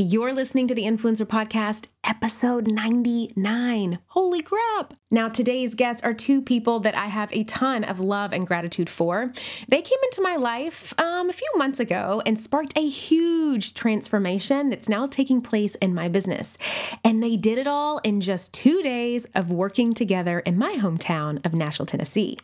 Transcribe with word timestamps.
You're 0.00 0.32
listening 0.32 0.66
to 0.68 0.74
the 0.74 0.84
Influencer 0.84 1.26
Podcast, 1.26 1.84
episode 2.04 2.70
99. 2.70 3.98
Holy 4.06 4.42
crap! 4.42 4.94
Now, 5.10 5.28
today's 5.28 5.74
guests 5.74 6.02
are 6.02 6.14
two 6.14 6.40
people 6.40 6.80
that 6.80 6.96
I 6.96 7.06
have 7.06 7.32
a 7.32 7.44
ton 7.44 7.84
of 7.84 8.00
love 8.00 8.32
and 8.32 8.46
gratitude 8.46 8.88
for. 8.88 9.32
They 9.68 9.82
came 9.82 9.98
into 10.04 10.22
my 10.22 10.36
life 10.36 10.94
um, 10.98 11.28
a 11.28 11.32
few 11.32 11.50
months 11.56 11.80
ago 11.80 12.22
and 12.24 12.38
sparked 12.38 12.76
a 12.76 12.86
huge 12.86 13.74
transformation 13.74 14.70
that's 14.70 14.88
now 14.88 15.06
taking 15.06 15.40
place 15.40 15.74
in 15.76 15.94
my 15.94 16.08
business. 16.08 16.56
And 17.04 17.22
they 17.22 17.36
did 17.36 17.58
it 17.58 17.66
all 17.66 17.98
in 17.98 18.20
just 18.20 18.54
two 18.54 18.82
days 18.82 19.26
of 19.34 19.50
working 19.50 19.92
together 19.92 20.40
in 20.40 20.56
my 20.56 20.74
hometown 20.74 21.44
of 21.44 21.54
Nashville, 21.54 21.86
Tennessee. 21.86 22.38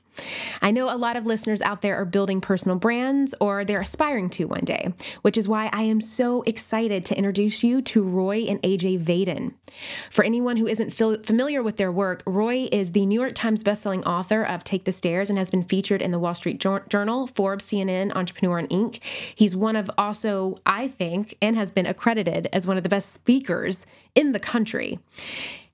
I 0.63 0.71
know 0.71 0.93
a 0.93 0.97
lot 0.97 1.17
of 1.17 1.27
listeners 1.27 1.61
out 1.63 1.83
there 1.83 1.97
are 1.97 2.05
building 2.05 2.41
personal 2.41 2.79
brands 2.79 3.35
or 3.41 3.65
they're 3.65 3.81
aspiring 3.81 4.31
to 4.31 4.47
one 4.47 4.65
day, 4.65 4.93
which 5.23 5.37
is 5.37 5.49
why 5.49 5.69
I 5.73 5.83
am 5.83 6.01
so 6.01 6.43
excited 6.43 7.05
to 7.07 7.17
introduce 7.17 7.63
you 7.63 7.83
to 7.83 8.03
Rory 8.03 8.49
and 8.49 8.61
AJ 8.63 9.01
Vaden. 9.01 9.46
For 10.11 10.25
anyone 10.25 10.57
who 10.57 10.67
isn't 10.67 10.93
familiar 10.93 11.63
with 11.63 11.77
their 11.77 11.93
work, 11.93 12.23
Rory 12.27 12.65
is 12.65 12.93
the 12.93 13.07
New 13.07 13.21
York 13.21 13.35
Times 13.35 13.63
bestselling 13.63 14.05
author 14.07 14.43
of 14.43 14.65
Take 14.65 14.85
the 14.85 14.93
Stairs 14.93 15.29
and 15.29 15.39
has 15.39 15.51
been 15.51 15.65
featured 15.65 16.03
in 16.03 16.11
the 16.11 16.19
Wall 16.19 16.35
Street 16.35 16.59
Journal, 16.89 17.27
Forbes, 17.27 17.65
CNN, 17.65 18.15
Entrepreneur, 18.15 18.59
and 18.59 18.71
Inc. 18.71 19.03
He's 19.35 19.55
one 19.55 19.77
of 19.77 19.91
also, 19.99 20.59
I 20.65 20.89
think, 20.89 21.37
and 21.43 21.57
has 21.57 21.71
been 21.71 21.87
accredited 21.87 22.49
as 22.53 22.67
one 22.67 22.77
of 22.77 22.83
the 22.83 22.89
best 22.89 23.13
speakers 23.13 23.87
in 24.15 24.33
the 24.33 24.41
country. 24.41 24.99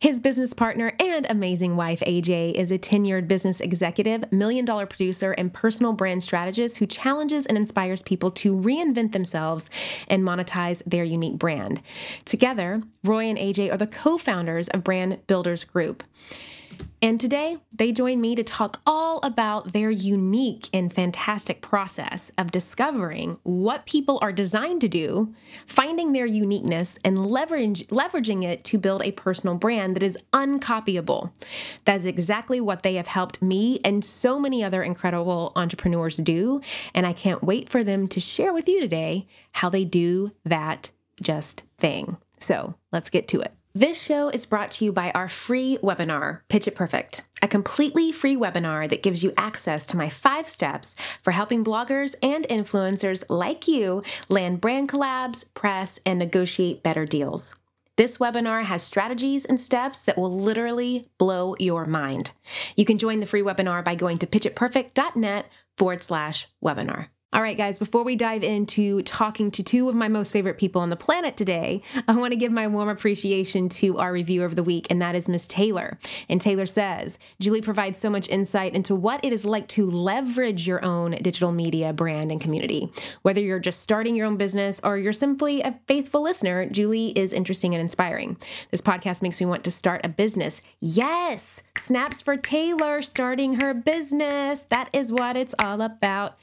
His 0.02 0.18
business 0.18 0.52
partner 0.52 0.94
and 0.98 1.28
amazing 1.30 1.76
wife, 1.76 2.00
AJ, 2.00 2.54
is 2.54 2.72
a 2.72 2.78
tenured 2.78 3.28
business 3.28 3.60
executive, 3.60 4.32
million 4.32 4.64
dollar 4.64 4.84
producer, 4.84 5.30
and 5.30 5.54
personal 5.54 5.92
brand 5.92 6.24
strategist 6.24 6.78
who 6.78 6.88
challenges 6.88 7.46
and 7.46 7.56
inspires 7.56 8.02
people 8.02 8.32
to 8.32 8.52
reinvent 8.52 9.12
themselves 9.12 9.70
and 10.08 10.24
monetize 10.24 10.82
their 10.84 11.04
unique 11.04 11.38
brand. 11.38 11.80
Together, 12.24 12.82
Rory 13.04 13.30
and 13.30 13.38
AJ 13.38 13.72
are 13.72 13.76
the 13.76 13.86
co 13.86 14.18
founders 14.18 14.66
of 14.70 14.82
Brand 14.82 15.24
Builders 15.28 15.62
Group. 15.62 16.02
And 17.04 17.20
today, 17.20 17.58
they 17.72 17.90
join 17.90 18.20
me 18.20 18.36
to 18.36 18.44
talk 18.44 18.80
all 18.86 19.18
about 19.24 19.72
their 19.72 19.90
unique 19.90 20.68
and 20.72 20.92
fantastic 20.92 21.60
process 21.60 22.30
of 22.38 22.52
discovering 22.52 23.38
what 23.42 23.86
people 23.86 24.20
are 24.22 24.30
designed 24.30 24.80
to 24.82 24.88
do, 24.88 25.34
finding 25.66 26.12
their 26.12 26.26
uniqueness, 26.26 27.00
and 27.04 27.26
leverage, 27.26 27.88
leveraging 27.88 28.44
it 28.44 28.62
to 28.64 28.78
build 28.78 29.02
a 29.02 29.10
personal 29.10 29.56
brand 29.56 29.96
that 29.96 30.02
is 30.04 30.16
uncopyable. 30.32 31.32
That 31.86 31.96
is 31.96 32.06
exactly 32.06 32.60
what 32.60 32.84
they 32.84 32.94
have 32.94 33.08
helped 33.08 33.42
me 33.42 33.80
and 33.84 34.04
so 34.04 34.38
many 34.38 34.62
other 34.62 34.84
incredible 34.84 35.52
entrepreneurs 35.56 36.18
do. 36.18 36.60
And 36.94 37.04
I 37.04 37.12
can't 37.14 37.42
wait 37.42 37.68
for 37.68 37.82
them 37.82 38.06
to 38.08 38.20
share 38.20 38.52
with 38.52 38.68
you 38.68 38.80
today 38.80 39.26
how 39.54 39.68
they 39.68 39.84
do 39.84 40.30
that 40.44 40.90
just 41.20 41.64
thing. 41.78 42.16
So 42.38 42.76
let's 42.92 43.10
get 43.10 43.26
to 43.28 43.40
it. 43.40 43.52
This 43.74 44.02
show 44.02 44.28
is 44.28 44.44
brought 44.44 44.70
to 44.72 44.84
you 44.84 44.92
by 44.92 45.12
our 45.12 45.28
free 45.28 45.78
webinar, 45.82 46.40
Pitch 46.48 46.68
It 46.68 46.74
Perfect, 46.74 47.22
a 47.40 47.48
completely 47.48 48.12
free 48.12 48.36
webinar 48.36 48.86
that 48.90 49.02
gives 49.02 49.22
you 49.22 49.32
access 49.38 49.86
to 49.86 49.96
my 49.96 50.10
five 50.10 50.46
steps 50.46 50.94
for 51.22 51.30
helping 51.30 51.64
bloggers 51.64 52.14
and 52.22 52.46
influencers 52.48 53.24
like 53.30 53.66
you 53.66 54.02
land 54.28 54.60
brand 54.60 54.90
collabs, 54.90 55.46
press, 55.54 55.98
and 56.04 56.18
negotiate 56.18 56.82
better 56.82 57.06
deals. 57.06 57.56
This 57.96 58.18
webinar 58.18 58.62
has 58.64 58.82
strategies 58.82 59.46
and 59.46 59.58
steps 59.58 60.02
that 60.02 60.18
will 60.18 60.38
literally 60.38 61.08
blow 61.16 61.56
your 61.58 61.86
mind. 61.86 62.32
You 62.76 62.84
can 62.84 62.98
join 62.98 63.20
the 63.20 63.26
free 63.26 63.42
webinar 63.42 63.82
by 63.82 63.94
going 63.94 64.18
to 64.18 64.26
pitchitperfect.net 64.26 65.46
forward 65.78 66.02
slash 66.02 66.46
webinar. 66.62 67.06
All 67.34 67.40
right, 67.40 67.56
guys, 67.56 67.78
before 67.78 68.02
we 68.02 68.14
dive 68.14 68.42
into 68.42 69.00
talking 69.04 69.50
to 69.52 69.62
two 69.62 69.88
of 69.88 69.94
my 69.94 70.06
most 70.06 70.34
favorite 70.34 70.58
people 70.58 70.82
on 70.82 70.90
the 70.90 70.96
planet 70.96 71.34
today, 71.34 71.80
I 72.06 72.14
want 72.14 72.32
to 72.32 72.36
give 72.36 72.52
my 72.52 72.66
warm 72.66 72.90
appreciation 72.90 73.70
to 73.70 73.98
our 74.00 74.12
reviewer 74.12 74.44
of 74.44 74.54
the 74.54 74.62
week, 74.62 74.86
and 74.90 75.00
that 75.00 75.14
is 75.14 75.30
Miss 75.30 75.46
Taylor. 75.46 75.98
And 76.28 76.42
Taylor 76.42 76.66
says, 76.66 77.18
Julie 77.40 77.62
provides 77.62 77.98
so 77.98 78.10
much 78.10 78.28
insight 78.28 78.74
into 78.74 78.94
what 78.94 79.24
it 79.24 79.32
is 79.32 79.46
like 79.46 79.66
to 79.68 79.90
leverage 79.90 80.66
your 80.66 80.84
own 80.84 81.12
digital 81.22 81.52
media 81.52 81.94
brand 81.94 82.30
and 82.30 82.38
community. 82.38 82.92
Whether 83.22 83.40
you're 83.40 83.58
just 83.58 83.80
starting 83.80 84.14
your 84.14 84.26
own 84.26 84.36
business 84.36 84.78
or 84.84 84.98
you're 84.98 85.14
simply 85.14 85.62
a 85.62 85.80
faithful 85.88 86.20
listener, 86.20 86.66
Julie 86.66 87.18
is 87.18 87.32
interesting 87.32 87.72
and 87.74 87.80
inspiring. 87.80 88.36
This 88.70 88.82
podcast 88.82 89.22
makes 89.22 89.40
me 89.40 89.46
want 89.46 89.64
to 89.64 89.70
start 89.70 90.04
a 90.04 90.10
business. 90.10 90.60
Yes! 90.80 91.62
Snaps 91.78 92.20
for 92.20 92.36
Taylor 92.36 93.00
starting 93.00 93.54
her 93.54 93.72
business. 93.72 94.64
That 94.64 94.90
is 94.92 95.10
what 95.10 95.38
it's 95.38 95.54
all 95.58 95.80
about. 95.80 96.36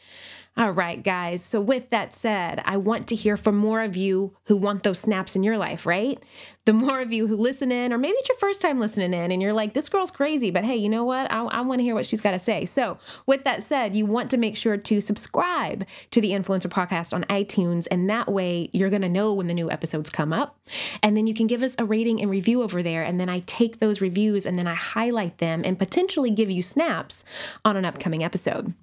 All 0.58 0.72
right, 0.72 1.02
guys. 1.02 1.42
So, 1.42 1.62
with 1.62 1.90
that 1.92 2.14
said, 2.14 2.62
I 2.66 2.76
want 2.76 3.08
to 3.08 3.16
hear 3.16 3.38
from 3.38 3.56
more 3.56 3.82
of 3.82 3.96
you 3.96 4.36
who 4.46 4.58
want 4.58 4.84
those 4.84 5.00
snaps 5.00 5.36
in 5.36 5.44
your 5.44 5.58
life, 5.58 5.86
right? 5.86 6.22
The 6.66 6.74
more 6.74 7.00
of 7.00 7.14
you 7.14 7.28
who 7.28 7.38
listen 7.38 7.72
in, 7.72 7.94
or 7.94 7.98
maybe 7.98 8.16
it's 8.18 8.28
your 8.28 8.38
first 8.38 8.62
time 8.62 8.80
listening 8.80 9.14
in 9.14 9.32
and 9.32 9.42
you're 9.42 9.54
like, 9.54 9.74
this 9.74 9.88
girl's 9.88 10.12
crazy, 10.12 10.52
but 10.52 10.66
hey, 10.66 10.76
you 10.76 10.90
know 10.90 11.06
what? 11.06 11.32
I, 11.32 11.44
I 11.46 11.62
want 11.62 11.80
to 11.80 11.84
hear 11.84 11.96
what 11.96 12.06
she's 12.06 12.20
got 12.20 12.32
to 12.32 12.40
say. 12.40 12.66
So, 12.66 12.98
with 13.26 13.46
that 13.46 13.64
said, 13.64 13.96
you 13.96 14.06
want 14.06 14.30
to 14.32 14.38
make 14.38 14.58
sure 14.58 14.76
to 14.76 15.02
subscribe 15.02 15.86
to 16.12 16.20
the 16.20 16.32
Influencer 16.32 16.68
Podcast 16.68 17.14
on 17.14 17.24
iTunes, 17.26 17.88
and 17.90 18.10
that 18.10 18.30
way 18.30 18.70
you're 18.74 18.90
going 18.90 19.02
to 19.04 19.10
know 19.10 19.34
when 19.34 19.48
the 19.48 19.54
new 19.54 19.72
episodes 19.72 20.10
come 20.10 20.34
up. 20.34 20.60
And 21.02 21.16
then 21.16 21.26
you 21.26 21.34
can 21.34 21.48
give 21.48 21.64
us 21.64 21.76
a 21.80 21.86
rating 21.86 22.22
and 22.22 22.30
review 22.30 22.64
over 22.64 22.84
there. 22.84 23.04
And 23.04 23.20
then 23.20 23.30
I 23.30 23.40
take 23.46 23.80
those 23.80 24.02
reviews 24.02 24.46
and 24.46 24.60
then 24.60 24.68
I 24.68 24.76
highlight 24.76 25.38
them 25.38 25.62
and 25.64 25.80
potentially 25.80 26.32
give 26.32 26.52
you 26.52 26.62
snaps 26.64 27.24
on 27.64 27.78
an 27.78 27.86
upcoming 27.86 28.24
episode. 28.24 28.74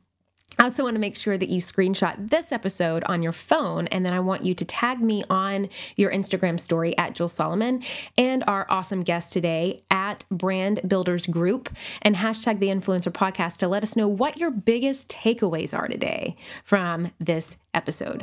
I 0.58 0.64
also 0.64 0.84
want 0.84 0.94
to 0.94 1.00
make 1.00 1.16
sure 1.16 1.36
that 1.36 1.48
you 1.48 1.60
screenshot 1.60 2.30
this 2.30 2.50
episode 2.50 3.04
on 3.04 3.22
your 3.22 3.32
phone, 3.32 3.86
and 3.88 4.04
then 4.04 4.12
I 4.12 4.20
want 4.20 4.44
you 4.44 4.54
to 4.54 4.64
tag 4.64 5.00
me 5.00 5.22
on 5.28 5.68
your 5.96 6.10
Instagram 6.10 6.58
story 6.58 6.96
at 6.96 7.14
Jules 7.14 7.34
Solomon 7.34 7.82
and 8.16 8.42
our 8.46 8.66
awesome 8.70 9.02
guest 9.02 9.32
today 9.32 9.82
at 9.90 10.24
Brand 10.30 10.80
Builders 10.86 11.26
Group, 11.26 11.68
and 12.02 12.16
hashtag 12.16 12.58
the 12.58 12.68
Influencer 12.68 13.12
Podcast 13.12 13.58
to 13.58 13.68
let 13.68 13.82
us 13.82 13.96
know 13.96 14.08
what 14.08 14.38
your 14.38 14.50
biggest 14.50 15.08
takeaways 15.10 15.76
are 15.76 15.88
today 15.88 16.36
from 16.64 17.12
this 17.18 17.56
episode. 17.74 18.22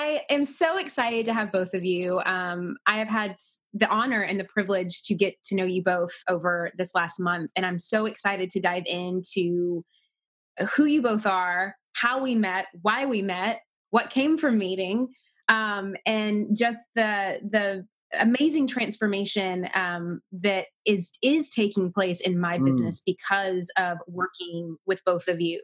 I 0.00 0.22
am 0.30 0.46
so 0.46 0.78
excited 0.78 1.26
to 1.26 1.34
have 1.34 1.52
both 1.52 1.74
of 1.74 1.84
you. 1.84 2.20
Um, 2.20 2.76
I 2.86 2.98
have 3.00 3.08
had 3.08 3.36
the 3.74 3.86
honor 3.88 4.22
and 4.22 4.40
the 4.40 4.44
privilege 4.44 5.02
to 5.02 5.14
get 5.14 5.34
to 5.44 5.54
know 5.54 5.64
you 5.64 5.82
both 5.82 6.12
over 6.26 6.70
this 6.78 6.94
last 6.94 7.20
month, 7.20 7.50
and 7.54 7.66
I'm 7.66 7.78
so 7.78 8.06
excited 8.06 8.48
to 8.50 8.60
dive 8.60 8.84
into 8.86 9.84
who 10.74 10.86
you 10.86 11.02
both 11.02 11.26
are, 11.26 11.76
how 11.92 12.22
we 12.22 12.34
met, 12.34 12.68
why 12.80 13.04
we 13.04 13.20
met, 13.20 13.60
what 13.90 14.08
came 14.08 14.38
from 14.38 14.56
meeting, 14.56 15.08
um, 15.50 15.94
and 16.06 16.56
just 16.56 16.80
the 16.94 17.40
the 17.46 17.86
amazing 18.18 18.66
transformation 18.68 19.68
um, 19.74 20.22
that 20.32 20.64
is 20.86 21.10
is 21.22 21.50
taking 21.50 21.92
place 21.92 22.22
in 22.22 22.40
my 22.40 22.58
mm. 22.58 22.64
business 22.64 23.02
because 23.04 23.70
of 23.76 23.98
working 24.08 24.76
with 24.86 25.04
both 25.04 25.28
of 25.28 25.42
you 25.42 25.60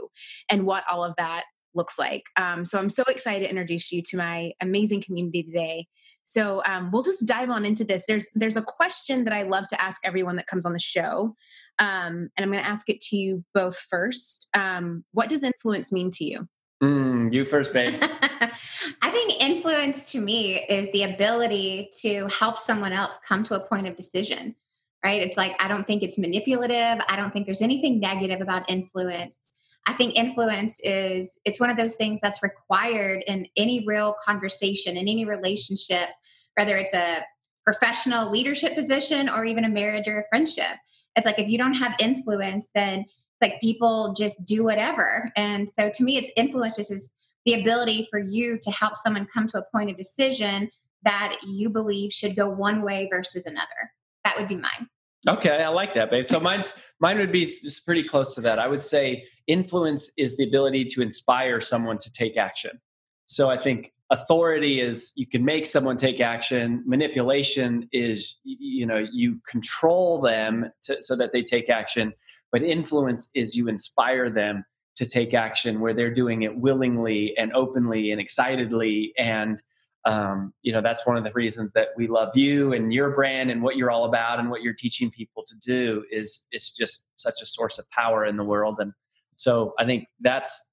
and 0.51 0.67
what 0.67 0.85
all 0.91 1.03
of 1.03 1.15
that 1.17 1.45
looks 1.77 1.99
like. 1.99 2.25
Um, 2.37 2.65
so 2.65 2.79
I'm 2.79 2.91
so 2.91 3.05
excited 3.05 3.41
to 3.41 3.51
introduce 3.51 3.93
you 3.93 4.03
to 4.03 4.17
my 4.17 4.53
amazing 4.61 5.03
community 5.03 5.43
today. 5.43 5.87
So 6.27 6.61
um, 6.67 6.91
we'll 6.91 7.05
just 7.05 7.25
dive 7.25 7.51
on 7.51 7.65
into 7.65 7.85
this. 7.85 8.05
There's 8.07 8.29
there's 8.35 8.57
a 8.57 8.63
question 8.63 9.25
that 9.25 9.33
I 9.33 9.43
love 9.43 9.69
to 9.69 9.81
ask 9.81 10.01
everyone 10.05 10.35
that 10.37 10.49
comes 10.49 10.67
on 10.67 10.73
the 10.73 10.81
show, 10.81 11.37
um, 11.79 12.31
and 12.37 12.39
I'm 12.39 12.51
going 12.51 12.63
to 12.63 12.69
ask 12.69 12.89
it 12.89 13.01
to 13.03 13.17
you 13.17 13.45
both 13.55 13.77
first. 13.77 14.49
Um, 14.53 15.05
what 15.13 15.29
does 15.29 15.45
influence 15.45 15.93
mean 15.93 16.11
to 16.13 16.25
you? 16.25 16.49
Mm, 16.83 17.33
you 17.33 17.45
first, 17.45 17.73
babe. 17.73 17.95
I 18.03 19.11
think 19.11 19.41
influence 19.41 20.11
to 20.13 20.21
me 20.21 20.61
is 20.69 20.91
the 20.93 21.05
ability 21.05 21.91
to 22.01 22.27
help 22.27 22.59
someone 22.59 22.93
else 22.93 23.19
come 23.27 23.45
to 23.45 23.55
a 23.55 23.67
point 23.67 23.87
of 23.87 23.97
decision. 23.97 24.57
Right? 25.05 25.23
It's 25.23 25.37
like 25.37 25.55
I 25.61 25.69
don't 25.69 25.87
think 25.87 26.03
it's 26.03 26.19
manipulative. 26.19 27.05
I 27.09 27.15
don't 27.15 27.33
think 27.33 27.47
there's 27.47 27.63
anything 27.63 28.01
negative 28.01 28.41
about 28.41 28.69
influence. 28.69 29.39
I 29.87 29.93
think 29.93 30.17
influence 30.17 30.81
is 30.83 31.39
it's 31.45 31.61
one 31.61 31.71
of 31.71 31.77
those 31.77 31.95
things 31.95 32.21
that's 32.21 32.43
required 32.43 33.23
in 33.27 33.47
any 33.57 33.85
real 33.87 34.17
conversation 34.25 34.97
in 34.97 35.09
any 35.09 35.25
relationship, 35.25 36.09
whether 36.55 36.77
it's 36.77 36.95
a 36.95 37.25
professional 37.65 38.31
leadership 38.31 38.75
position 38.75 39.29
or 39.29 39.45
even 39.45 39.65
a 39.65 39.69
marriage 39.69 40.09
or 40.09 40.21
a 40.21 40.29
friendship. 40.29 40.77
It's 41.15 41.27
like 41.27 41.39
if 41.39 41.49
you 41.49 41.59
don't 41.59 41.75
have 41.75 41.95
influence, 41.99 42.71
then 42.75 43.01
it's 43.01 43.43
like 43.43 43.61
people 43.61 44.15
just 44.17 44.45
do 44.45 44.65
whatever. 44.65 45.31
And 45.37 45.69
so 45.69 45.91
to 45.93 46.05
me, 46.05 46.19
it's 46.19 46.31
influence 46.37 46.77
just 46.77 46.93
is 46.93 47.13
the 47.45 47.61
ability 47.61 48.09
for 48.11 48.19
you 48.19 48.59
to 48.63 48.71
help 48.71 48.97
someone 48.97 49.27
come 49.33 49.47
to 49.49 49.59
a 49.59 49.65
point 49.73 49.91
of 49.91 49.97
decision 49.97 50.69
that 51.05 51.37
you 51.47 51.71
believe 51.71 52.13
should 52.13 52.35
go 52.35 52.49
one 52.49 52.83
way 52.83 53.09
versus 53.11 53.47
another. 53.47 53.93
That 54.25 54.37
would 54.39 54.49
be 54.49 54.57
mine. 54.57 54.89
Okay, 55.29 55.63
I 55.63 55.69
like 55.69 55.93
that, 55.95 56.11
babe. 56.11 56.27
So 56.27 56.39
mine's 56.39 56.73
mine 57.01 57.19
would 57.19 57.33
be 57.33 57.53
pretty 57.85 58.05
close 58.05 58.35
to 58.37 58.41
that. 58.43 58.59
I 58.59 58.69
would 58.69 58.83
say 58.83 59.25
influence 59.49 60.11
is 60.17 60.37
the 60.37 60.45
ability 60.45 60.85
to 60.87 61.03
inspire 61.03 61.61
someone 61.61 61.99
to 61.99 62.13
take 62.13 62.37
action. 62.37 62.81
So 63.27 63.51
I 63.51 63.59
think 63.59 63.93
authority 64.11 64.81
is 64.81 65.13
you 65.17 65.27
can 65.27 65.45
make 65.45 65.67
someone 65.67 65.97
take 65.97 66.21
action. 66.21 66.85
Manipulation 66.87 67.89
is 67.93 68.37
you 68.45 68.87
know 68.87 69.05
you 69.13 69.41
control 69.49 70.21
them 70.21 70.71
to, 70.85 71.03
so 71.03 71.17
that 71.17 71.33
they 71.33 71.43
take 71.43 71.69
action. 71.69 72.13
But 72.53 72.63
influence 72.63 73.29
is 73.35 73.57
you 73.57 73.69
inspire 73.69 74.31
them 74.31 74.65
to 74.95 75.07
take 75.07 75.35
action 75.35 75.81
where 75.81 75.93
they're 75.93 76.15
doing 76.15 76.43
it 76.43 76.57
willingly 76.57 77.37
and 77.37 77.53
openly 77.53 78.13
and 78.13 78.21
excitedly 78.21 79.13
and 79.19 79.61
um, 80.07 80.55
you 80.63 80.73
know 80.73 80.81
that's 80.81 81.05
one 81.05 81.17
of 81.17 81.25
the 81.25 81.33
reasons 81.33 81.73
that 81.73 81.89
we 81.97 82.07
love 82.07 82.35
you 82.37 82.73
and 82.73 82.95
your 82.95 83.11
brand 83.11 83.51
and 83.51 83.61
what 83.61 83.77
you're 83.77 83.91
all 83.91 84.05
about 84.05 84.39
and 84.39 84.49
what 84.51 84.63
you're 84.63 84.73
teaching 84.73 85.11
people 85.11 85.45
to 85.47 85.55
do 85.57 86.05
is 86.11 86.47
is 86.53 86.71
just 86.71 87.09
such 87.17 87.43
a 87.43 87.47
source 87.47 87.79
of 87.79 87.91
power 87.91 88.25
in 88.25 88.37
the 88.37 88.45
world. 88.45 88.79
And 88.81 88.93
so 89.35 89.75
i 89.79 89.85
think 89.85 90.07
that's 90.21 90.65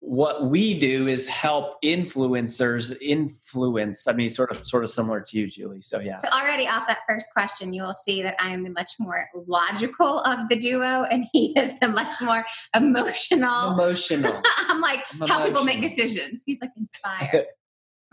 what 0.00 0.48
we 0.48 0.78
do 0.78 1.08
is 1.08 1.26
help 1.26 1.74
influencers 1.84 2.96
influence 3.00 4.06
i 4.06 4.12
mean 4.12 4.30
sort 4.30 4.50
of 4.50 4.64
sort 4.64 4.84
of 4.84 4.90
similar 4.90 5.20
to 5.20 5.38
you 5.38 5.48
julie. 5.48 5.82
So 5.82 6.00
yeah. 6.00 6.16
So 6.16 6.28
already 6.28 6.66
off 6.66 6.86
that 6.88 6.98
first 7.06 7.28
question 7.32 7.72
you 7.72 7.82
will 7.82 7.94
see 7.94 8.22
that 8.22 8.36
i 8.40 8.50
am 8.50 8.64
the 8.64 8.70
much 8.70 8.92
more 8.98 9.26
logical 9.46 10.20
of 10.20 10.48
the 10.48 10.56
duo 10.56 11.04
and 11.10 11.26
he 11.32 11.52
is 11.58 11.78
the 11.80 11.88
much 11.88 12.20
more 12.20 12.44
emotional. 12.74 13.72
Emotional. 13.74 14.42
I'm 14.56 14.80
like 14.80 15.04
I'm 15.20 15.28
how 15.28 15.44
people 15.44 15.64
make 15.64 15.82
decisions. 15.82 16.42
He's 16.46 16.58
like 16.60 16.70
inspired. 16.76 17.44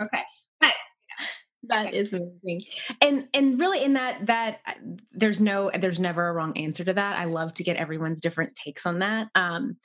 Okay 0.02 0.24
that 1.70 1.94
is 1.94 2.14
amazing. 2.14 2.62
And 3.02 3.28
and 3.34 3.60
really 3.60 3.84
in 3.84 3.94
that 3.94 4.26
that 4.28 4.60
uh, 4.66 4.74
there's 5.12 5.42
no 5.42 5.72
there's 5.78 6.00
never 6.00 6.28
a 6.28 6.34
wrong 6.34 6.58
answer 6.58 6.84
to 6.84 6.94
that. 6.94 7.18
I 7.18 7.26
love 7.26 7.54
to 7.56 7.64
get 7.64 7.78
everyone's 7.78 8.22
different 8.22 8.56
takes 8.56 8.86
on 8.86 9.00
that 9.00 9.28
um 9.36 9.78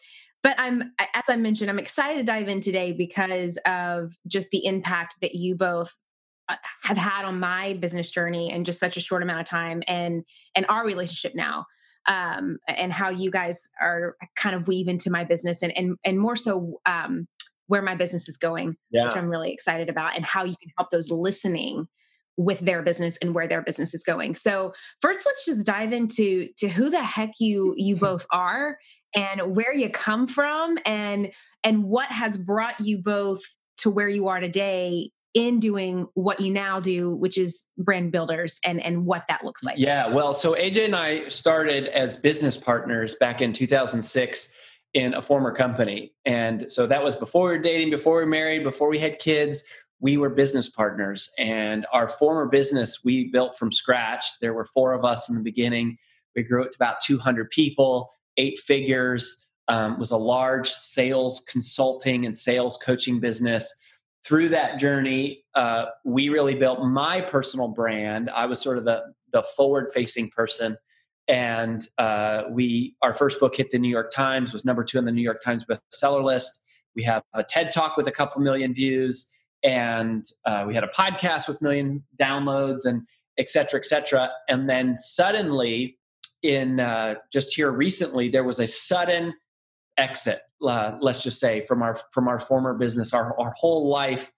but 0.42 0.54
i'm 0.58 0.82
as 1.14 1.24
i 1.28 1.36
mentioned 1.36 1.70
i'm 1.70 1.78
excited 1.78 2.18
to 2.18 2.24
dive 2.24 2.48
in 2.48 2.60
today 2.60 2.92
because 2.92 3.58
of 3.66 4.12
just 4.26 4.50
the 4.50 4.64
impact 4.64 5.16
that 5.20 5.34
you 5.34 5.56
both 5.56 5.96
uh, 6.48 6.56
have 6.82 6.96
had 6.96 7.24
on 7.24 7.38
my 7.38 7.74
business 7.74 8.10
journey 8.10 8.50
in 8.50 8.64
just 8.64 8.80
such 8.80 8.96
a 8.96 9.00
short 9.00 9.22
amount 9.22 9.40
of 9.40 9.46
time 9.46 9.82
and 9.86 10.24
and 10.54 10.66
our 10.68 10.84
relationship 10.84 11.34
now 11.34 11.64
um 12.06 12.58
and 12.68 12.92
how 12.92 13.08
you 13.10 13.30
guys 13.30 13.68
are 13.80 14.16
kind 14.36 14.54
of 14.54 14.68
weave 14.68 14.88
into 14.88 15.10
my 15.10 15.24
business 15.24 15.62
and 15.62 15.76
and, 15.76 15.96
and 16.04 16.18
more 16.18 16.36
so 16.36 16.80
um 16.86 17.26
where 17.70 17.82
my 17.82 17.94
business 17.94 18.28
is 18.28 18.36
going, 18.36 18.76
yeah. 18.90 19.04
which 19.04 19.16
I'm 19.16 19.28
really 19.28 19.52
excited 19.52 19.88
about, 19.88 20.16
and 20.16 20.24
how 20.24 20.42
you 20.42 20.56
can 20.60 20.72
help 20.76 20.90
those 20.90 21.08
listening 21.08 21.86
with 22.36 22.58
their 22.60 22.82
business 22.82 23.16
and 23.18 23.32
where 23.32 23.46
their 23.46 23.62
business 23.62 23.94
is 23.94 24.02
going. 24.02 24.34
So 24.34 24.72
first 25.00 25.24
let's 25.24 25.46
just 25.46 25.64
dive 25.64 25.92
into 25.92 26.48
to 26.58 26.68
who 26.68 26.90
the 26.90 27.02
heck 27.02 27.30
you 27.38 27.74
you 27.76 27.94
mm-hmm. 27.94 28.04
both 28.04 28.26
are 28.32 28.78
and 29.14 29.54
where 29.54 29.72
you 29.72 29.88
come 29.88 30.26
from 30.26 30.78
and 30.84 31.32
and 31.62 31.84
what 31.84 32.06
has 32.06 32.38
brought 32.38 32.80
you 32.80 32.98
both 32.98 33.42
to 33.78 33.90
where 33.90 34.08
you 34.08 34.26
are 34.26 34.40
today 34.40 35.10
in 35.34 35.60
doing 35.60 36.08
what 36.14 36.40
you 36.40 36.52
now 36.52 36.80
do 36.80 37.14
which 37.14 37.38
is 37.38 37.66
brand 37.78 38.10
builders 38.10 38.58
and 38.64 38.80
and 38.82 39.06
what 39.06 39.24
that 39.28 39.44
looks 39.44 39.62
like 39.62 39.76
yeah 39.78 40.08
well 40.08 40.34
so 40.34 40.54
aj 40.54 40.84
and 40.84 40.96
i 40.96 41.26
started 41.28 41.86
as 41.88 42.16
business 42.16 42.56
partners 42.56 43.14
back 43.14 43.40
in 43.40 43.52
2006 43.52 44.52
in 44.94 45.14
a 45.14 45.22
former 45.22 45.54
company. 45.54 46.12
And 46.24 46.70
so 46.70 46.86
that 46.86 47.02
was 47.02 47.16
before 47.16 47.48
we 47.48 47.56
were 47.56 47.62
dating, 47.62 47.90
before 47.90 48.16
we 48.16 48.22
were 48.22 48.30
married, 48.30 48.64
before 48.64 48.88
we 48.88 48.98
had 48.98 49.18
kids. 49.18 49.62
We 50.00 50.16
were 50.16 50.30
business 50.30 50.68
partners. 50.68 51.28
And 51.38 51.86
our 51.92 52.08
former 52.08 52.46
business 52.46 53.04
we 53.04 53.30
built 53.30 53.56
from 53.56 53.70
scratch. 53.70 54.38
There 54.40 54.54
were 54.54 54.64
four 54.64 54.92
of 54.92 55.04
us 55.04 55.28
in 55.28 55.36
the 55.36 55.42
beginning. 55.42 55.98
We 56.34 56.42
grew 56.42 56.62
it 56.62 56.72
to 56.72 56.76
about 56.76 57.00
200 57.00 57.50
people, 57.50 58.10
eight 58.36 58.58
figures. 58.58 59.46
Um, 59.68 60.00
was 60.00 60.10
a 60.10 60.16
large 60.16 60.68
sales 60.68 61.44
consulting 61.48 62.26
and 62.26 62.34
sales 62.34 62.76
coaching 62.78 63.20
business. 63.20 63.72
Through 64.24 64.48
that 64.48 64.80
journey, 64.80 65.44
uh, 65.54 65.86
we 66.04 66.28
really 66.28 66.56
built 66.56 66.82
my 66.82 67.20
personal 67.20 67.68
brand. 67.68 68.30
I 68.30 68.46
was 68.46 68.60
sort 68.60 68.78
of 68.78 68.84
the 68.84 69.12
the 69.32 69.44
forward 69.56 69.90
facing 69.94 70.28
person 70.30 70.76
and 71.30 71.86
uh, 71.98 72.42
we 72.50 72.96
our 73.02 73.14
first 73.14 73.38
book 73.38 73.56
hit 73.56 73.70
the 73.70 73.78
new 73.78 73.88
york 73.88 74.10
times 74.10 74.52
was 74.52 74.64
number 74.64 74.82
two 74.84 74.98
on 74.98 75.04
the 75.04 75.12
new 75.12 75.22
york 75.22 75.40
times 75.42 75.64
bestseller 75.64 76.22
list. 76.22 76.60
We 76.96 77.04
have 77.04 77.22
a 77.34 77.44
ted 77.44 77.70
talk 77.70 77.96
with 77.96 78.08
a 78.08 78.12
couple 78.12 78.42
million 78.42 78.74
views 78.74 79.30
and 79.62 80.26
uh, 80.44 80.64
we 80.66 80.74
had 80.74 80.82
a 80.84 80.88
podcast 80.88 81.46
with 81.46 81.62
million 81.62 82.02
downloads 82.20 82.84
and 82.84 83.02
et 83.38 83.48
cetera 83.48 83.78
et 83.78 83.86
cetera. 83.86 84.30
And 84.48 84.68
then 84.68 84.98
suddenly 84.98 85.98
in 86.42 86.80
uh, 86.80 87.14
just 87.32 87.54
here 87.54 87.70
recently 87.70 88.28
there 88.28 88.44
was 88.44 88.58
a 88.58 88.66
sudden 88.66 89.32
exit 89.96 90.40
uh, 90.62 90.98
let's 91.00 91.22
just 91.22 91.38
say 91.38 91.60
from 91.60 91.82
our 91.82 91.96
from 92.12 92.28
our 92.28 92.38
former 92.38 92.74
business. 92.74 93.14
Our, 93.14 93.38
our 93.38 93.52
whole 93.56 93.88
life 93.88 94.32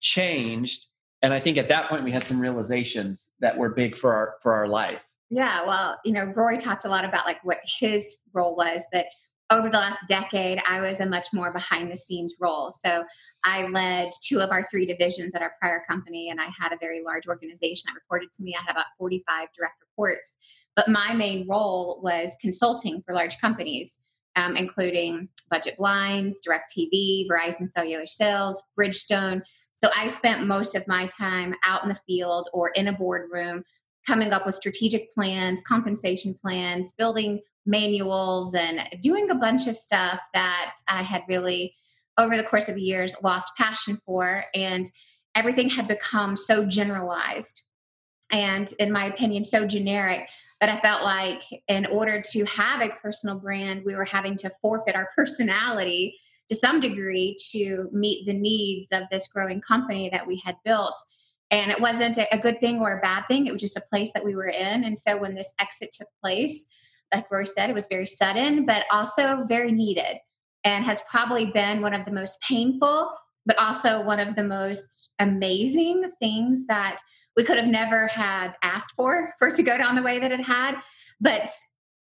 changed 0.00 0.86
and 1.22 1.34
i 1.34 1.40
think 1.40 1.58
at 1.58 1.68
that 1.68 1.88
point 1.88 2.04
we 2.04 2.12
had 2.12 2.22
some 2.22 2.40
realizations 2.40 3.32
that 3.40 3.56
were 3.56 3.70
big 3.70 3.96
for 3.96 4.14
our 4.14 4.34
for 4.40 4.54
our 4.54 4.68
life 4.68 5.04
yeah, 5.30 5.66
well, 5.66 5.98
you 6.04 6.12
know, 6.12 6.32
Rory 6.36 6.58
talked 6.58 6.84
a 6.84 6.88
lot 6.88 7.04
about 7.04 7.26
like 7.26 7.42
what 7.44 7.58
his 7.64 8.16
role 8.32 8.56
was, 8.56 8.86
but 8.92 9.06
over 9.50 9.70
the 9.70 9.78
last 9.78 10.00
decade, 10.08 10.60
I 10.66 10.80
was 10.80 11.00
a 11.00 11.06
much 11.06 11.28
more 11.32 11.52
behind 11.52 11.90
the 11.90 11.96
scenes 11.96 12.34
role. 12.38 12.70
So 12.70 13.04
I 13.44 13.66
led 13.66 14.10
two 14.22 14.40
of 14.40 14.50
our 14.50 14.66
three 14.70 14.84
divisions 14.84 15.34
at 15.34 15.42
our 15.42 15.52
prior 15.60 15.82
company, 15.88 16.28
and 16.30 16.40
I 16.40 16.48
had 16.58 16.72
a 16.72 16.78
very 16.80 17.02
large 17.02 17.26
organization 17.26 17.84
that 17.86 17.94
reported 17.94 18.30
to 18.32 18.42
me. 18.42 18.54
I 18.54 18.62
had 18.62 18.72
about 18.72 18.86
45 18.98 19.48
direct 19.56 19.80
reports. 19.80 20.36
But 20.76 20.88
my 20.88 21.14
main 21.14 21.48
role 21.48 22.00
was 22.02 22.36
consulting 22.40 23.02
for 23.02 23.14
large 23.14 23.38
companies, 23.38 23.98
um, 24.36 24.54
including 24.54 25.28
Budget 25.50 25.76
Blinds, 25.78 26.40
DirecTV, 26.46 27.26
Verizon 27.28 27.70
Cellular 27.70 28.06
Sales, 28.06 28.62
Bridgestone. 28.78 29.42
So 29.74 29.88
I 29.96 30.08
spent 30.08 30.46
most 30.46 30.74
of 30.74 30.86
my 30.86 31.08
time 31.08 31.54
out 31.64 31.84
in 31.84 31.88
the 31.88 32.00
field 32.06 32.48
or 32.52 32.68
in 32.70 32.88
a 32.88 32.92
boardroom 32.92 33.64
coming 34.08 34.32
up 34.32 34.46
with 34.46 34.54
strategic 34.54 35.12
plans, 35.12 35.60
compensation 35.68 36.34
plans, 36.42 36.94
building 36.96 37.40
manuals, 37.66 38.54
and 38.54 38.80
doing 39.02 39.30
a 39.30 39.34
bunch 39.34 39.68
of 39.68 39.76
stuff 39.76 40.18
that 40.32 40.72
I 40.88 41.02
had 41.02 41.22
really, 41.28 41.74
over 42.16 42.36
the 42.36 42.44
course 42.44 42.68
of 42.68 42.74
the 42.74 42.80
years, 42.80 43.14
lost 43.22 43.52
passion 43.58 44.00
for. 44.06 44.44
And 44.54 44.90
everything 45.34 45.68
had 45.68 45.86
become 45.86 46.36
so 46.36 46.64
generalized 46.64 47.62
and, 48.30 48.72
in 48.78 48.90
my 48.90 49.06
opinion, 49.06 49.44
so 49.44 49.66
generic 49.66 50.28
that 50.60 50.70
I 50.70 50.80
felt 50.80 51.02
like 51.02 51.42
in 51.68 51.86
order 51.86 52.22
to 52.32 52.44
have 52.46 52.80
a 52.80 52.94
personal 53.00 53.38
brand, 53.38 53.82
we 53.84 53.94
were 53.94 54.04
having 54.04 54.36
to 54.38 54.50
forfeit 54.62 54.96
our 54.96 55.10
personality 55.16 56.18
to 56.48 56.54
some 56.54 56.80
degree 56.80 57.36
to 57.52 57.88
meet 57.92 58.26
the 58.26 58.32
needs 58.32 58.88
of 58.90 59.04
this 59.10 59.28
growing 59.28 59.60
company 59.60 60.08
that 60.10 60.26
we 60.26 60.40
had 60.44 60.56
built 60.64 60.98
and 61.50 61.70
it 61.70 61.80
wasn't 61.80 62.18
a, 62.18 62.38
good 62.38 62.60
thing 62.60 62.78
or 62.80 62.98
a 62.98 63.00
bad 63.00 63.24
thing. 63.26 63.46
It 63.46 63.52
was 63.52 63.62
just 63.62 63.76
a 63.76 63.82
place 63.82 64.10
that 64.12 64.24
we 64.24 64.36
were 64.36 64.48
in. 64.48 64.84
And 64.84 64.98
so 64.98 65.16
when 65.16 65.34
this 65.34 65.52
exit 65.58 65.92
took 65.92 66.08
place 66.22 66.66
like 67.12 67.30
rory 67.30 67.46
said 67.46 67.70
it 67.70 67.74
was 67.74 67.86
very 67.88 68.06
sudden 68.06 68.66
but 68.66 68.84
also 68.90 69.44
very 69.46 69.72
needed 69.72 70.18
and 70.64 70.84
has 70.84 71.00
probably 71.08 71.46
been 71.52 71.80
one 71.80 71.94
of 71.94 72.04
the 72.04 72.12
most 72.12 72.38
painful 72.42 73.10
but 73.46 73.58
also 73.58 74.04
one 74.04 74.20
of 74.20 74.36
the 74.36 74.44
most 74.44 75.10
amazing 75.18 76.10
things 76.20 76.66
that 76.66 76.98
we 77.36 77.44
could 77.44 77.56
have 77.56 77.66
never 77.66 78.06
had 78.08 78.54
asked 78.62 78.92
for 78.94 79.32
for 79.38 79.48
it 79.48 79.54
to 79.54 79.62
go 79.62 79.78
down 79.78 79.96
the 79.96 80.02
way 80.02 80.18
that 80.18 80.32
it 80.32 80.40
had. 80.40 80.74
But 81.20 81.48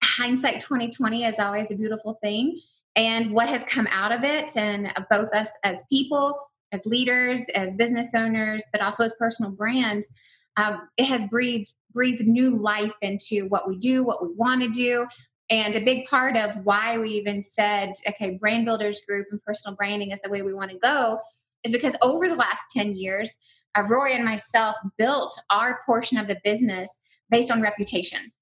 hindsight 0.03 0.63
2020 0.63 1.25
is 1.25 1.39
always 1.39 1.71
a 1.71 1.77
beautiful 1.77 2.19
thing. 2.23 2.59
And 2.97 3.33
what 3.33 3.49
has 3.49 3.63
come 3.63 3.87
out 3.93 4.11
of 4.11 4.25
it 4.25 4.57
and 4.57 4.93
both 5.09 5.33
us 5.33 5.49
as 5.63 5.85
people 5.89 6.41
as 6.73 6.85
leaders, 6.87 7.49
as 7.51 7.75
business 7.75 8.15
owners, 8.15 8.65
but 8.73 8.81
also 8.81 9.05
as 9.05 9.15
personal 9.19 9.51
brands, 9.51 10.13
um, 10.57 10.89
it 10.97 11.05
has 11.05 11.25
breathed 11.27 11.73
breathed 11.93 12.27
new 12.27 12.61
life 12.61 12.95
into 13.01 13.47
what 13.49 13.69
we 13.69 13.77
do, 13.79 14.05
what 14.05 14.23
we 14.23 14.33
want 14.35 14.61
to 14.61 14.69
do. 14.69 15.07
And 15.51 15.75
a 15.75 15.81
big 15.81 16.07
part 16.07 16.37
of 16.37 16.65
why 16.65 16.99
we 16.99 17.11
even 17.11 17.43
said, 17.43 17.95
okay, 18.07 18.37
brand 18.37 18.67
builders 18.67 19.01
group 19.09 19.27
and 19.31 19.43
personal 19.43 19.77
branding 19.77 20.11
is 20.11 20.21
the 20.23 20.29
way 20.29 20.43
we 20.43 20.53
want 20.53 20.71
to 20.71 20.79
go, 20.79 21.19
is 21.65 21.73
because 21.73 21.97
over 22.03 22.29
the 22.29 22.35
last 22.35 22.61
10 22.73 22.95
years, 22.95 23.33
uh, 23.75 23.83
Rory 23.83 24.15
and 24.15 24.25
myself 24.25 24.77
built 24.99 25.39
our 25.51 25.81
portion 25.87 26.19
of 26.19 26.29
the 26.29 26.39
business 26.45 27.01
based 27.31 27.51
on 27.51 27.63
reputation. 27.63 28.33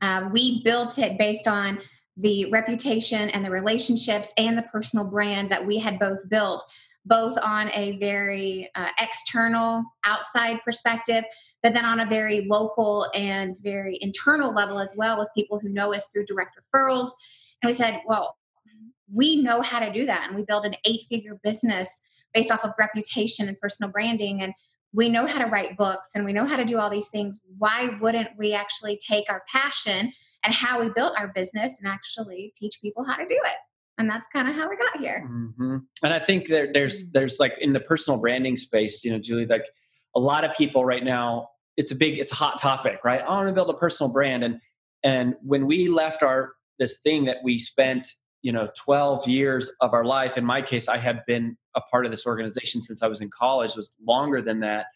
Uh, 0.00 0.28
we 0.32 0.62
built 0.64 0.98
it 0.98 1.18
based 1.18 1.46
on 1.46 1.78
the 2.16 2.50
reputation 2.50 3.30
and 3.30 3.44
the 3.44 3.50
relationships 3.50 4.32
and 4.36 4.56
the 4.56 4.62
personal 4.62 5.04
brand 5.04 5.50
that 5.50 5.66
we 5.66 5.78
had 5.78 5.98
both 5.98 6.18
built 6.28 6.64
both 7.04 7.36
on 7.42 7.70
a 7.72 7.98
very 7.98 8.70
uh, 8.74 8.88
external, 8.98 9.84
outside 10.04 10.60
perspective, 10.64 11.24
but 11.62 11.72
then 11.72 11.84
on 11.84 12.00
a 12.00 12.06
very 12.06 12.46
local 12.48 13.06
and 13.14 13.56
very 13.62 13.98
internal 14.00 14.54
level 14.54 14.78
as 14.78 14.94
well, 14.96 15.18
with 15.18 15.28
people 15.36 15.58
who 15.58 15.68
know 15.68 15.92
us 15.92 16.08
through 16.08 16.26
direct 16.26 16.56
referrals. 16.56 17.10
And 17.62 17.68
we 17.68 17.72
said, 17.72 18.00
well, 18.06 18.36
we 19.12 19.42
know 19.42 19.60
how 19.60 19.78
to 19.78 19.92
do 19.92 20.06
that. 20.06 20.26
And 20.26 20.36
we 20.36 20.44
built 20.44 20.64
an 20.64 20.76
eight 20.84 21.02
figure 21.08 21.38
business 21.42 22.02
based 22.34 22.50
off 22.50 22.64
of 22.64 22.72
reputation 22.78 23.48
and 23.48 23.58
personal 23.58 23.92
branding. 23.92 24.42
And 24.42 24.54
we 24.92 25.08
know 25.08 25.26
how 25.26 25.38
to 25.38 25.46
write 25.46 25.76
books 25.76 26.10
and 26.14 26.24
we 26.24 26.32
know 26.32 26.46
how 26.46 26.56
to 26.56 26.64
do 26.64 26.78
all 26.78 26.90
these 26.90 27.08
things. 27.08 27.38
Why 27.58 27.96
wouldn't 28.00 28.30
we 28.38 28.54
actually 28.54 28.98
take 29.06 29.30
our 29.30 29.42
passion 29.50 30.12
and 30.44 30.54
how 30.54 30.80
we 30.80 30.90
built 30.94 31.14
our 31.18 31.28
business 31.28 31.78
and 31.80 31.90
actually 31.90 32.52
teach 32.56 32.80
people 32.80 33.04
how 33.04 33.16
to 33.16 33.24
do 33.24 33.38
it? 33.44 33.56
And 33.98 34.08
that's 34.08 34.26
kind 34.32 34.48
of 34.48 34.54
how 34.54 34.68
we 34.68 34.76
got 34.76 34.98
here. 34.98 35.28
Mm-hmm. 35.30 35.76
And 36.02 36.12
I 36.12 36.18
think 36.18 36.48
there, 36.48 36.72
there's 36.72 37.04
mm. 37.04 37.12
there's 37.12 37.38
like 37.38 37.54
in 37.60 37.72
the 37.72 37.80
personal 37.80 38.18
branding 38.18 38.56
space, 38.56 39.04
you 39.04 39.12
know, 39.12 39.18
Julie, 39.18 39.46
like 39.46 39.66
a 40.16 40.20
lot 40.20 40.44
of 40.44 40.56
people 40.56 40.84
right 40.84 41.04
now, 41.04 41.48
it's 41.76 41.90
a 41.90 41.94
big, 41.94 42.18
it's 42.18 42.32
a 42.32 42.34
hot 42.34 42.58
topic, 42.58 43.00
right? 43.04 43.20
I 43.20 43.28
want 43.28 43.48
to 43.48 43.54
build 43.54 43.70
a 43.70 43.74
personal 43.74 44.12
brand, 44.12 44.44
and 44.44 44.60
and 45.02 45.34
when 45.42 45.66
we 45.66 45.88
left 45.88 46.22
our 46.22 46.52
this 46.78 47.00
thing 47.00 47.24
that 47.26 47.38
we 47.44 47.58
spent 47.58 48.14
you 48.42 48.52
know 48.52 48.68
12 48.76 49.28
years 49.28 49.70
of 49.80 49.94
our 49.94 50.04
life 50.04 50.36
in 50.36 50.44
my 50.44 50.60
case 50.60 50.88
i 50.88 50.98
had 50.98 51.24
been 51.26 51.56
a 51.76 51.80
part 51.80 52.04
of 52.04 52.10
this 52.10 52.26
organization 52.26 52.82
since 52.82 53.02
i 53.02 53.06
was 53.06 53.20
in 53.20 53.30
college 53.30 53.76
was 53.76 53.94
longer 54.04 54.42
than 54.42 54.60
that 54.60 54.86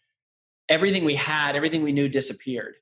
everything 0.69 1.05
we 1.05 1.15
had 1.15 1.55
everything 1.55 1.81
we 1.81 1.93
knew 1.93 2.09
disappeared 2.09 2.75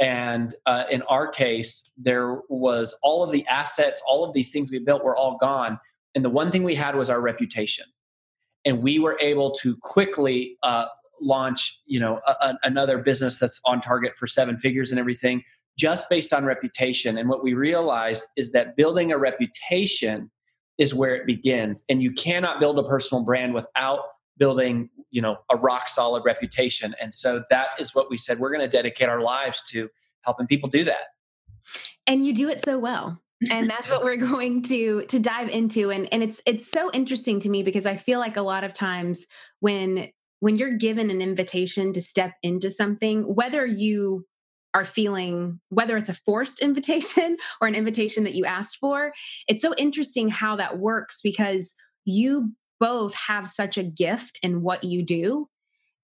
and 0.00 0.54
uh, 0.66 0.84
in 0.90 1.02
our 1.02 1.28
case 1.28 1.90
there 1.96 2.40
was 2.48 2.98
all 3.02 3.22
of 3.22 3.32
the 3.32 3.46
assets 3.46 4.02
all 4.06 4.24
of 4.24 4.32
these 4.32 4.50
things 4.50 4.70
we 4.70 4.78
built 4.78 5.04
were 5.04 5.16
all 5.16 5.38
gone 5.40 5.78
and 6.14 6.24
the 6.24 6.30
one 6.30 6.50
thing 6.50 6.62
we 6.62 6.74
had 6.74 6.94
was 6.94 7.08
our 7.08 7.20
reputation 7.20 7.86
and 8.64 8.82
we 8.82 8.98
were 8.98 9.18
able 9.20 9.52
to 9.52 9.76
quickly 9.78 10.56
uh, 10.62 10.86
launch 11.20 11.80
you 11.86 11.98
know 11.98 12.20
a, 12.26 12.30
a, 12.30 12.58
another 12.64 12.98
business 12.98 13.38
that's 13.38 13.60
on 13.64 13.80
target 13.80 14.16
for 14.16 14.26
seven 14.26 14.58
figures 14.58 14.90
and 14.90 15.00
everything 15.00 15.42
just 15.76 16.08
based 16.08 16.32
on 16.32 16.44
reputation. 16.44 17.18
And 17.18 17.28
what 17.28 17.42
we 17.42 17.54
realized 17.54 18.28
is 18.36 18.52
that 18.52 18.76
building 18.76 19.12
a 19.12 19.18
reputation 19.18 20.30
is 20.78 20.94
where 20.94 21.14
it 21.14 21.26
begins. 21.26 21.84
And 21.88 22.02
you 22.02 22.12
cannot 22.12 22.60
build 22.60 22.78
a 22.78 22.84
personal 22.84 23.24
brand 23.24 23.54
without 23.54 24.00
building, 24.38 24.90
you 25.10 25.22
know, 25.22 25.36
a 25.50 25.56
rock 25.56 25.88
solid 25.88 26.24
reputation. 26.24 26.94
And 27.00 27.12
so 27.12 27.42
that 27.50 27.68
is 27.78 27.94
what 27.94 28.10
we 28.10 28.18
said 28.18 28.38
we're 28.38 28.50
going 28.50 28.60
to 28.60 28.68
dedicate 28.68 29.08
our 29.08 29.20
lives 29.20 29.62
to 29.70 29.88
helping 30.22 30.46
people 30.46 30.68
do 30.68 30.84
that. 30.84 31.12
And 32.06 32.24
you 32.24 32.34
do 32.34 32.48
it 32.48 32.62
so 32.62 32.78
well. 32.78 33.20
and 33.50 33.68
that's 33.70 33.90
what 33.90 34.04
we're 34.04 34.16
going 34.16 34.62
to 34.62 35.04
to 35.06 35.18
dive 35.18 35.50
into 35.50 35.90
and 35.90 36.08
and 36.12 36.22
it's 36.22 36.40
it's 36.46 36.70
so 36.70 36.90
interesting 36.92 37.38
to 37.38 37.50
me 37.50 37.62
because 37.62 37.84
i 37.84 37.94
feel 37.94 38.18
like 38.18 38.38
a 38.38 38.42
lot 38.42 38.64
of 38.64 38.72
times 38.72 39.26
when 39.60 40.08
when 40.40 40.56
you're 40.56 40.76
given 40.76 41.10
an 41.10 41.20
invitation 41.20 41.92
to 41.92 42.00
step 42.00 42.32
into 42.42 42.70
something 42.70 43.22
whether 43.34 43.66
you 43.66 44.24
are 44.72 44.86
feeling 44.86 45.60
whether 45.68 45.98
it's 45.98 46.08
a 46.08 46.14
forced 46.14 46.60
invitation 46.62 47.36
or 47.60 47.68
an 47.68 47.74
invitation 47.74 48.24
that 48.24 48.34
you 48.34 48.46
asked 48.46 48.78
for 48.80 49.12
it's 49.48 49.60
so 49.60 49.74
interesting 49.76 50.30
how 50.30 50.56
that 50.56 50.78
works 50.78 51.20
because 51.22 51.74
you 52.06 52.52
both 52.80 53.14
have 53.14 53.46
such 53.46 53.78
a 53.78 53.82
gift 53.82 54.38
in 54.42 54.62
what 54.62 54.84
you 54.84 55.04
do. 55.04 55.48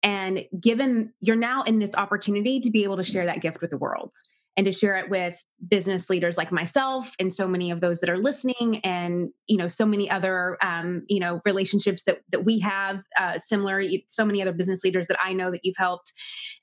And 0.02 0.47
given 0.61 1.12
you're 1.21 1.37
now 1.37 1.62
in 1.62 1.79
this 1.79 1.95
opportunity 1.95 2.61
to 2.61 2.71
be 2.71 2.85
able 2.85 2.97
to 2.97 3.05
share 3.05 3.26
that 3.26 3.41
gift 3.41 3.61
with 3.61 3.71
the 3.71 3.79
world 3.79 4.12
and 4.57 4.67
to 4.67 4.73
share 4.73 4.97
it 4.99 5.09
with 5.09 5.43
business 5.67 6.11
leaders 6.11 6.37
like 6.37 6.52
myself 6.52 7.14
and 7.19 7.33
so 7.33 7.49
many 7.49 7.71
of 7.71 7.81
those 7.81 8.00
that 8.00 8.11
are 8.11 8.19
listening 8.19 8.81
and 8.85 9.31
you 9.47 9.57
know 9.57 9.69
so 9.69 9.87
many 9.87 10.11
other 10.11 10.59
um, 10.62 11.05
you 11.09 11.21
know 11.21 11.41
relationships 11.47 12.02
that 12.05 12.21
that 12.31 12.45
we 12.45 12.59
have 12.59 13.02
uh, 13.19 13.38
similar 13.38 13.83
so 14.09 14.25
many 14.25 14.43
other 14.43 14.52
business 14.52 14.85
leaders 14.85 15.07
that 15.07 15.17
i 15.25 15.33
know 15.33 15.50
that 15.50 15.61
you've 15.62 15.76
helped. 15.79 16.12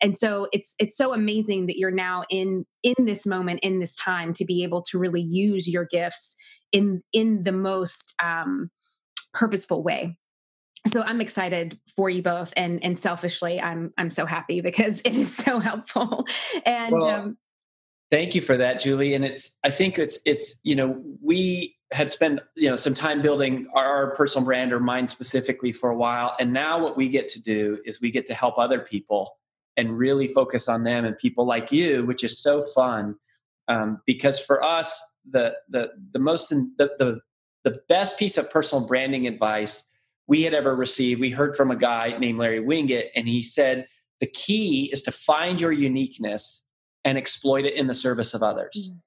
And 0.01 0.17
so 0.17 0.47
it's 0.51 0.75
it's 0.79 0.95
so 0.95 1.13
amazing 1.13 1.65
that 1.67 1.77
you're 1.77 1.91
now 1.91 2.23
in 2.29 2.65
in 2.83 2.95
this 2.99 3.25
moment 3.25 3.59
in 3.61 3.79
this 3.79 3.95
time 3.95 4.33
to 4.33 4.45
be 4.45 4.63
able 4.63 4.81
to 4.83 4.97
really 4.97 5.21
use 5.21 5.67
your 5.67 5.85
gifts 5.85 6.35
in 6.71 7.03
in 7.11 7.43
the 7.43 7.51
most 7.51 8.13
um, 8.23 8.69
purposeful 9.33 9.83
way 9.83 10.17
so 10.88 11.01
i'm 11.01 11.21
excited 11.21 11.79
for 11.95 12.09
you 12.09 12.21
both 12.21 12.53
and 12.55 12.83
and 12.83 12.98
selfishly 12.98 13.59
i'm 13.62 13.93
i'm 13.98 14.09
so 14.09 14.25
happy 14.25 14.62
because 14.69 15.01
it 15.05 15.15
is 15.15 15.36
so 15.36 15.59
helpful 15.59 16.25
and 16.65 16.93
well, 16.93 17.09
um, 17.09 17.38
Thank 18.12 18.33
you 18.33 18.41
for 18.41 18.57
that, 18.57 18.79
Julie. 18.79 19.13
And 19.13 19.24
it's 19.24 19.51
I 19.63 19.69
think 19.69 20.00
it's 20.00 20.19
it's 20.25 20.55
you 20.63 20.75
know 20.75 21.01
we 21.21 21.75
had 21.91 22.09
spent 22.09 22.39
you 22.55 22.69
know 22.69 22.75
some 22.75 22.95
time 22.95 23.21
building 23.21 23.67
our 23.75 24.15
personal 24.15 24.45
brand 24.45 24.74
or 24.74 24.79
mine 24.79 25.07
specifically 25.07 25.71
for 25.71 25.91
a 25.91 25.95
while, 25.95 26.36
and 26.39 26.51
now 26.51 26.81
what 26.81 26.98
we 26.98 27.07
get 27.07 27.27
to 27.29 27.41
do 27.41 27.79
is 27.86 28.01
we 28.01 28.09
get 28.09 28.25
to 28.27 28.33
help 28.33 28.57
other 28.57 28.79
people 28.79 29.38
and 29.77 29.95
really 29.98 30.27
focus 30.27 30.67
on 30.67 30.83
them 30.83 31.05
and 31.05 31.17
people 31.17 31.45
like 31.45 31.71
you, 31.71 32.03
which 32.05 32.24
is 32.24 32.41
so 32.41 32.63
fun. 32.74 33.15
Um, 33.67 34.01
because 34.07 34.39
for 34.39 34.63
us, 34.63 35.03
the 35.29 35.55
the 35.69 35.91
the 36.12 36.19
most 36.19 36.50
the, 36.50 36.89
the 36.98 37.19
the 37.69 37.79
best 37.88 38.17
piece 38.17 38.38
of 38.38 38.49
personal 38.49 38.85
branding 38.85 39.27
advice 39.27 39.83
we 40.27 40.43
had 40.43 40.53
ever 40.53 40.75
received, 40.75 41.21
we 41.21 41.29
heard 41.29 41.55
from 41.55 41.71
a 41.71 41.75
guy 41.75 42.15
named 42.19 42.39
Larry 42.39 42.61
Winget, 42.61 43.07
and 43.15 43.27
he 43.27 43.41
said 43.41 43.88
the 44.19 44.27
key 44.27 44.89
is 44.91 45.01
to 45.03 45.11
find 45.11 45.61
your 45.61 45.71
uniqueness 45.71 46.63
and 47.05 47.17
exploit 47.17 47.65
it 47.65 47.75
in 47.75 47.88
the 47.88 47.93
service 47.93 48.33
of 48.33 48.43
others. 48.43 48.91
Mm. 48.91 49.01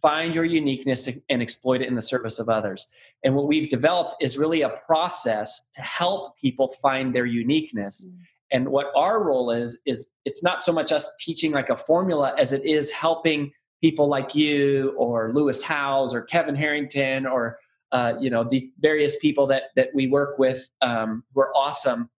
Find 0.00 0.34
your 0.34 0.44
uniqueness 0.44 1.08
and 1.28 1.42
exploit 1.42 1.80
it 1.80 1.88
in 1.88 1.94
the 1.94 2.02
service 2.02 2.38
of 2.38 2.48
others. 2.48 2.86
And 3.24 3.34
what 3.34 3.46
we've 3.46 3.68
developed 3.68 4.16
is 4.20 4.38
really 4.38 4.62
a 4.62 4.80
process 4.86 5.68
to 5.72 5.80
help 5.80 6.36
people 6.38 6.68
find 6.82 7.14
their 7.14 7.26
uniqueness. 7.26 8.06
Mm. 8.08 8.18
And 8.52 8.68
what 8.68 8.92
our 8.94 9.24
role 9.24 9.50
is, 9.50 9.80
is 9.86 10.10
it's 10.24 10.42
not 10.42 10.62
so 10.62 10.72
much 10.72 10.92
us 10.92 11.08
teaching 11.18 11.52
like 11.52 11.70
a 11.70 11.76
formula 11.76 12.34
as 12.38 12.52
it 12.52 12.64
is 12.64 12.90
helping 12.90 13.50
people 13.80 14.08
like 14.08 14.34
you 14.34 14.94
or 14.96 15.32
Lewis 15.34 15.62
Howes 15.62 16.14
or 16.14 16.22
Kevin 16.22 16.54
Harrington 16.54 17.26
or 17.26 17.58
uh, 17.94 18.14
you 18.20 18.28
know 18.28 18.44
these 18.44 18.72
various 18.80 19.16
people 19.16 19.46
that 19.46 19.64
that 19.76 19.88
we 19.94 20.08
work 20.08 20.38
with 20.38 20.68
um, 20.82 21.22
awesome. 21.54 22.10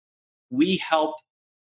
We 0.50 0.77
help 0.77 1.15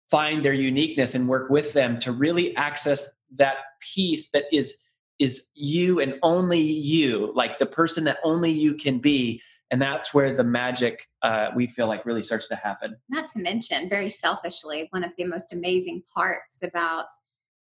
find 0.10 0.44
their 0.44 0.54
uniqueness 0.54 1.16
and 1.16 1.28
work 1.28 1.50
with 1.50 1.74
them 1.74 2.00
to 2.00 2.12
really 2.12 2.56
access 2.56 3.08
that 3.36 3.58
piece 3.82 4.30
that 4.30 4.46
is 4.52 4.78
is 5.20 5.48
you 5.54 6.00
and 6.00 6.16
only 6.24 6.60
you 6.60 7.32
like 7.36 7.60
the 7.60 7.66
person 7.66 8.06
that 8.06 8.18
only 8.24 8.50
you 8.50 8.74
can 8.74 9.00
be 9.00 9.42
and 9.72 9.80
that's 9.80 10.14
where 10.14 10.36
the 10.36 10.44
magic 10.44 11.08
uh, 11.22 11.50
we 11.56 11.68
feel 11.68 11.88
like 11.88 12.06
really 12.06 12.24
starts 12.24 12.48
to 12.48 12.56
happen 12.56 12.96
not 13.10 13.30
to 13.30 13.40
mention 13.40 13.90
very 13.90 14.10
selfishly 14.10 14.88
one 14.92 15.04
of 15.04 15.12
the 15.18 15.26
most 15.26 15.54
amazing 15.54 16.02
parts 16.14 16.60
about 16.64 17.06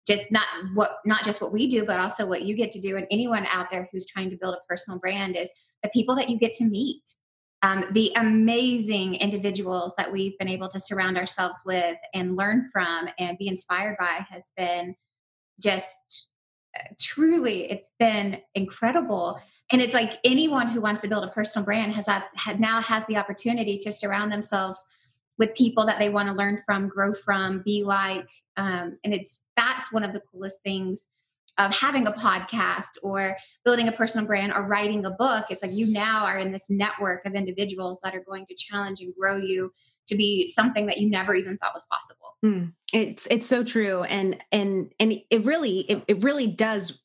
just 0.07 0.31
not 0.31 0.45
what 0.73 0.97
not 1.05 1.23
just 1.23 1.41
what 1.41 1.51
we 1.51 1.69
do 1.69 1.83
but 1.83 1.99
also 1.99 2.25
what 2.25 2.43
you 2.43 2.55
get 2.55 2.71
to 2.71 2.79
do. 2.79 2.97
And 2.97 3.07
anyone 3.11 3.45
out 3.47 3.69
there 3.69 3.89
who's 3.91 4.05
trying 4.05 4.29
to 4.29 4.37
build 4.37 4.55
a 4.55 4.65
personal 4.69 4.99
brand 4.99 5.35
is 5.35 5.49
the 5.83 5.89
people 5.89 6.15
that 6.15 6.29
you 6.29 6.37
get 6.37 6.53
to 6.53 6.65
meet. 6.65 7.01
Um, 7.61 7.85
the 7.91 8.11
amazing 8.15 9.15
individuals 9.15 9.93
that 9.97 10.11
we've 10.11 10.37
been 10.37 10.47
able 10.47 10.69
to 10.69 10.79
surround 10.79 11.17
ourselves 11.17 11.59
with 11.65 11.97
and 12.13 12.35
learn 12.35 12.69
from 12.71 13.09
and 13.17 13.37
be 13.39 13.47
inspired 13.47 13.97
by 13.97 14.25
has 14.29 14.43
been 14.55 14.95
just 15.59 16.27
uh, 16.77 16.83
truly 16.99 17.71
it's 17.71 17.91
been 17.97 18.39
incredible. 18.53 19.39
And 19.71 19.81
it's 19.81 19.95
like 19.95 20.19
anyone 20.23 20.67
who 20.67 20.81
wants 20.81 21.01
to 21.01 21.07
build 21.07 21.23
a 21.23 21.29
personal 21.29 21.65
brand 21.65 21.93
has 21.93 22.05
that 22.05 22.25
now 22.59 22.81
has 22.81 23.03
the 23.07 23.17
opportunity 23.17 23.79
to 23.79 23.91
surround 23.91 24.31
themselves 24.31 24.85
with 25.39 25.55
people 25.55 25.87
that 25.87 25.97
they 25.97 26.09
want 26.09 26.29
to 26.29 26.35
learn 26.35 26.61
from 26.65 26.87
grow 26.87 27.13
from 27.13 27.63
be 27.65 27.83
like 27.83 28.29
um, 28.57 28.97
and 29.03 29.13
it's 29.13 29.41
that's 29.65 29.91
one 29.91 30.03
of 30.03 30.13
the 30.13 30.21
coolest 30.31 30.59
things 30.63 31.07
of 31.57 31.73
having 31.73 32.05
a 32.05 32.11
podcast 32.11 32.97
or 33.01 33.37
building 33.63 33.87
a 33.87 33.91
personal 33.91 34.27
brand 34.27 34.51
or 34.53 34.67
writing 34.67 35.05
a 35.05 35.11
book 35.11 35.45
it's 35.49 35.61
like 35.61 35.71
you 35.71 35.87
now 35.87 36.25
are 36.25 36.37
in 36.37 36.51
this 36.51 36.69
network 36.69 37.25
of 37.25 37.33
individuals 37.33 37.99
that 38.03 38.13
are 38.13 38.23
going 38.27 38.45
to 38.45 38.55
challenge 38.55 38.99
and 39.01 39.13
grow 39.15 39.37
you 39.37 39.71
to 40.07 40.15
be 40.15 40.47
something 40.47 40.85
that 40.85 40.99
you 40.99 41.09
never 41.09 41.33
even 41.33 41.57
thought 41.57 41.73
was 41.73 41.85
possible. 41.85 42.35
Mm, 42.45 42.73
it's 42.93 43.27
it's 43.27 43.47
so 43.47 43.63
true, 43.63 44.03
and 44.03 44.37
and 44.51 44.93
and 44.99 45.19
it 45.29 45.45
really 45.45 45.79
it, 45.79 46.03
it 46.07 46.23
really 46.23 46.47
does 46.47 46.99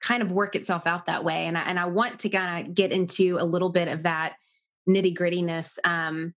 kind 0.00 0.22
of 0.22 0.32
work 0.32 0.54
itself 0.54 0.86
out 0.86 1.06
that 1.06 1.24
way. 1.24 1.46
And 1.46 1.58
I, 1.58 1.62
and 1.62 1.78
I 1.78 1.86
want 1.86 2.20
to 2.20 2.30
kind 2.30 2.66
of 2.66 2.74
get 2.74 2.90
into 2.90 3.36
a 3.38 3.44
little 3.44 3.68
bit 3.68 3.88
of 3.88 4.04
that 4.04 4.34
nitty 4.88 5.14
grittiness. 5.14 5.78
Um, 5.84 6.34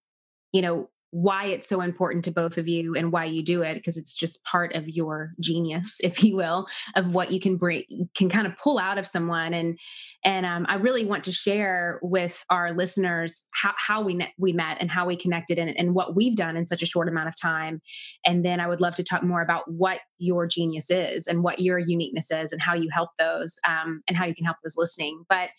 you 0.52 0.62
know, 0.62 0.90
why 1.14 1.46
it's 1.46 1.70
so 1.70 1.82
important 1.82 2.26
to 2.26 2.32
both 2.32 2.58
of 2.58 2.68
you 2.68 2.96
and 2.96 3.12
why 3.12 3.24
you 3.24 3.44
do 3.44 3.62
it 3.62 3.76
because 3.76 3.98
it's 3.98 4.16
just 4.16 4.44
part 4.46 4.74
of 4.74 4.90
your 4.90 5.32
genius 5.40 5.98
if 6.04 6.24
you 6.24 6.36
will 6.36 6.66
of 6.96 7.14
what 7.14 7.32
you 7.32 7.40
can 7.40 7.56
bring 7.56 7.84
can 8.16 8.30
kind 8.30 8.48
of 8.48 8.58
pull 8.58 8.80
out 8.80 8.98
of 8.98 9.06
someone. 9.06 9.54
And 9.54 9.78
and 10.26 10.46
um, 10.46 10.66
i 10.68 10.76
really 10.76 11.06
want 11.06 11.24
to 11.26 11.32
share 11.32 12.00
with 12.02 12.44
our 12.50 12.74
listeners 12.74 13.48
how, 13.54 13.74
how 13.78 14.02
we 14.02 14.16
ne- 14.16 14.34
we 14.40 14.54
met 14.54 14.78
and 14.80 14.90
how 14.90 15.06
we 15.06 15.16
connected 15.16 15.60
and, 15.60 15.78
and 15.78 15.94
what 15.94 16.16
we've 16.16 16.36
done 16.36 16.58
in 16.58 16.66
such 16.66 16.82
a 16.82 16.88
short 16.88 17.08
amount 17.08 17.28
of 17.28 17.40
time. 17.40 17.80
And 18.26 18.44
then 18.44 18.60
i 18.60 18.68
would 18.68 18.82
love 18.82 18.96
to 18.96 19.04
talk 19.04 19.22
more 19.22 19.44
about 19.44 19.72
what 19.72 20.00
your 20.18 20.48
genius 20.48 20.90
is 20.90 21.28
and 21.28 21.44
what 21.44 21.60
your 21.60 21.78
uniqueness 21.78 22.32
is 22.32 22.52
and 22.52 22.62
how 22.62 22.74
you 22.74 22.90
help 22.92 23.12
those 23.20 23.60
um, 23.68 24.02
and 24.08 24.18
how 24.18 24.26
you 24.26 24.34
can 24.34 24.46
help 24.46 24.58
those 24.64 24.78
listening. 24.78 25.26
But 25.30 25.50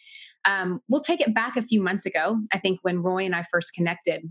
um, 0.47 0.81
we'll 0.89 1.01
take 1.01 1.21
it 1.21 1.33
back 1.33 1.57
a 1.57 1.63
few 1.63 1.81
months 1.81 2.05
ago 2.05 2.39
i 2.53 2.59
think 2.59 2.79
when 2.83 3.03
rory 3.03 3.25
and 3.25 3.35
i 3.35 3.43
first 3.51 3.73
connected 3.73 4.25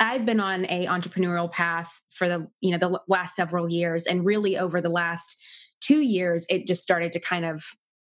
I've 0.00 0.24
been 0.24 0.40
on 0.40 0.64
a 0.64 0.86
entrepreneurial 0.86 1.50
path 1.52 2.00
for 2.10 2.28
the 2.28 2.48
you 2.60 2.72
know 2.72 2.78
the 2.78 3.00
last 3.06 3.36
several 3.36 3.68
years, 3.68 4.06
and 4.06 4.24
really 4.24 4.58
over 4.58 4.80
the 4.80 4.88
last 4.88 5.36
two 5.80 6.00
years, 6.00 6.46
it 6.48 6.66
just 6.66 6.82
started 6.82 7.12
to 7.12 7.20
kind 7.20 7.44
of 7.44 7.62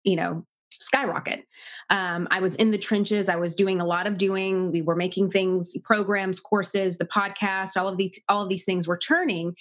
you 0.04 0.16
know 0.16 0.46
skyrocket. 0.72 1.46
Um, 1.90 2.28
I 2.32 2.40
was 2.40 2.56
in 2.56 2.72
the 2.72 2.78
trenches. 2.78 3.28
I 3.28 3.36
was 3.36 3.56
doing 3.56 3.82
a 3.82 3.86
lot 3.86 4.08
of 4.08 4.18
doing. 4.18 4.72
We 4.72 4.82
were 4.82 4.96
making 4.96 5.30
things, 5.32 5.76
programs, 5.84 6.40
courses, 6.40 6.98
the 6.98 7.06
podcast, 7.06 7.76
all 7.76 7.88
of 7.88 7.98
these, 7.98 8.20
all 8.30 8.44
of 8.44 8.50
these 8.50 8.64
things 8.64 8.88
were 8.88 8.98
churning. 8.98 9.56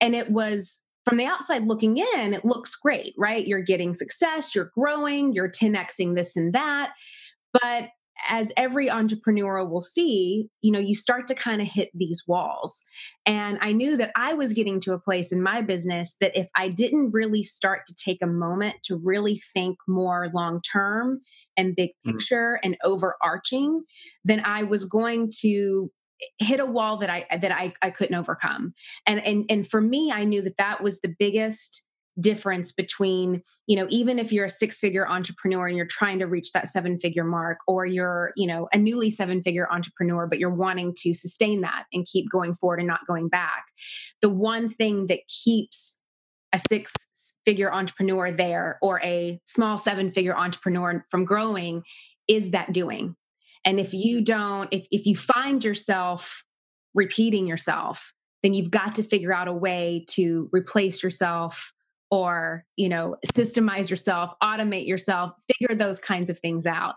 And 0.00 0.14
it 0.14 0.30
was 0.30 0.84
from 1.04 1.18
the 1.18 1.26
outside 1.26 1.64
looking 1.64 1.98
in, 1.98 2.32
it 2.34 2.44
looks 2.44 2.74
great, 2.74 3.14
right? 3.18 3.46
You're 3.46 3.60
getting 3.60 3.94
success, 3.94 4.54
you're 4.54 4.72
growing, 4.74 5.32
you're 5.32 5.50
10xing 5.50 6.16
this 6.16 6.34
and 6.34 6.52
that. 6.54 6.94
But 7.52 7.90
as 8.28 8.52
every 8.56 8.90
entrepreneur 8.90 9.66
will 9.68 9.80
see, 9.80 10.48
you 10.62 10.72
know, 10.72 10.78
you 10.78 10.94
start 10.94 11.26
to 11.26 11.34
kind 11.34 11.60
of 11.60 11.68
hit 11.68 11.90
these 11.94 12.22
walls. 12.26 12.84
And 13.26 13.58
I 13.60 13.72
knew 13.72 13.96
that 13.96 14.12
I 14.16 14.34
was 14.34 14.52
getting 14.52 14.80
to 14.80 14.92
a 14.92 14.98
place 14.98 15.32
in 15.32 15.42
my 15.42 15.62
business 15.62 16.16
that 16.20 16.36
if 16.38 16.48
I 16.56 16.68
didn't 16.68 17.12
really 17.12 17.42
start 17.42 17.86
to 17.86 17.94
take 17.94 18.18
a 18.22 18.26
moment 18.26 18.76
to 18.84 18.96
really 18.96 19.40
think 19.52 19.78
more 19.88 20.30
long 20.34 20.60
term 20.60 21.20
and 21.56 21.76
big 21.76 21.90
mm. 22.06 22.12
picture 22.12 22.58
mm-hmm. 22.62 22.72
and 22.72 22.76
overarching, 22.84 23.82
then 24.24 24.42
I 24.44 24.62
was 24.62 24.84
going 24.84 25.30
to 25.40 25.90
hit 26.38 26.60
a 26.60 26.66
wall 26.66 26.98
that 26.98 27.10
I 27.10 27.26
that 27.36 27.52
I, 27.52 27.72
I 27.82 27.90
couldn't 27.90 28.14
overcome. 28.14 28.74
And 29.06 29.24
and 29.24 29.44
and 29.48 29.68
for 29.68 29.80
me, 29.80 30.12
I 30.12 30.24
knew 30.24 30.42
that 30.42 30.56
that 30.58 30.82
was 30.82 31.00
the 31.00 31.14
biggest 31.18 31.84
difference 32.20 32.72
between 32.72 33.42
you 33.66 33.76
know 33.76 33.86
even 33.90 34.18
if 34.18 34.32
you're 34.32 34.44
a 34.44 34.50
six 34.50 34.78
figure 34.78 35.08
entrepreneur 35.08 35.66
and 35.66 35.76
you're 35.76 35.86
trying 35.86 36.18
to 36.18 36.26
reach 36.26 36.52
that 36.52 36.68
seven 36.68 36.98
figure 36.98 37.24
mark 37.24 37.58
or 37.66 37.84
you're 37.84 38.32
you 38.36 38.46
know 38.46 38.68
a 38.72 38.78
newly 38.78 39.10
seven 39.10 39.42
figure 39.42 39.70
entrepreneur 39.72 40.26
but 40.26 40.38
you're 40.38 40.54
wanting 40.54 40.94
to 40.96 41.12
sustain 41.12 41.60
that 41.62 41.84
and 41.92 42.06
keep 42.06 42.30
going 42.30 42.54
forward 42.54 42.78
and 42.78 42.86
not 42.86 43.06
going 43.06 43.28
back 43.28 43.64
the 44.22 44.30
one 44.30 44.68
thing 44.68 45.08
that 45.08 45.20
keeps 45.28 46.00
a 46.54 46.58
six 46.70 46.92
figure 47.44 47.72
entrepreneur 47.72 48.30
there 48.30 48.78
or 48.80 49.00
a 49.02 49.40
small 49.44 49.76
seven 49.76 50.10
figure 50.10 50.36
entrepreneur 50.36 51.04
from 51.10 51.24
growing 51.24 51.82
is 52.28 52.52
that 52.52 52.72
doing. 52.72 53.16
And 53.64 53.80
if 53.80 53.92
you 53.92 54.22
don't 54.22 54.68
if 54.72 54.86
if 54.90 55.04
you 55.04 55.16
find 55.16 55.64
yourself 55.64 56.44
repeating 56.94 57.46
yourself 57.46 58.12
then 58.44 58.54
you've 58.54 58.70
got 58.70 58.94
to 58.94 59.02
figure 59.02 59.32
out 59.32 59.48
a 59.48 59.52
way 59.52 60.04
to 60.06 60.50
replace 60.52 61.02
yourself 61.02 61.72
or 62.10 62.64
you 62.76 62.88
know 62.88 63.16
systemize 63.34 63.90
yourself 63.90 64.32
automate 64.42 64.86
yourself 64.86 65.32
figure 65.52 65.74
those 65.74 65.98
kinds 65.98 66.30
of 66.30 66.38
things 66.38 66.66
out 66.66 66.94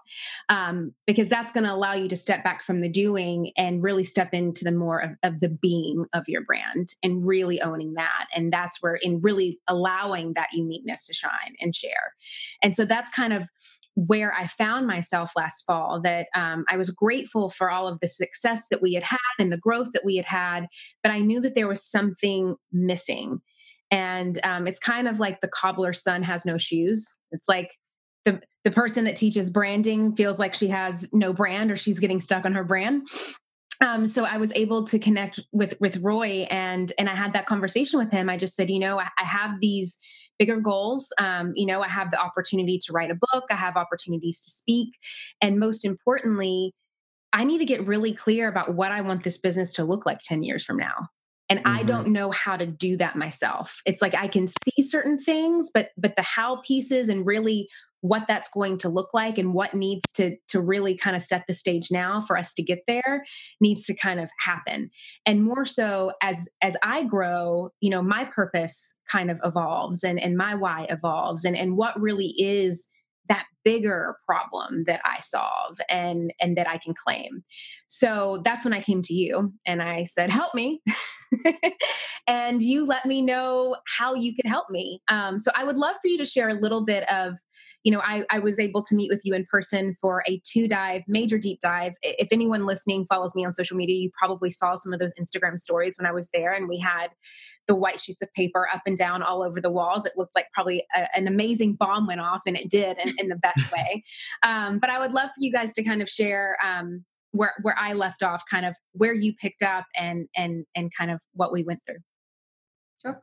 um, 0.50 0.94
because 1.06 1.30
that's 1.30 1.52
going 1.52 1.64
to 1.64 1.74
allow 1.74 1.94
you 1.94 2.08
to 2.08 2.16
step 2.16 2.44
back 2.44 2.64
from 2.64 2.82
the 2.82 2.90
doing 2.90 3.52
and 3.58 3.84
really 3.84 4.04
step 4.04 4.34
into 4.34 4.64
the 4.64 4.72
more 4.72 5.00
of, 5.00 5.12
of, 5.24 5.40
the 5.40 5.50
being 5.50 6.06
of 6.14 6.24
your 6.28 6.44
brand 6.44 6.96
and 7.04 7.26
really 7.26 7.62
owning 7.62 7.94
that 7.94 8.26
and 8.36 8.52
that's 8.52 8.82
where 8.82 8.96
in 8.96 9.22
really 9.22 9.60
allowing 9.68 10.34
that 10.34 10.50
uniqueness 10.54 11.08
to 11.08 11.14
shine 11.14 11.56
and 11.60 11.76
share. 11.76 12.14
And 12.62 12.76
so 12.76 12.86
that's 12.86 13.10
kind 13.10 13.34
of 13.34 13.50
where 13.96 14.34
I 14.34 14.46
found 14.46 14.86
myself 14.86 15.32
last 15.36 15.66
fall, 15.66 16.00
that 16.04 16.28
um, 16.36 16.66
I 16.70 16.78
was 16.78 16.92
grateful 16.92 17.50
for 17.50 17.72
all 17.72 17.88
of 17.88 18.00
the 18.00 18.08
success 18.08 18.68
that 18.70 18.82
we 18.82 18.94
had 18.94 19.04
had 19.04 19.18
and 19.40 19.52
the 19.52 19.58
growth 19.58 19.92
that 19.94 20.06
we 20.06 20.18
had 20.18 20.26
had, 20.26 20.68
but 21.02 21.12
I 21.12 21.20
knew 21.20 21.42
that 21.42 21.56
there 21.56 21.68
was 21.68 21.84
something 21.84 22.56
missing 22.72 23.42
and 23.92 24.40
um, 24.44 24.68
it's 24.68 24.80
kind 24.80 25.08
of 25.08 25.20
like 25.20 25.42
the 25.42 25.48
cobbler's 25.48 26.02
son 26.02 26.24
has 26.24 26.46
no 26.46 26.58
shoes 26.58 27.16
it's 27.32 27.48
like 27.48 27.76
the 28.26 28.42
the 28.64 28.72
person 28.72 29.06
that 29.06 29.16
teaches 29.16 29.50
branding 29.50 30.16
feels 30.16 30.40
like 30.40 30.54
she 30.54 30.68
has 30.68 31.10
no 31.14 31.34
brand 31.34 31.72
or 31.72 31.76
she's 31.76 32.00
getting 32.00 32.20
stuck 32.20 32.46
on 32.46 32.54
her 32.54 32.64
brand 32.64 33.08
um, 33.82 34.08
so 34.08 34.26
I 34.26 34.38
was 34.38 34.54
able 34.56 34.86
to 34.86 35.00
connect 35.00 35.40
with 35.52 35.76
with 35.80 35.98
Rory 35.98 36.46
and 36.46 36.92
and 36.98 37.10
I 37.10 37.16
had 37.16 37.34
that 37.34 37.46
conversation 37.46 38.00
with 38.00 38.12
him. 38.12 38.30
I 38.30 38.38
just 38.38 38.56
said, 38.56 38.70
you 38.70 38.80
know, 38.80 39.00
I, 39.00 39.08
I 39.20 39.24
have 39.24 39.60
these 39.62 40.00
bigger 40.40 40.60
goals. 40.60 41.12
Um, 41.20 41.54
you 41.56 41.66
know, 41.66 41.82
I 41.82 41.88
have 41.88 42.12
the 42.12 42.20
opportunity 42.20 42.80
to 42.86 42.94
write 42.94 43.12
a 43.12 43.18
book. 43.32 43.46
I 43.52 43.56
have 43.56 43.78
opportunities 43.78 44.42
to 44.44 44.52
speak, 44.52 44.96
and 45.42 45.60
most 45.60 45.86
importantly, 45.86 46.74
I 47.34 47.44
need 47.44 47.60
to 47.60 47.66
get 47.66 47.86
really 47.86 48.14
clear 48.14 48.48
about 48.48 48.74
what 48.74 48.92
I 48.92 49.02
want 49.02 49.24
this 49.24 49.38
business 49.38 49.74
to 49.74 49.84
look 49.84 50.06
like 50.06 50.20
ten 50.20 50.44
years 50.44 50.64
from 50.64 50.78
now 50.78 51.10
and 51.50 51.60
mm-hmm. 51.60 51.78
i 51.78 51.84
don't 51.84 52.08
know 52.08 52.32
how 52.32 52.56
to 52.56 52.66
do 52.66 52.98
that 52.98 53.16
myself 53.16 53.82
it's 53.86 54.02
like 54.02 54.16
i 54.16 54.28
can 54.28 54.48
see 54.48 54.82
certain 54.82 55.18
things 55.18 55.72
but 55.74 55.90
but 55.98 56.16
the 56.16 56.22
how 56.22 56.62
pieces 56.62 57.10
and 57.10 57.26
really 57.26 57.68
what 58.02 58.26
that's 58.28 58.50
going 58.50 58.78
to 58.78 58.90
look 58.90 59.14
like 59.14 59.38
and 59.38 59.54
what 59.54 59.74
needs 59.74 60.04
to 60.14 60.36
to 60.48 60.62
really 60.62 60.96
kind 60.96 61.16
of 61.16 61.24
set 61.24 61.46
the 61.48 61.54
stage 61.54 61.88
now 61.92 62.22
for 62.22 62.38
us 62.38 62.54
to 62.54 62.62
get 62.62 62.84
there 62.88 63.26
needs 63.60 63.86
to 63.86 63.96
kind 63.96 64.20
of 64.20 64.30
happen 64.40 64.90
and 65.26 65.44
more 65.44 65.66
so 65.66 66.12
as 66.22 66.48
as 66.62 66.78
i 66.84 67.04
grow 67.04 67.70
you 67.82 67.90
know 67.90 68.02
my 68.02 68.26
purpose 68.26 68.96
kind 69.10 69.32
of 69.32 69.40
evolves 69.44 70.04
and 70.04 70.20
and 70.20 70.38
my 70.38 70.54
why 70.54 70.86
evolves 70.90 71.44
and 71.44 71.56
and 71.56 71.76
what 71.76 72.00
really 72.00 72.34
is 72.38 72.90
that 73.30 73.46
bigger 73.64 74.18
problem 74.26 74.86
that 74.86 75.02
I 75.04 75.20
solve 75.20 75.80
and 75.90 76.34
and 76.40 76.58
that 76.58 76.70
I 76.70 76.78
can 76.78 76.94
claim. 76.94 77.44
So 77.88 78.42
that's 78.44 78.64
when 78.64 78.74
I 78.74 78.82
came 78.82 79.02
to 79.04 79.14
you 79.14 79.54
and 79.66 79.82
I 79.82 80.06
said, 80.06 80.32
"Help 80.32 80.56
me." 80.56 80.82
and 82.28 82.62
you 82.62 82.86
let 82.86 83.06
me 83.06 83.22
know 83.22 83.76
how 83.98 84.14
you 84.14 84.34
can 84.36 84.50
help 84.50 84.70
me. 84.70 85.02
Um, 85.08 85.40
so 85.40 85.52
I 85.56 85.64
would 85.64 85.78
love 85.78 85.96
for 86.02 86.08
you 86.08 86.18
to 86.18 86.26
share 86.26 86.50
a 86.50 86.54
little 86.54 86.84
bit 86.86 87.10
of, 87.12 87.38
you 87.84 87.92
know, 87.92 88.02
I, 88.02 88.24
I 88.30 88.40
was 88.40 88.60
able 88.60 88.84
to 88.84 88.96
meet 88.96 89.10
with 89.10 89.22
you 89.24 89.34
in 89.34 89.46
person 89.50 89.94
for 90.02 90.24
a 90.28 90.42
two 90.44 90.68
dive, 90.68 91.04
major 91.08 91.38
deep 91.38 91.60
dive. 91.62 91.94
If 92.02 92.30
anyone 92.32 92.66
listening 92.66 93.06
follows 93.06 93.36
me 93.36 93.46
on 93.46 93.54
social 93.54 93.78
media, 93.78 93.96
you 93.96 94.10
probably 94.18 94.52
saw 94.52 94.76
some 94.76 94.94
of 94.94 95.00
those 95.00 95.14
Instagram 95.20 95.60
stories 95.60 95.98
when 95.98 96.06
I 96.06 96.12
was 96.12 96.30
there, 96.32 96.52
and 96.52 96.68
we 96.68 96.80
had 96.80 97.10
the 97.68 97.76
white 97.76 98.00
sheets 98.00 98.22
of 98.22 98.34
paper 98.34 98.68
up 98.74 98.82
and 98.86 98.98
down 98.98 99.22
all 99.22 99.44
over 99.44 99.62
the 99.62 99.70
walls. 99.70 100.06
It 100.06 100.14
looked 100.16 100.36
like 100.36 100.48
probably 100.54 100.86
a, 100.94 101.16
an 101.16 101.28
amazing 101.28 101.76
bomb 101.76 102.08
went 102.08 102.22
off, 102.22 102.42
and 102.46 102.58
it 102.58 102.70
did 102.70 102.98
in, 102.98 103.14
in 103.18 103.28
the 103.30 103.36
best 103.36 103.72
way. 103.74 104.04
Um, 104.44 104.80
but 104.80 104.90
I 104.90 105.00
would 105.00 105.12
love 105.12 105.30
for 105.30 105.40
you 105.40 105.52
guys 105.52 105.74
to 105.76 105.84
kind 105.84 106.02
of 106.02 106.10
share 106.10 106.58
um, 106.66 107.06
where 107.32 107.54
where 107.62 107.78
I 107.78 107.94
left 107.94 108.24
off, 108.24 108.44
kind 108.50 108.66
of 108.66 108.76
where 108.94 109.14
you 109.14 109.34
picked 109.34 109.64
up 109.64 109.86
and 109.96 110.28
and 110.36 110.66
and 110.76 110.92
kind 110.96 111.12
of 111.12 111.20
what 111.34 111.52
we 111.52 111.64
went 111.64 111.82
through. 111.86 112.00
Sure. 113.02 113.22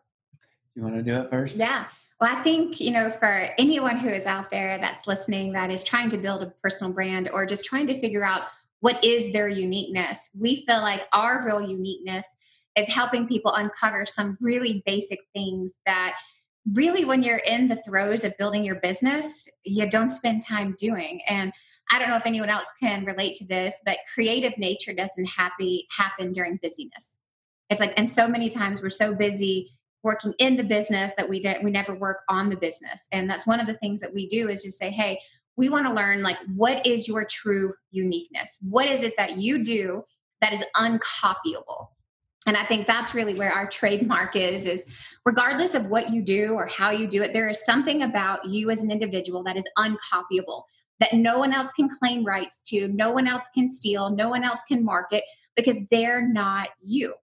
You 0.74 0.82
want 0.82 0.96
to 0.96 1.02
do 1.02 1.16
it 1.16 1.30
first? 1.30 1.56
Yeah. 1.56 1.86
Well, 2.20 2.34
I 2.34 2.40
think, 2.42 2.80
you 2.80 2.92
know, 2.92 3.10
for 3.10 3.48
anyone 3.58 3.98
who 3.98 4.08
is 4.08 4.26
out 4.26 4.50
there 4.50 4.78
that's 4.78 5.06
listening 5.06 5.52
that 5.52 5.70
is 5.70 5.82
trying 5.82 6.08
to 6.10 6.16
build 6.16 6.42
a 6.42 6.52
personal 6.62 6.92
brand 6.92 7.28
or 7.28 7.44
just 7.44 7.64
trying 7.64 7.86
to 7.88 8.00
figure 8.00 8.24
out 8.24 8.42
what 8.80 9.02
is 9.04 9.32
their 9.32 9.48
uniqueness, 9.48 10.30
we 10.38 10.64
feel 10.66 10.80
like 10.80 11.02
our 11.12 11.44
real 11.44 11.60
uniqueness 11.60 12.26
is 12.76 12.88
helping 12.88 13.26
people 13.26 13.52
uncover 13.52 14.06
some 14.06 14.36
really 14.40 14.82
basic 14.86 15.20
things 15.32 15.78
that 15.86 16.14
really 16.72 17.04
when 17.04 17.22
you're 17.22 17.38
in 17.38 17.68
the 17.68 17.82
throes 17.84 18.24
of 18.24 18.36
building 18.38 18.64
your 18.64 18.76
business, 18.76 19.48
you 19.64 19.88
don't 19.88 20.10
spend 20.10 20.44
time 20.44 20.76
doing. 20.78 21.20
And 21.28 21.52
I 21.90 21.98
don't 21.98 22.08
know 22.08 22.16
if 22.16 22.26
anyone 22.26 22.48
else 22.48 22.66
can 22.80 23.04
relate 23.04 23.36
to 23.36 23.46
this, 23.46 23.74
but 23.84 23.98
creative 24.12 24.56
nature 24.58 24.94
doesn't 24.94 25.26
happy 25.26 25.86
happen 25.90 26.32
during 26.32 26.58
busyness. 26.62 27.18
It's 27.70 27.80
like, 27.80 27.92
and 27.96 28.10
so 28.10 28.26
many 28.28 28.48
times 28.48 28.82
we're 28.82 28.90
so 28.90 29.14
busy 29.14 29.70
working 30.02 30.34
in 30.38 30.56
the 30.56 30.64
business 30.64 31.12
that 31.16 31.28
we 31.28 31.44
we 31.62 31.70
never 31.70 31.94
work 31.94 32.18
on 32.28 32.50
the 32.50 32.56
business. 32.56 33.08
And 33.10 33.28
that's 33.28 33.46
one 33.46 33.58
of 33.58 33.66
the 33.66 33.74
things 33.74 34.00
that 34.00 34.12
we 34.12 34.28
do 34.28 34.48
is 34.48 34.62
just 34.62 34.78
say, 34.78 34.90
hey, 34.90 35.18
we 35.56 35.68
want 35.68 35.86
to 35.86 35.92
learn 35.92 36.22
like 36.22 36.36
what 36.54 36.86
is 36.86 37.08
your 37.08 37.24
true 37.24 37.72
uniqueness? 37.90 38.58
What 38.60 38.86
is 38.86 39.02
it 39.02 39.14
that 39.16 39.38
you 39.38 39.64
do 39.64 40.04
that 40.40 40.52
is 40.52 40.64
uncopyable? 40.76 41.88
And 42.46 42.56
I 42.56 42.62
think 42.64 42.86
that's 42.86 43.14
really 43.14 43.34
where 43.34 43.52
our 43.52 43.66
trademark 43.66 44.36
is 44.36 44.66
is 44.66 44.84
regardless 45.24 45.74
of 45.74 45.86
what 45.86 46.10
you 46.10 46.22
do 46.22 46.52
or 46.52 46.66
how 46.66 46.90
you 46.90 47.08
do 47.08 47.22
it, 47.22 47.32
there 47.32 47.48
is 47.48 47.64
something 47.64 48.02
about 48.02 48.44
you 48.44 48.70
as 48.70 48.82
an 48.82 48.90
individual 48.90 49.42
that 49.44 49.56
is 49.56 49.66
uncopyable 49.78 50.64
that 51.00 51.12
no 51.12 51.38
one 51.38 51.52
else 51.52 51.70
can 51.72 51.88
claim 51.88 52.24
rights 52.24 52.60
to, 52.66 52.88
no 52.88 53.10
one 53.10 53.26
else 53.26 53.48
can 53.54 53.68
steal, 53.68 54.10
no 54.10 54.28
one 54.28 54.44
else 54.44 54.62
can 54.68 54.84
market 54.84 55.24
because 55.56 55.78
they're 55.90 56.26
not 56.26 56.68
you. 56.82 57.14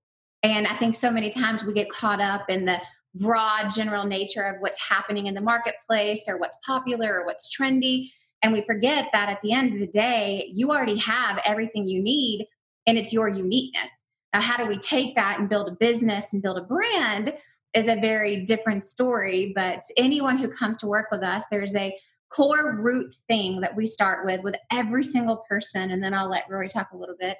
And 0.43 0.67
I 0.67 0.75
think 0.75 0.95
so 0.95 1.12
many 1.12 1.29
times 1.29 1.63
we 1.63 1.73
get 1.73 1.89
caught 1.89 2.19
up 2.19 2.49
in 2.49 2.65
the 2.65 2.79
broad 3.15 3.69
general 3.69 4.05
nature 4.05 4.43
of 4.43 4.55
what's 4.60 4.81
happening 4.81 5.27
in 5.27 5.34
the 5.34 5.41
marketplace 5.41 6.23
or 6.27 6.38
what's 6.38 6.57
popular 6.65 7.19
or 7.19 7.25
what's 7.25 7.55
trendy. 7.55 8.10
And 8.41 8.51
we 8.51 8.63
forget 8.63 9.10
that 9.13 9.29
at 9.29 9.41
the 9.41 9.51
end 9.51 9.73
of 9.73 9.79
the 9.79 9.88
day, 9.88 10.49
you 10.53 10.71
already 10.71 10.97
have 10.97 11.39
everything 11.45 11.88
you 11.88 12.01
need 12.01 12.47
and 12.88 12.97
it's 12.97 13.13
your 13.13 13.29
uniqueness. 13.29 13.89
Now, 14.34 14.41
how 14.41 14.57
do 14.57 14.65
we 14.65 14.79
take 14.79 15.15
that 15.15 15.39
and 15.39 15.49
build 15.49 15.67
a 15.67 15.75
business 15.79 16.34
and 16.34 16.41
build 16.41 16.57
a 16.57 16.62
brand 16.62 17.34
is 17.73 17.88
a 17.88 17.99
very 17.99 18.43
different 18.43 18.86
story. 18.86 19.53
But 19.55 19.84
anyone 19.97 20.38
who 20.38 20.49
comes 20.49 20.77
to 20.77 20.88
work 20.88 21.07
with 21.12 21.23
us, 21.23 21.45
there's 21.51 21.75
a 21.75 21.95
core 22.32 22.78
root 22.80 23.13
thing 23.28 23.60
that 23.62 23.76
we 23.76 23.86
start 23.86 24.26
with 24.26 24.41
with 24.41 24.56
every 24.72 25.04
single 25.04 25.38
person 25.38 25.91
and 25.91 26.02
then 26.04 26.13
i'll 26.13 26.30
let 26.30 26.50
rory 26.50 26.67
talk 26.67 26.91
a 26.94 26.98
little 26.98 27.15
bit. 27.20 27.38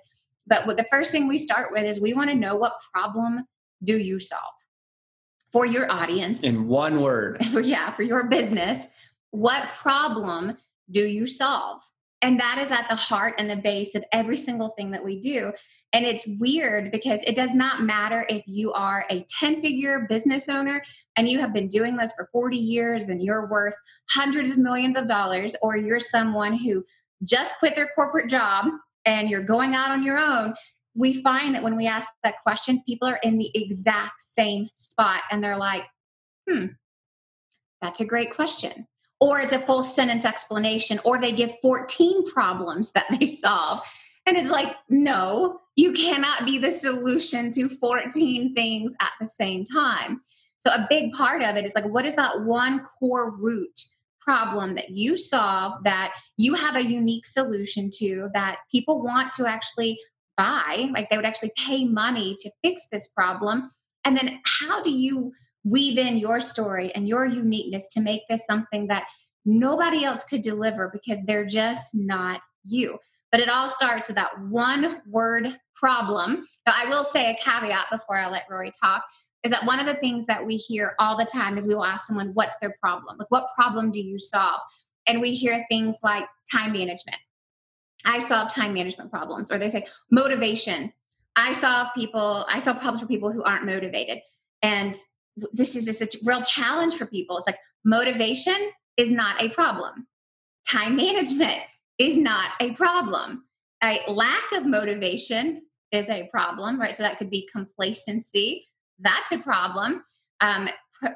But 0.48 0.66
what 0.66 0.76
the 0.76 0.88
first 0.92 1.12
thing 1.12 1.28
we 1.28 1.38
start 1.38 1.72
with 1.72 1.84
is 1.84 2.02
we 2.02 2.14
want 2.14 2.30
to 2.30 2.36
know 2.36 2.56
what 2.56 2.74
problem 2.94 3.46
do 3.84 3.98
you 3.98 4.20
solve? 4.20 4.54
For 5.52 5.66
your 5.66 5.92
audience. 5.92 6.42
In 6.42 6.68
one 6.68 7.02
word. 7.02 7.46
For, 7.52 7.62
yeah 7.62 7.94
for 7.94 8.04
your 8.04 8.28
business 8.28 8.88
what 9.32 9.70
problem 9.70 10.58
do 10.92 11.06
you 11.06 11.26
solve? 11.26 11.82
And 12.22 12.40
that 12.40 12.60
is 12.62 12.72
at 12.72 12.88
the 12.88 12.96
heart 12.96 13.36
and 13.38 13.50
the 13.50 13.56
base 13.56 13.96
of 13.96 14.04
every 14.12 14.38
single 14.38 14.70
thing 14.70 14.92
that 14.92 15.04
we 15.04 15.20
do. 15.20 15.52
And 15.94 16.06
it's 16.06 16.26
weird 16.40 16.92
because 16.92 17.22
it 17.24 17.36
does 17.36 17.54
not 17.54 17.82
matter 17.82 18.26
if 18.30 18.44
you 18.48 18.72
are 18.72 19.06
a 19.10 19.26
10 19.40 19.62
figure 19.62 20.06
business 20.08 20.48
owner 20.48 20.82
and 21.18 21.28
you 21.28 21.40
have 21.40 21.54
been 21.54 21.68
doing 21.68 21.98
this 21.98 22.14
for 22.14 22.30
40 22.32 22.58
years 22.58 23.10
and 23.10 23.22
you're 23.22 23.48
worth 23.48 23.76
hundreds 24.10 24.52
of 24.52 24.58
millions 24.58 24.96
of 24.96 25.08
dollars, 25.08 25.56
or 25.62 25.76
you're 25.76 26.00
someone 26.00 26.58
who 26.58 26.84
just 27.24 27.56
quit 27.60 27.76
their 27.76 27.90
corporate 27.94 28.30
job 28.30 28.68
and 29.06 29.30
you're 29.30 29.44
going 29.44 29.76
out 29.76 29.92
on 29.92 30.04
your 30.04 30.18
own. 30.18 30.54
We 30.96 31.22
find 31.22 31.56
that 31.56 31.64
when 31.64 31.76
we 31.76 31.88
ask 31.88 32.08
that 32.24 32.42
question, 32.42 32.84
people 32.88 33.08
are 33.08 33.20
in 33.24 33.38
the 33.38 33.52
exact 33.54 34.22
same 34.22 34.70
spot 34.74 35.22
and 35.30 35.44
they're 35.44 35.58
like, 35.58 35.84
hmm, 36.50 36.68
that's 37.82 38.00
a 38.00 38.06
great 38.06 38.34
question 38.34 38.88
or 39.22 39.40
it's 39.40 39.54
a 39.54 39.60
full 39.60 39.84
sentence 39.84 40.26
explanation, 40.26 41.00
or 41.06 41.22
they 41.22 41.32
give 41.32 41.54
14 41.62 42.30
problems 42.32 42.92
that 42.92 43.06
they 43.20 43.28
solve. 43.28 43.82
And 44.32 44.38
it's 44.38 44.50
like, 44.50 44.78
no, 44.88 45.60
you 45.76 45.92
cannot 45.92 46.46
be 46.46 46.58
the 46.58 46.72
solution 46.72 47.52
to 47.52 47.68
14 47.68 48.56
things 48.56 48.96
at 49.02 49.12
the 49.20 49.28
same 49.28 49.66
time. 49.66 50.22
So, 50.60 50.72
a 50.72 50.88
big 50.90 51.12
part 51.12 51.42
of 51.42 51.58
it 51.58 51.66
is 51.66 51.76
like, 51.76 51.84
what 51.84 52.06
is 52.06 52.16
that 52.16 52.40
one 52.44 52.86
core 52.98 53.32
root 53.32 53.78
problem 54.22 54.76
that 54.76 54.92
you 54.92 55.18
solve 55.18 55.84
that 55.84 56.14
you 56.38 56.54
have 56.54 56.78
a 56.78 56.82
unique 56.82 57.26
solution 57.26 57.90
to 57.96 58.30
that 58.34 58.60
people 58.72 59.04
want 59.04 59.34
to 59.34 59.48
actually 59.48 60.00
buy? 60.38 60.88
Like, 60.94 61.10
they 61.10 61.18
would 61.18 61.26
actually 61.26 61.52
pay 61.58 61.84
money 61.84 62.38
to 62.40 62.50
fix 62.64 62.88
this 62.90 63.10
problem. 63.10 63.70
And 64.06 64.16
then, 64.16 64.40
how 64.46 64.82
do 64.82 64.92
you 64.92 65.34
weave 65.66 65.98
in 65.98 66.16
your 66.16 66.40
story 66.40 66.96
and 66.96 67.06
your 67.06 67.26
uniqueness 67.26 67.90
to 67.90 68.00
make 68.00 68.22
this 68.30 68.46
something 68.46 68.88
that 68.88 69.08
nobody 69.44 70.06
else 70.06 70.24
could 70.24 70.42
deliver 70.42 70.90
because 70.94 71.22
they're 71.26 71.46
just 71.46 71.94
not 71.94 72.40
you. 72.64 72.98
But 73.32 73.40
it 73.40 73.50
all 73.50 73.70
starts 73.70 74.08
with 74.08 74.18
that 74.18 74.40
one 74.50 75.02
word 75.08 75.56
problem. 75.76 76.44
Now, 76.68 76.74
I 76.76 76.90
will 76.90 77.04
say 77.04 77.32
a 77.32 77.44
caveat 77.44 77.88
before 77.92 78.18
I 78.18 78.30
let 78.30 78.44
Rory 78.50 78.72
talk 78.80 79.04
is 79.44 79.52
that 79.52 79.66
one 79.66 79.80
of 79.80 79.86
the 79.86 79.96
things 79.96 80.26
that 80.28 80.46
we 80.46 80.58
hear 80.58 80.94
all 81.00 81.18
the 81.18 81.26
time 81.26 81.58
is 81.58 81.68
we 81.68 81.74
will 81.74 81.86
ask 81.86 82.08
someone, 82.08 82.32
What's 82.34 82.56
their 82.62 82.76
problem? 82.80 83.18
Like, 83.18 83.32
what 83.32 83.48
problem 83.56 83.92
do 83.92 84.00
you 84.00 84.20
solve? 84.20 84.60
And 85.08 85.20
we 85.20 85.34
hear 85.34 85.66
things 85.70 86.00
like 86.04 86.26
time 86.52 86.74
management. 86.74 87.18
I 88.06 88.20
solve 88.20 88.54
time 88.54 88.74
management 88.74 89.12
problems. 89.12 89.52
Or 89.52 89.58
they 89.58 89.70
say 89.70 89.86
motivation. 90.12 90.94
I 91.36 91.54
solve 91.54 91.88
people, 91.96 92.46
I 92.48 92.60
solve 92.60 92.78
problems 92.78 93.02
for 93.02 93.08
people 93.08 93.32
who 93.32 93.44
aren't 93.44 93.66
motivated. 93.66 94.20
And 94.62 94.96
this 95.54 95.76
is 95.76 96.02
a 96.02 96.08
real 96.24 96.42
challenge 96.42 96.96
for 96.96 97.06
people. 97.06 97.38
It's 97.38 97.48
like 97.48 97.60
motivation 97.86 98.72
is 98.98 99.12
not 99.12 99.42
a 99.42 99.50
problem. 99.50 100.08
Time 100.70 100.96
management 100.96 101.64
is 102.00 102.18
not 102.18 102.52
a 102.60 102.72
problem. 102.74 103.44
A 103.84 104.02
lack 104.08 104.52
of 104.54 104.66
motivation 104.66 105.64
is 105.92 106.10
a 106.10 106.28
problem, 106.32 106.80
right? 106.80 106.96
So 106.96 107.04
that 107.04 107.18
could 107.18 107.30
be 107.30 107.50
complacency. 107.52 108.66
That's 109.00 109.32
a 109.32 109.38
problem. 109.38 110.04
Um, 110.40 110.70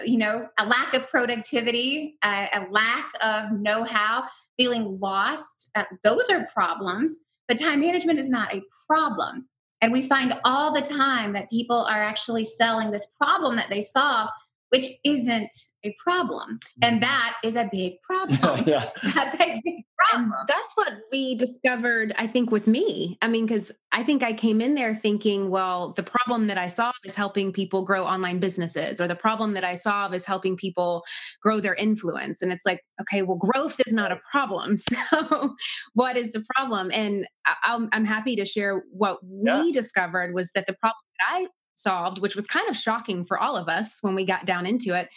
you 0.03 0.17
know, 0.17 0.47
a 0.57 0.65
lack 0.65 0.93
of 0.93 1.07
productivity, 1.09 2.17
a, 2.23 2.65
lack 2.71 3.05
of 3.21 3.51
know 3.51 3.83
how, 3.83 4.25
feeling 4.57 4.99
lost, 4.99 5.69
uh, 5.75 5.83
those 6.03 6.29
are 6.29 6.47
problems. 6.53 7.17
But 7.47 7.59
time 7.59 7.81
management 7.81 8.17
is 8.17 8.29
not 8.29 8.53
a 8.53 8.63
problem. 8.87 9.47
And 9.81 9.91
we 9.93 10.07
find 10.07 10.33
all 10.43 10.73
the 10.73 10.81
time 10.81 11.33
that 11.33 11.49
people 11.51 11.85
are 11.85 12.01
actually 12.01 12.45
selling 12.45 12.89
this 12.89 13.07
problem 13.21 13.55
that 13.57 13.69
they 13.69 13.81
solve 13.81 14.29
which 14.75 14.89
isn't 15.05 15.53
a 15.85 15.95
problem. 16.03 16.59
And 16.81 16.95
mm-hmm. 16.95 17.09
that 17.09 17.37
is 17.45 17.55
a 17.55 17.69
big 17.71 17.93
problem. 18.01 18.63
yeah. 18.67 18.89
That's 19.13 19.35
a 19.35 19.61
big 19.63 19.85
problem. 19.97 20.33
And 20.37 20.47
that's 20.47 20.75
what 20.75 20.91
we 21.11 21.35
discovered, 21.35 22.13
I 22.17 22.27
think, 22.27 22.51
with 22.51 22.67
me. 22.67 23.17
I 23.21 23.27
mean, 23.27 23.45
because 23.45 23.71
I 23.93 24.03
think 24.03 24.23
I 24.23 24.33
came 24.33 24.59
in 24.59 24.75
there 24.75 24.93
thinking, 24.93 25.49
well, 25.49 25.93
the 25.93 26.03
problem 26.03 26.47
that 26.47 26.57
I 26.57 26.67
solve 26.67 26.95
is 27.05 27.15
helping 27.15 27.53
people 27.53 27.85
grow 27.85 28.03
online 28.03 28.39
businesses, 28.39 28.99
or 28.99 29.07
the 29.07 29.15
problem 29.15 29.53
that 29.53 29.63
I 29.63 29.75
solve 29.75 30.13
is 30.13 30.25
helping 30.25 30.57
people 30.57 31.03
grow 31.41 31.61
their 31.61 31.75
influence. 31.75 32.41
And 32.41 32.51
it's 32.51 32.65
like, 32.65 32.81
okay, 33.01 33.21
well, 33.21 33.37
growth 33.37 33.79
is 33.85 33.93
not 33.93 34.11
a 34.11 34.19
problem. 34.29 34.75
So, 34.85 35.55
what 35.93 36.17
is 36.17 36.31
the 36.31 36.43
problem? 36.55 36.91
And 36.91 37.27
i 37.45 37.87
am 37.91 38.05
happy 38.05 38.35
to 38.35 38.45
share 38.45 38.83
what 38.91 39.19
we 39.23 39.43
yeah. 39.43 39.69
discovered 39.71 40.33
was 40.33 40.51
that 40.51 40.65
the 40.67 40.73
problem 40.73 40.95
that 41.19 41.35
I 41.35 41.47
solved, 41.75 42.19
which 42.19 42.35
was 42.35 42.47
kind 42.47 42.69
of 42.69 42.75
shocking 42.75 43.23
for 43.23 43.39
all 43.39 43.55
of 43.55 43.69
us 43.69 43.99
when 44.01 44.15
we 44.15 44.25
got 44.25 44.45
down 44.45 44.65
into 44.65 44.97
it, 44.97 45.09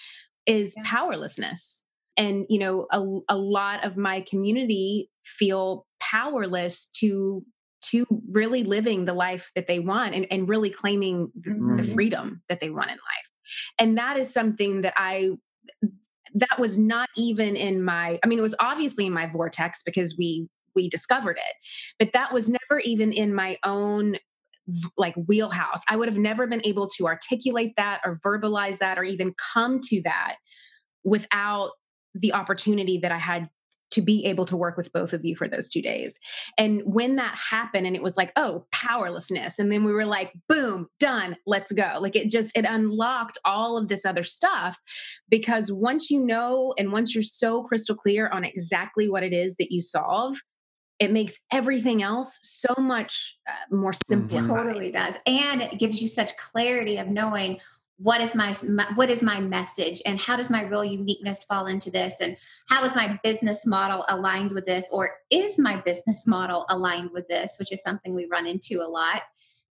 is 0.47 0.75
yeah. 0.77 0.83
powerlessness. 0.85 1.85
And, 2.17 2.47
you 2.49 2.59
know, 2.59 2.87
a, 2.91 3.35
a 3.35 3.37
lot 3.37 3.85
of 3.85 3.97
my 3.97 4.23
community 4.23 5.11
feel 5.25 5.87
powerless 6.01 6.89
to 7.01 7.45
to 7.81 8.05
really 8.31 8.65
living 8.65 9.05
the 9.05 9.15
life 9.15 9.53
that 9.55 9.69
they 9.69 9.79
want 9.79 10.13
and, 10.13 10.27
and 10.33 10.49
really 10.49 10.69
claiming 10.69 11.31
the, 11.41 11.51
mm-hmm. 11.51 11.77
the 11.77 11.85
freedom 11.85 12.43
that 12.49 12.59
they 12.59 12.71
want 12.71 12.91
in 12.91 12.97
life. 12.97 13.29
And 13.79 13.97
that 13.99 14.19
is 14.19 14.33
something 14.33 14.81
that 14.81 14.95
I 14.97 15.31
that 16.35 16.59
was 16.59 16.79
not 16.79 17.09
even 17.17 17.57
in 17.57 17.83
my 17.83 18.19
i 18.23 18.27
mean 18.27 18.39
it 18.39 18.43
was 18.43 18.55
obviously 18.61 19.07
in 19.07 19.13
my 19.13 19.27
vortex 19.27 19.83
because 19.83 20.17
we 20.19 20.49
we 20.75 20.89
discovered 20.89 21.39
it 21.39 21.55
but 21.99 22.13
that 22.13 22.33
was 22.33 22.49
never 22.49 22.81
even 22.81 23.13
in 23.13 23.35
my 23.35 23.57
own 23.65 24.17
like 24.97 25.15
wheelhouse. 25.27 25.83
I 25.89 25.97
would 25.97 26.09
have 26.09 26.19
never 26.19 26.47
been 26.47 26.63
able 26.65 26.89
to 26.97 27.07
articulate 27.07 27.75
that 27.77 28.01
or 28.05 28.21
verbalize 28.25 28.79
that 28.79 28.99
or 28.99 29.05
even 29.05 29.35
come 29.53 29.81
to 29.85 30.03
that 30.03 30.37
without 31.05 31.71
the 32.15 32.33
opportunity 32.35 32.99
that 32.99 33.13
I 33.13 33.19
had 33.19 33.49
to 33.91 34.03
be 34.03 34.27
able 34.27 34.45
to 34.45 34.57
work 34.57 34.77
with 34.77 34.93
both 34.93 35.13
of 35.13 35.25
you 35.25 35.35
for 35.35 35.49
those 35.49 35.69
two 35.69 35.81
days. 35.81 36.21
And 36.59 36.83
when 36.85 37.17
that 37.17 37.39
happened 37.51 37.87
and 37.87 37.97
it 37.97 38.03
was 38.03 38.17
like, 38.17 38.33
oh, 38.37 38.67
powerlessness. 38.71 39.59
And 39.59 39.73
then 39.73 39.83
we 39.83 39.93
were 39.93 40.05
like, 40.05 40.33
boom, 40.49 40.89
done, 41.01 41.37
let's 41.47 41.73
go. 41.73 41.99
Like 41.99 42.15
it 42.15 42.29
just, 42.29 42.57
it 42.57 42.67
unlocked 42.67 43.39
all 43.47 43.79
of 43.79 43.89
this 43.89 44.05
other 44.05 44.25
stuff 44.25 44.79
because 45.29 45.73
once 45.73 46.11
you 46.11 46.21
know 46.23 46.75
and 46.79 46.93
once 46.93 47.15
you're 47.15 47.25
so 47.25 47.63
crystal 47.63 47.97
clear 47.97 48.29
on 48.29 48.45
exactly 48.45 49.09
what 49.09 49.23
it 49.23 49.33
is 49.33 49.57
that 49.57 49.73
you 49.73 49.81
solve, 49.81 50.37
it 50.99 51.13
makes 51.13 51.39
everything 51.53 52.03
else 52.03 52.39
so 52.43 52.75
much 52.79 53.39
uh, 53.49 53.75
more 53.75 53.93
simple. 53.93 54.39
Mm-hmm. 54.39 54.49
Totally 54.49 54.91
does. 54.91 55.15
And 55.27 55.63
it 55.63 55.79
gives 55.79 56.03
you 56.03 56.09
such 56.09 56.37
clarity 56.37 56.99
of 56.99 57.09
knowing 57.09 57.61
what 58.01 58.21
is 58.21 58.35
my, 58.35 58.55
my, 58.69 58.87
what 58.95 59.11
is 59.11 59.23
my 59.23 59.41
message 59.41 60.01
and 60.07 60.21
how 60.21 60.37
does 60.37 60.51
my 60.51 60.63
real 60.63 60.85
uniqueness 60.85 61.43
fall 61.45 61.67
into 61.67 61.91
this 61.91 62.21
and 62.21 62.37
how 62.69 62.85
is 62.85 62.95
my 62.95 63.19
business 63.25 63.67
model 63.67 64.05
aligned 64.09 64.53
with 64.53 64.65
this 64.67 64.87
or 64.93 65.11
is 65.31 65.59
my 65.59 65.77
business 65.81 66.27
model 66.27 66.65
aligned 66.69 67.11
with 67.13 67.27
this 67.29 67.57
which 67.59 67.73
is 67.73 67.83
something 67.83 68.15
we 68.15 68.29
run 68.31 68.47
into 68.47 68.81
a 68.81 68.87
lot 68.87 69.23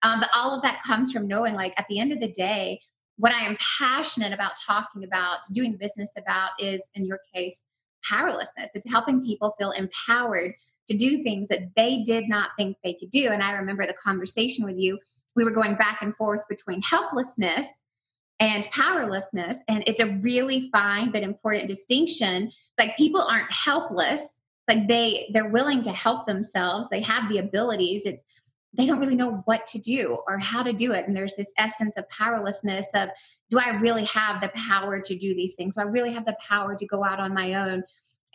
um, 0.03 0.19
but 0.19 0.29
all 0.35 0.53
of 0.53 0.61
that 0.61 0.83
comes 0.83 1.11
from 1.11 1.25
knowing 1.25 1.53
like 1.53 1.73
at 1.77 1.85
the 1.87 1.99
end 1.99 2.11
of 2.11 2.19
the 2.19 2.31
day 2.33 2.77
what 3.15 3.33
i 3.33 3.39
am 3.39 3.57
passionate 3.79 4.33
about 4.33 4.51
talking 4.65 5.05
about 5.05 5.37
doing 5.53 5.77
business 5.77 6.11
about 6.17 6.49
is 6.59 6.91
in 6.95 7.05
your 7.05 7.19
case 7.33 7.63
powerlessness 8.03 8.71
it's 8.73 8.89
helping 8.89 9.23
people 9.23 9.55
feel 9.57 9.71
empowered 9.71 10.53
to 10.88 10.97
do 10.97 11.21
things 11.23 11.50
that 11.50 11.69
they 11.76 12.04
did 12.04 12.30
not 12.30 12.52
think 12.58 12.78
they 12.84 12.93
could 12.93 13.10
do. 13.10 13.30
And 13.30 13.43
I 13.43 13.52
remember 13.52 13.86
the 13.86 13.93
conversation 13.93 14.65
with 14.65 14.78
you. 14.78 15.00
We 15.36 15.43
were 15.43 15.52
going 15.52 15.76
back 15.76 16.00
and 16.02 16.15
forth 16.15 16.41
between 16.50 16.82
helplessness 16.82 17.86
and 18.39 18.65
powerlessness. 18.71 19.63
And 19.67 19.84
it's 19.88 20.00
a 20.00 20.17
really 20.21 20.69
fine 20.71 21.12
but 21.12 21.23
important 21.23 21.67
distinction. 21.67 22.47
It's 22.47 22.80
like 22.80 22.97
people 22.97 23.21
aren't 23.21 23.52
helpless. 23.52 24.21
It's 24.21 24.76
like 24.76 24.88
they 24.88 25.30
they're 25.34 25.50
willing 25.50 25.82
to 25.84 25.91
help 25.91 26.26
themselves. 26.26 26.89
They 26.89 27.02
have 27.02 27.30
the 27.30 27.39
abilities. 27.39 28.06
It's 28.06 28.23
they 28.73 28.86
don't 28.86 29.00
really 29.00 29.15
know 29.15 29.41
what 29.45 29.65
to 29.67 29.80
do 29.80 30.19
or 30.28 30.38
how 30.38 30.62
to 30.62 30.73
do 30.73 30.91
it. 30.91 31.08
And 31.08 31.15
there's 31.15 31.36
this 31.36 31.52
essence 31.58 31.97
of 31.97 32.08
powerlessness 32.10 32.89
of 32.93 33.10
do 33.50 33.60
I 33.60 33.69
really 33.80 34.06
have 34.06 34.41
the 34.41 34.50
power 34.50 35.00
to 35.00 35.17
do 35.17 35.34
these 35.34 35.56
things? 35.56 35.76
Do 35.76 35.82
I 35.82 35.86
really 35.86 36.13
have 36.13 36.26
the 36.26 36.38
power 36.47 36.76
to 36.76 36.86
go 36.86 37.04
out 37.04 37.19
on 37.19 37.34
my 37.34 37.54
own? 37.56 37.84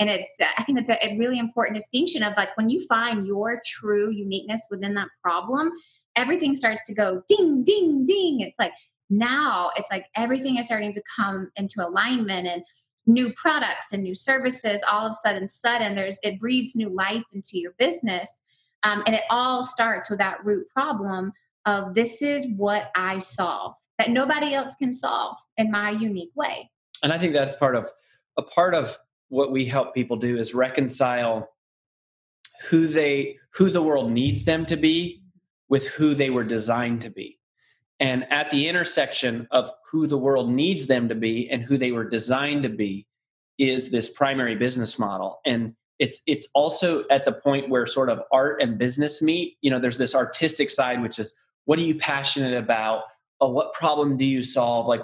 And 0.03 0.11
it's 0.11 0.31
uh, 0.41 0.47
i 0.59 0.63
think 0.65 0.79
it's 0.79 0.91
a, 0.91 1.07
a, 1.07 1.17
really 1.17 1.39
important 1.39 1.79
distinction 1.79 2.23
of 2.23 2.33
like 2.37 2.57
when 2.57 2.69
you 2.69 2.85
find 2.87 3.27
your 3.27 3.61
true 3.65 4.11
uniqueness 4.11 4.61
within 4.71 4.95
that 4.95 5.09
problem 5.23 5.73
everything 6.17 6.55
starts 6.55 6.85
to 6.87 6.95
go 6.95 7.23
ding 7.29 7.65
ding 7.65 8.05
ding. 8.05 8.41
It's 8.41 8.59
like 8.59 8.73
now 9.11 9.71
it's 9.77 9.91
like 9.91 10.07
everything 10.17 10.57
is 10.57 10.67
starting 10.67 10.95
to 10.95 11.03
come 11.17 11.51
into 11.57 11.87
alignment 11.87 12.47
and 12.47 12.63
new 13.07 13.33
products 13.35 13.93
and 13.93 14.03
new 14.03 14.15
services 14.15 14.81
all 14.89 15.07
of 15.07 15.11
a 15.11 15.15
sudden 15.15 15.47
sudden 15.49 15.97
there's 15.97 16.21
it 16.23 16.39
breathes 16.39 16.77
new 16.77 16.89
life 16.89 17.25
into 17.33 17.59
your 17.59 17.73
business. 17.79 18.43
Um, 18.85 19.03
and 19.07 19.15
it 19.15 19.23
all 19.31 19.63
starts 19.63 20.11
with 20.11 20.19
that 20.19 20.45
root 20.45 20.67
problem 20.75 21.33
of 21.67 21.95
this 21.95 22.23
is 22.23 22.47
what 22.57 22.91
i 22.95 23.19
solve 23.19 23.75
that 23.99 24.11
nobody 24.11 24.55
else 24.55 24.75
can 24.77 24.93
solve 24.93 25.37
in 25.57 25.71
my 25.71 25.91
unique 25.91 26.33
way. 26.35 26.71
And 27.03 27.13
i 27.13 27.19
think 27.19 27.33
that's 27.33 27.57
part 27.57 27.77
of 27.77 27.91
a 28.39 28.43
part 28.43 28.75
of 28.75 28.97
what 29.33 29.51
we 29.51 29.65
help 29.65 29.95
people 29.95 30.17
do 30.17 30.39
is 30.39 30.53
reconcile 30.53 31.49
who 32.69 32.87
they 32.87 33.39
who 33.55 33.71
the 33.71 33.83
world 33.83 34.11
needs 34.11 34.45
them 34.45 34.67
to 34.67 34.77
be 34.77 35.23
with 35.71 35.89
who 35.89 36.15
they 36.15 36.29
were 36.29 36.45
designed 36.45 37.01
to 37.01 37.09
be. 37.09 37.39
And 37.99 38.31
at 38.31 38.51
the 38.51 38.69
intersection 38.69 39.49
of 39.51 39.71
who 39.91 40.07
the 40.07 40.19
world 40.19 40.51
needs 40.51 40.87
them 40.87 41.09
to 41.09 41.15
be 41.15 41.49
and 41.49 41.63
who 41.63 41.79
they 41.79 41.93
were 41.93 42.05
designed 42.05 42.63
to 42.65 42.69
be 42.69 43.07
is 43.57 43.91
this 43.91 44.11
primary 44.11 44.55
business 44.55 44.99
model. 44.99 45.41
And 45.47 45.75
it's 45.99 46.21
it's 46.27 46.49
also 46.55 47.05
at 47.09 47.25
the 47.25 47.33
point 47.33 47.71
where 47.71 47.87
sort 47.87 48.11
of 48.11 48.21
art 48.33 48.61
and 48.61 48.77
business 48.77 49.23
meet 49.23 49.57
you 49.63 49.71
know 49.71 49.79
there's 49.79 49.99
this 49.99 50.15
artistic 50.15 50.69
side 50.69 51.01
which 51.01 51.19
is 51.19 51.35
what 51.65 51.79
are 51.79 51.83
you 51.83 51.95
passionate 51.95 52.59
about? 52.59 53.05
Uh, 53.41 53.47
what 53.47 53.73
problem 53.73 54.19
do 54.19 54.27
you 54.27 54.43
solve? 54.43 54.89
Like 54.89 55.01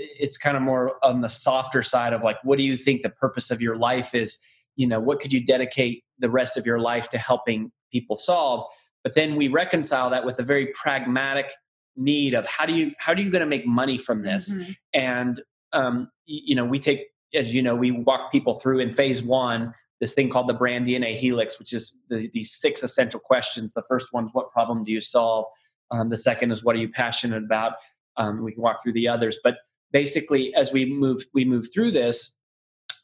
it's 0.00 0.38
kind 0.38 0.56
of 0.56 0.62
more 0.62 0.96
on 1.04 1.20
the 1.20 1.28
softer 1.28 1.82
side 1.82 2.12
of 2.12 2.22
like 2.22 2.36
what 2.42 2.58
do 2.58 2.64
you 2.64 2.76
think 2.76 3.02
the 3.02 3.10
purpose 3.10 3.50
of 3.50 3.60
your 3.60 3.76
life 3.76 4.14
is? 4.14 4.38
You 4.76 4.86
know 4.86 5.00
what 5.00 5.20
could 5.20 5.32
you 5.32 5.44
dedicate 5.44 6.04
the 6.18 6.30
rest 6.30 6.56
of 6.56 6.66
your 6.66 6.78
life 6.78 7.08
to 7.10 7.18
helping 7.18 7.70
people 7.92 8.16
solve? 8.16 8.66
But 9.02 9.14
then 9.14 9.36
we 9.36 9.48
reconcile 9.48 10.10
that 10.10 10.24
with 10.24 10.38
a 10.38 10.42
very 10.42 10.68
pragmatic 10.68 11.52
need 11.96 12.34
of 12.34 12.46
how 12.46 12.66
do 12.66 12.72
you 12.72 12.92
how 12.98 13.12
are 13.12 13.18
you 13.18 13.30
going 13.30 13.40
to 13.40 13.46
make 13.46 13.66
money 13.66 13.98
from 13.98 14.22
this? 14.22 14.52
Mm-hmm. 14.52 14.72
and 14.94 15.40
um, 15.72 16.10
you 16.26 16.54
know 16.54 16.64
we 16.64 16.78
take 16.78 17.06
as 17.34 17.54
you 17.54 17.62
know 17.62 17.74
we 17.74 17.90
walk 17.90 18.32
people 18.32 18.54
through 18.54 18.80
in 18.80 18.92
phase 18.92 19.22
one 19.22 19.72
this 20.00 20.14
thing 20.14 20.30
called 20.30 20.48
the 20.48 20.54
brand 20.54 20.86
dna 20.86 21.14
helix 21.14 21.58
which 21.58 21.72
is 21.72 21.98
the, 22.08 22.28
these 22.32 22.52
six 22.52 22.82
essential 22.82 23.20
questions. 23.20 23.72
The 23.72 23.82
first 23.82 24.08
one 24.12 24.26
is 24.26 24.30
what 24.32 24.50
problem 24.50 24.84
do 24.84 24.92
you 24.92 25.00
solve? 25.00 25.46
Um, 25.90 26.08
the 26.08 26.16
second 26.16 26.50
is 26.50 26.64
what 26.64 26.76
are 26.76 26.78
you 26.78 26.88
passionate 26.88 27.42
about? 27.42 27.74
Um, 28.16 28.42
we 28.42 28.52
can 28.52 28.62
walk 28.62 28.82
through 28.82 28.92
the 28.92 29.08
others. 29.08 29.38
But 29.42 29.56
basically 29.92 30.54
as 30.54 30.72
we 30.72 30.84
move 30.84 31.22
we 31.34 31.44
move 31.44 31.68
through 31.72 31.90
this 31.90 32.32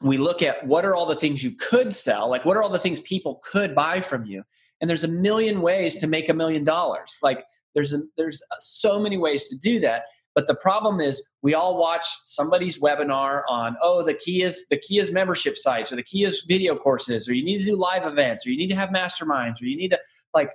we 0.01 0.17
look 0.17 0.41
at 0.41 0.65
what 0.65 0.85
are 0.85 0.95
all 0.95 1.05
the 1.05 1.15
things 1.15 1.43
you 1.43 1.51
could 1.51 1.93
sell 1.93 2.29
like 2.29 2.45
what 2.45 2.57
are 2.57 2.63
all 2.63 2.69
the 2.69 2.79
things 2.79 2.99
people 3.01 3.41
could 3.43 3.73
buy 3.73 4.01
from 4.01 4.25
you? 4.25 4.43
And 4.79 4.89
there's 4.89 5.03
a 5.03 5.07
million 5.07 5.61
ways 5.61 5.97
to 5.97 6.07
make 6.07 6.29
a 6.29 6.33
million 6.33 6.63
dollars. 6.63 7.17
Like 7.23 7.45
there's 7.73 7.93
a, 7.93 8.01
there's 8.15 8.41
so 8.59 8.99
many 8.99 9.17
ways 9.17 9.49
to 9.49 9.57
do 9.57 9.79
that. 9.79 10.03
But 10.35 10.45
the 10.45 10.55
problem 10.55 11.01
is 11.01 11.27
we 11.41 11.55
all 11.55 11.79
watch 11.79 12.05
somebody's 12.25 12.77
webinar 12.79 13.41
on 13.49 13.75
oh 13.81 14.03
the 14.03 14.13
key 14.13 14.43
is 14.43 14.67
the 14.69 14.77
key 14.77 14.99
is 14.99 15.11
membership 15.11 15.57
sites 15.57 15.91
or 15.91 15.95
the 15.95 16.03
key 16.03 16.25
is 16.25 16.45
video 16.47 16.75
courses 16.75 17.27
or 17.27 17.33
you 17.33 17.43
need 17.43 17.57
to 17.59 17.65
do 17.65 17.75
live 17.75 18.05
events 18.05 18.45
or 18.45 18.51
you 18.51 18.57
need 18.57 18.69
to 18.69 18.75
have 18.75 18.89
masterminds 18.89 19.59
or 19.61 19.65
you 19.65 19.75
need 19.75 19.89
to 19.89 19.99
like 20.35 20.51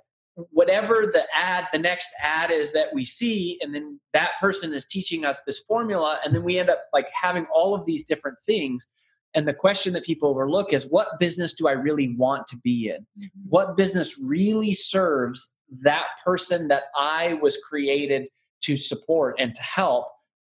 whatever 0.51 1.03
the 1.13 1.25
ad 1.35 1.67
the 1.73 1.79
next 1.79 2.09
ad 2.23 2.51
is 2.51 2.73
that 2.73 2.93
we 2.93 3.05
see 3.05 3.59
and 3.61 3.75
then 3.75 4.01
that 4.13 4.33
person 4.41 4.73
is 4.73 4.87
teaching 4.87 5.25
us 5.25 5.43
this 5.47 5.59
formula 5.61 6.19
and 6.25 6.35
then 6.35 6.43
we 6.43 6.59
end 6.59 6.71
up 6.71 6.85
like 6.93 7.07
having 7.13 7.47
all 7.55 7.75
of 7.75 7.85
these 7.85 8.05
different 8.05 8.39
things. 8.47 8.89
And 9.35 9.49
the 9.49 9.55
question 9.55 9.93
that 9.95 10.05
people 10.05 10.29
overlook 10.29 10.73
is 10.73 10.87
what 10.87 11.09
business 11.21 11.55
do 11.55 11.69
i 11.69 11.73
really 11.73 12.15
want 12.17 12.47
to 12.49 12.57
be 12.59 12.89
in? 12.89 13.07
Mm-hmm. 13.19 13.49
what 13.49 13.77
business 13.77 14.19
really 14.19 14.73
serves 14.73 15.53
that 15.83 16.07
person 16.25 16.69
that 16.69 16.85
i 16.97 17.35
was 17.35 17.59
created 17.69 18.29
to 18.63 18.77
support 18.77 19.37
and 19.39 19.55
to 19.55 19.63
help? 19.63 20.07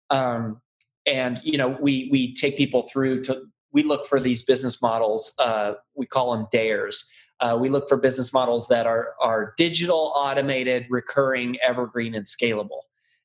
Um, 0.09 0.61
and 1.05 1.39
you 1.43 1.57
know 1.57 1.77
we 1.81 2.09
we 2.11 2.33
take 2.33 2.57
people 2.57 2.83
through 2.83 3.23
to 3.23 3.43
we 3.71 3.83
look 3.83 4.05
for 4.05 4.19
these 4.19 4.43
business 4.43 4.81
models 4.81 5.33
uh, 5.39 5.73
we 5.95 6.05
call 6.05 6.35
them 6.35 6.47
dares 6.51 7.07
uh, 7.41 7.57
we 7.59 7.69
look 7.69 7.87
for 7.89 7.97
business 7.97 8.31
models 8.31 8.67
that 8.69 8.85
are 8.85 9.13
are 9.21 9.53
digital, 9.57 10.13
automated, 10.15 10.85
recurring, 10.89 11.57
evergreen, 11.67 12.15
and 12.15 12.25
scalable. 12.25 12.81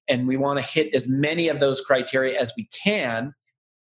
And 0.08 0.26
we 0.26 0.36
want 0.36 0.58
to 0.58 0.64
hit 0.64 0.92
as 0.94 1.08
many 1.08 1.48
of 1.48 1.60
those 1.60 1.80
criteria 1.80 2.38
as 2.40 2.52
we 2.56 2.68
can 2.72 3.32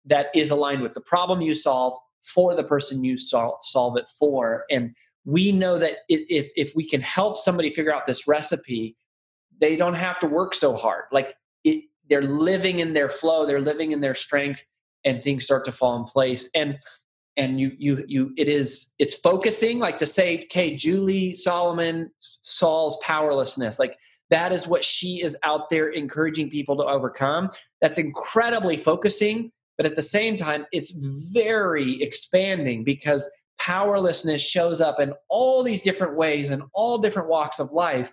that 0.05 0.27
is 0.35 0.51
aligned 0.51 0.83
with 0.83 0.95
the 0.95 1.01
problem 1.01 1.41
you 1.41 1.55
solve 1.55 1.99
for 2.23 2.55
the 2.55 2.63
person 2.63 3.03
you 3.03 3.17
sol- 3.17 3.59
solve 3.63 3.97
it 3.97 4.09
for. 4.09 4.65
And 4.71 4.95
we 5.25 5.51
know 5.53 5.79
that 5.79 5.99
if 6.09 6.51
if 6.57 6.75
we 6.77 6.89
can 6.89 7.01
help 7.01 7.37
somebody 7.37 7.71
figure 7.71 7.95
out 7.95 8.07
this 8.07 8.29
recipe, 8.29 8.97
they 9.61 9.77
don't 9.77 9.95
have 9.95 10.19
to 10.21 10.27
work 10.27 10.55
so 10.55 10.77
hard. 10.77 11.05
Like 11.11 11.35
it, 11.65 11.85
they're 12.09 12.23
living 12.23 12.79
in 12.79 12.95
their 12.95 13.09
flow, 13.09 13.47
they're 13.47 13.61
living 13.61 13.93
in 13.93 14.01
their 14.01 14.15
strength, 14.15 14.65
and 15.05 15.23
things 15.23 15.45
start 15.45 15.65
to 15.65 15.73
fall 15.73 15.97
in 15.97 16.05
place. 16.05 16.49
And 16.55 16.79
and 17.37 17.59
you 17.59 17.73
you 17.79 18.05
you 18.07 18.33
it 18.37 18.49
is 18.49 18.93
it's 18.99 19.15
focusing 19.15 19.79
like 19.79 19.97
to 19.99 20.07
say 20.07 20.45
okay 20.45 20.75
julie 20.75 21.35
solomon 21.35 22.11
saul's 22.21 22.99
powerlessness. 23.03 23.79
Like 23.79 23.97
that 24.31 24.53
is 24.53 24.67
what 24.67 24.85
she 24.85 25.23
is 25.23 25.37
out 25.43 25.69
there 25.69 25.91
encouraging 25.91 26.49
people 26.49 26.75
to 26.79 26.85
overcome. 26.85 27.51
That's 27.81 27.99
incredibly 27.99 28.77
focusing 28.77 29.51
but 29.77 29.87
at 29.87 29.97
the 29.97 30.03
same 30.03 30.37
time 30.37 30.67
it's 30.73 30.91
very 31.33 32.03
expanding 32.03 32.85
because 32.85 33.31
powerlessness 33.59 34.43
shows 34.43 34.81
up 34.81 35.01
in 35.01 35.13
all 35.29 35.63
these 35.63 35.83
different 35.83 36.17
ways 36.17 36.51
in 36.51 36.63
all 36.75 36.99
different 36.99 37.29
walks 37.29 37.59
of 37.59 37.71
life 37.73 38.13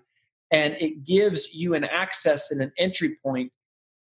and 0.51 0.75
it 0.79 1.03
gives 1.05 1.53
you 1.53 1.73
an 1.73 1.84
access 1.84 2.51
and 2.51 2.62
an 2.62 2.71
entry 2.77 3.17
point 3.23 3.51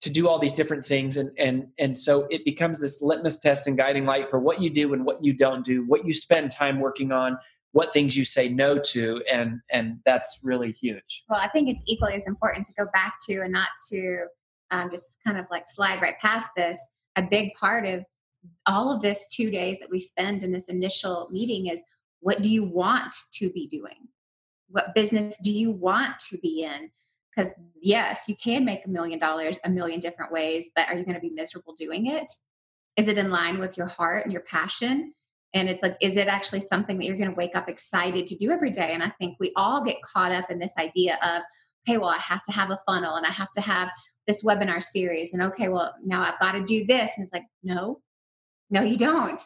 to 0.04 0.10
do 0.10 0.28
all 0.28 0.38
these 0.38 0.54
different 0.54 0.84
things. 0.84 1.16
And 1.16 1.30
and 1.38 1.66
and 1.78 1.98
so 1.98 2.26
it 2.30 2.44
becomes 2.44 2.78
this 2.78 3.00
litmus 3.00 3.40
test 3.40 3.66
and 3.66 3.76
guiding 3.76 4.04
light 4.04 4.28
for 4.28 4.38
what 4.38 4.60
you 4.60 4.68
do 4.68 4.92
and 4.92 5.04
what 5.04 5.24
you 5.24 5.32
don't 5.32 5.64
do 5.64 5.86
what 5.86 6.06
you 6.06 6.12
spend 6.12 6.50
time 6.50 6.78
working 6.78 7.10
on 7.10 7.38
what 7.72 7.92
things 7.92 8.16
you 8.16 8.24
say 8.24 8.48
no 8.48 8.78
to 8.78 9.22
and 9.32 9.60
and 9.70 9.98
that's 10.04 10.40
really 10.42 10.72
huge. 10.72 11.24
Well 11.28 11.40
i 11.40 11.48
think 11.48 11.70
it's 11.70 11.82
equally 11.86 12.14
as 12.14 12.26
important 12.26 12.66
to 12.66 12.72
go 12.74 12.84
back 12.92 13.14
to 13.28 13.40
and 13.40 13.52
not 13.52 13.68
to 13.90 14.26
um, 14.70 14.90
just 14.90 15.18
kind 15.24 15.38
of 15.38 15.46
like 15.50 15.66
slide 15.66 16.02
right 16.02 16.18
past 16.20 16.50
this. 16.54 16.78
A 17.16 17.22
big 17.22 17.54
part 17.54 17.86
of 17.86 18.04
all 18.66 18.94
of 18.94 19.00
this 19.00 19.26
two 19.28 19.50
days 19.50 19.78
that 19.78 19.90
we 19.90 20.00
spend 20.00 20.42
in 20.42 20.52
this 20.52 20.68
initial 20.68 21.28
meeting 21.30 21.68
is 21.68 21.82
what 22.20 22.42
do 22.42 22.50
you 22.50 22.64
want 22.64 23.14
to 23.34 23.50
be 23.50 23.66
doing? 23.66 24.08
What 24.68 24.94
business 24.94 25.38
do 25.42 25.52
you 25.52 25.70
want 25.70 26.18
to 26.30 26.38
be 26.38 26.64
in 26.64 26.90
because 27.34 27.54
yes, 27.80 28.22
you 28.28 28.36
can 28.36 28.64
make 28.64 28.84
a 28.86 28.88
million 28.88 29.18
dollars 29.18 29.58
a 29.64 29.70
million 29.70 30.00
different 30.00 30.32
ways, 30.32 30.70
but 30.74 30.88
are 30.88 30.94
you 30.94 31.04
going 31.04 31.14
to 31.14 31.20
be 31.20 31.30
miserable 31.30 31.74
doing 31.74 32.06
it? 32.06 32.30
Is 32.96 33.08
it 33.08 33.18
in 33.18 33.30
line 33.30 33.58
with 33.58 33.76
your 33.76 33.86
heart 33.86 34.24
and 34.24 34.32
your 34.32 34.42
passion? 34.42 35.12
And 35.52 35.68
it's 35.68 35.82
like, 35.82 35.96
is 36.00 36.16
it 36.16 36.26
actually 36.26 36.60
something 36.60 36.98
that 36.98 37.04
you're 37.04 37.16
going 37.16 37.30
to 37.30 37.36
wake 37.36 37.54
up 37.54 37.68
excited 37.68 38.26
to 38.26 38.36
do 38.36 38.50
every 38.50 38.70
day? 38.70 38.92
And 38.92 39.02
I 39.02 39.10
think 39.18 39.36
we 39.38 39.52
all 39.54 39.84
get 39.84 40.02
caught 40.02 40.32
up 40.32 40.50
in 40.50 40.58
this 40.58 40.74
idea 40.78 41.18
of, 41.22 41.42
okay, 41.86 41.98
well, 41.98 42.08
I 42.08 42.18
have 42.18 42.42
to 42.44 42.52
have 42.52 42.70
a 42.70 42.80
funnel 42.86 43.16
and 43.16 43.26
I 43.26 43.30
have 43.30 43.50
to 43.52 43.60
have 43.60 43.90
this 44.26 44.42
webinar 44.42 44.82
series. 44.82 45.32
And 45.32 45.42
okay, 45.42 45.68
well, 45.68 45.94
now 46.04 46.22
I've 46.22 46.40
got 46.40 46.52
to 46.52 46.64
do 46.64 46.84
this. 46.86 47.12
And 47.16 47.24
it's 47.24 47.32
like, 47.32 47.44
no, 47.62 48.00
no, 48.70 48.80
you 48.82 48.96
don't. 48.96 49.42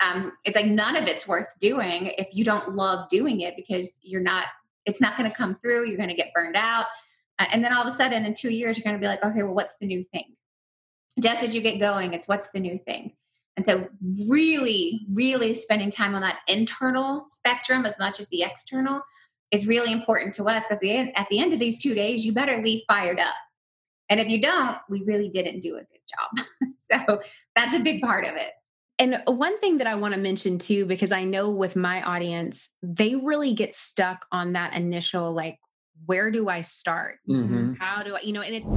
Um, 0.00 0.32
it's 0.44 0.56
like 0.56 0.66
none 0.66 0.96
of 0.96 1.04
it's 1.04 1.28
worth 1.28 1.48
doing 1.60 2.12
if 2.16 2.28
you 2.32 2.42
don't 2.42 2.74
love 2.74 3.10
doing 3.10 3.40
it 3.40 3.54
because 3.54 3.98
you're 4.00 4.22
not, 4.22 4.46
it's 4.86 5.00
not 5.00 5.18
going 5.18 5.30
to 5.30 5.36
come 5.36 5.56
through. 5.56 5.88
You're 5.88 5.98
going 5.98 6.08
to 6.08 6.14
get 6.14 6.32
burned 6.32 6.56
out 6.56 6.86
and 7.52 7.64
then 7.64 7.72
all 7.72 7.82
of 7.82 7.92
a 7.92 7.96
sudden, 7.96 8.24
in 8.24 8.34
two 8.34 8.50
years, 8.50 8.76
you're 8.76 8.84
going 8.84 8.96
to 8.96 9.00
be 9.00 9.06
like, 9.06 9.24
okay, 9.24 9.42
well, 9.42 9.54
what's 9.54 9.76
the 9.76 9.86
new 9.86 10.02
thing? 10.02 10.34
Just 11.20 11.42
as 11.42 11.54
you 11.54 11.60
get 11.60 11.78
going, 11.78 12.12
it's 12.12 12.28
what's 12.28 12.50
the 12.50 12.60
new 12.60 12.78
thing. 12.78 13.12
And 13.56 13.66
so, 13.66 13.88
really, 14.28 15.06
really 15.12 15.54
spending 15.54 15.90
time 15.90 16.14
on 16.14 16.22
that 16.22 16.38
internal 16.46 17.26
spectrum 17.30 17.84
as 17.84 17.98
much 17.98 18.20
as 18.20 18.28
the 18.28 18.42
external 18.42 19.02
is 19.50 19.66
really 19.66 19.92
important 19.92 20.34
to 20.34 20.44
us 20.44 20.64
because 20.66 20.78
at 21.14 21.28
the 21.28 21.40
end 21.40 21.52
of 21.52 21.58
these 21.58 21.82
two 21.82 21.94
days, 21.94 22.24
you 22.24 22.32
better 22.32 22.62
leave 22.62 22.82
fired 22.86 23.18
up. 23.18 23.34
And 24.08 24.20
if 24.20 24.28
you 24.28 24.40
don't, 24.40 24.78
we 24.88 25.02
really 25.02 25.28
didn't 25.28 25.60
do 25.60 25.76
a 25.76 25.80
good 25.80 25.86
job. 26.08 26.46
so, 27.08 27.20
that's 27.56 27.74
a 27.74 27.80
big 27.80 28.02
part 28.02 28.24
of 28.24 28.36
it. 28.36 28.52
And 28.98 29.22
one 29.26 29.58
thing 29.58 29.78
that 29.78 29.86
I 29.86 29.94
want 29.94 30.12
to 30.12 30.20
mention 30.20 30.58
too, 30.58 30.84
because 30.84 31.10
I 31.10 31.24
know 31.24 31.50
with 31.50 31.74
my 31.74 32.02
audience, 32.02 32.68
they 32.82 33.14
really 33.14 33.54
get 33.54 33.72
stuck 33.72 34.26
on 34.30 34.52
that 34.52 34.74
initial, 34.74 35.32
like, 35.32 35.58
where 36.06 36.30
do 36.30 36.48
I 36.48 36.62
start? 36.62 37.18
Mm-hmm. 37.28 37.74
How 37.74 38.02
do 38.02 38.16
I, 38.16 38.20
you 38.20 38.32
know, 38.32 38.42
and 38.42 38.54
it's, 38.54 38.68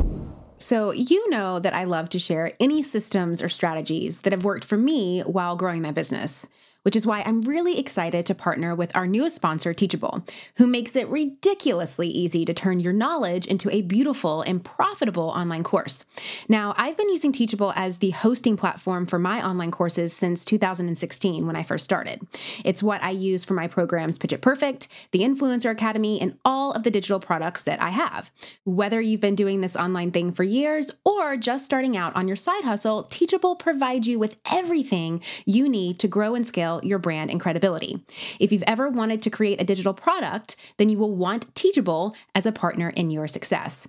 so, 0.63 0.91
you 0.91 1.29
know 1.29 1.59
that 1.59 1.73
I 1.73 1.83
love 1.83 2.07
to 2.09 2.19
share 2.19 2.53
any 2.59 2.81
systems 2.83 3.41
or 3.41 3.49
strategies 3.49 4.21
that 4.21 4.31
have 4.31 4.45
worked 4.45 4.63
for 4.63 4.77
me 4.77 5.21
while 5.21 5.57
growing 5.57 5.81
my 5.81 5.91
business 5.91 6.47
which 6.83 6.95
is 6.95 7.05
why 7.05 7.21
I'm 7.21 7.41
really 7.41 7.79
excited 7.79 8.25
to 8.27 8.35
partner 8.35 8.75
with 8.75 8.95
our 8.95 9.07
newest 9.07 9.35
sponsor, 9.35 9.73
Teachable, 9.73 10.23
who 10.57 10.67
makes 10.67 10.95
it 10.95 11.07
ridiculously 11.07 12.07
easy 12.07 12.45
to 12.45 12.53
turn 12.53 12.79
your 12.79 12.93
knowledge 12.93 13.47
into 13.47 13.69
a 13.73 13.81
beautiful 13.81 14.41
and 14.41 14.63
profitable 14.63 15.29
online 15.29 15.63
course. 15.63 16.05
Now, 16.47 16.73
I've 16.77 16.97
been 16.97 17.09
using 17.09 17.31
Teachable 17.31 17.73
as 17.75 17.97
the 17.97 18.11
hosting 18.11 18.57
platform 18.57 19.05
for 19.05 19.17
my 19.17 19.45
online 19.45 19.71
courses 19.71 20.13
since 20.13 20.45
2016 20.45 21.47
when 21.47 21.55
I 21.55 21.63
first 21.63 21.83
started. 21.83 22.21
It's 22.63 22.83
what 22.83 23.01
I 23.01 23.11
use 23.11 23.45
for 23.45 23.53
my 23.53 23.67
programs 23.67 24.17
Pitch 24.17 24.33
It 24.33 24.41
Perfect, 24.41 24.87
the 25.11 25.21
Influencer 25.21 25.71
Academy, 25.71 26.19
and 26.21 26.37
all 26.45 26.73
of 26.73 26.83
the 26.83 26.91
digital 26.91 27.19
products 27.19 27.63
that 27.63 27.81
I 27.81 27.89
have. 27.89 28.31
Whether 28.65 29.01
you've 29.01 29.21
been 29.21 29.35
doing 29.35 29.61
this 29.61 29.75
online 29.75 30.11
thing 30.11 30.31
for 30.31 30.43
years 30.43 30.91
or 31.03 31.37
just 31.37 31.65
starting 31.65 31.97
out 31.97 32.15
on 32.15 32.27
your 32.27 32.37
side 32.37 32.63
hustle, 32.63 33.03
Teachable 33.03 33.55
provides 33.55 34.07
you 34.07 34.19
with 34.19 34.37
everything 34.51 35.21
you 35.45 35.69
need 35.69 35.99
to 35.99 36.07
grow 36.07 36.35
and 36.35 36.45
scale 36.45 36.72
your 36.81 36.99
brand 36.99 37.29
and 37.29 37.39
credibility. 37.39 38.03
If 38.39 38.51
you've 38.51 38.63
ever 38.65 38.89
wanted 38.89 39.21
to 39.23 39.29
create 39.29 39.61
a 39.61 39.65
digital 39.65 39.93
product, 39.93 40.55
then 40.77 40.89
you 40.89 40.97
will 40.97 41.15
want 41.15 41.53
Teachable 41.55 42.15
as 42.33 42.45
a 42.45 42.51
partner 42.51 42.89
in 42.89 43.09
your 43.09 43.27
success. 43.27 43.87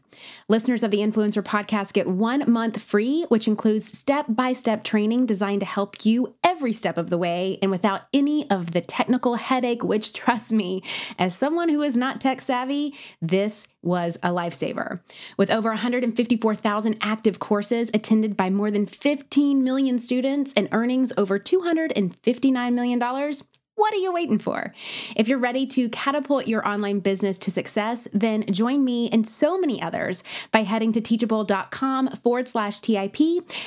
Listeners 0.49 0.83
of 0.83 0.91
the 0.91 0.99
Influencer 0.99 1.43
Podcast 1.43 1.93
get 1.93 2.07
one 2.07 2.51
month 2.51 2.81
free, 2.81 3.25
which 3.29 3.49
includes 3.49 3.97
step 3.97 4.27
by 4.29 4.53
step 4.53 4.85
training 4.85 5.27
designed 5.27 5.61
to 5.61 5.67
help 5.67 6.05
you 6.05 6.35
every 6.43 6.73
step 6.73 6.99
of 6.99 7.11
the 7.11 7.19
way 7.19 7.59
and 7.63 7.71
without 7.71 8.03
any 8.13 8.49
of 8.51 8.73
the 8.73 8.81
technical 8.81 9.37
headache, 9.37 9.83
which, 9.83 10.13
trust 10.13 10.53
me, 10.53 10.83
as 11.19 11.35
someone 11.35 11.69
who 11.69 11.83
is 11.83 11.97
not 11.97 12.21
tech 12.21 12.41
savvy, 12.41 12.95
this 13.21 13.67
was 13.85 14.17
a 14.23 14.31
lifesaver. 14.31 15.01
With 15.37 15.51
over 15.51 15.69
154,000 15.71 16.97
active 17.01 17.39
courses 17.39 17.91
attended 17.93 18.37
by 18.37 18.51
more 18.51 18.71
than 18.71 18.87
15 18.87 19.63
million 19.63 19.99
students 19.99 20.53
and 20.57 20.69
earnings 20.73 21.13
over 21.17 21.39
$259 21.39 22.74
million, 22.75 22.99
What 23.77 23.93
are 23.93 23.97
you 23.97 24.13
waiting 24.13 24.39
for? 24.39 24.73
If 25.17 25.29
you're 25.29 25.39
ready 25.39 25.67
to 25.69 25.89
catapult 25.89 26.47
your 26.47 26.67
online 26.67 27.01
business 27.01 27.39
to 27.39 27.51
success, 27.51 28.07
then 28.13 28.45
join 28.53 28.85
me 28.85 29.09
and 29.11 29.27
so 29.27 29.59
many 29.59 29.83
others 29.83 30.23
by 30.53 30.63
heading 30.63 30.93
to 30.93 31.01
teachable.com 31.01 32.11
forward 32.23 32.49
slash 32.49 32.81
TIP 32.81 33.19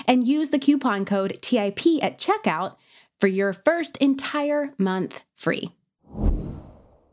and 0.08 0.26
use 0.26 0.50
the 0.50 0.60
coupon 0.60 1.04
code 1.04 1.39
TIP 1.41 2.02
at 2.02 2.17
checkout 2.17 2.78
for 3.20 3.28
your 3.28 3.52
first 3.52 3.98
entire 3.98 4.74
month 4.78 5.24
free. 5.34 5.72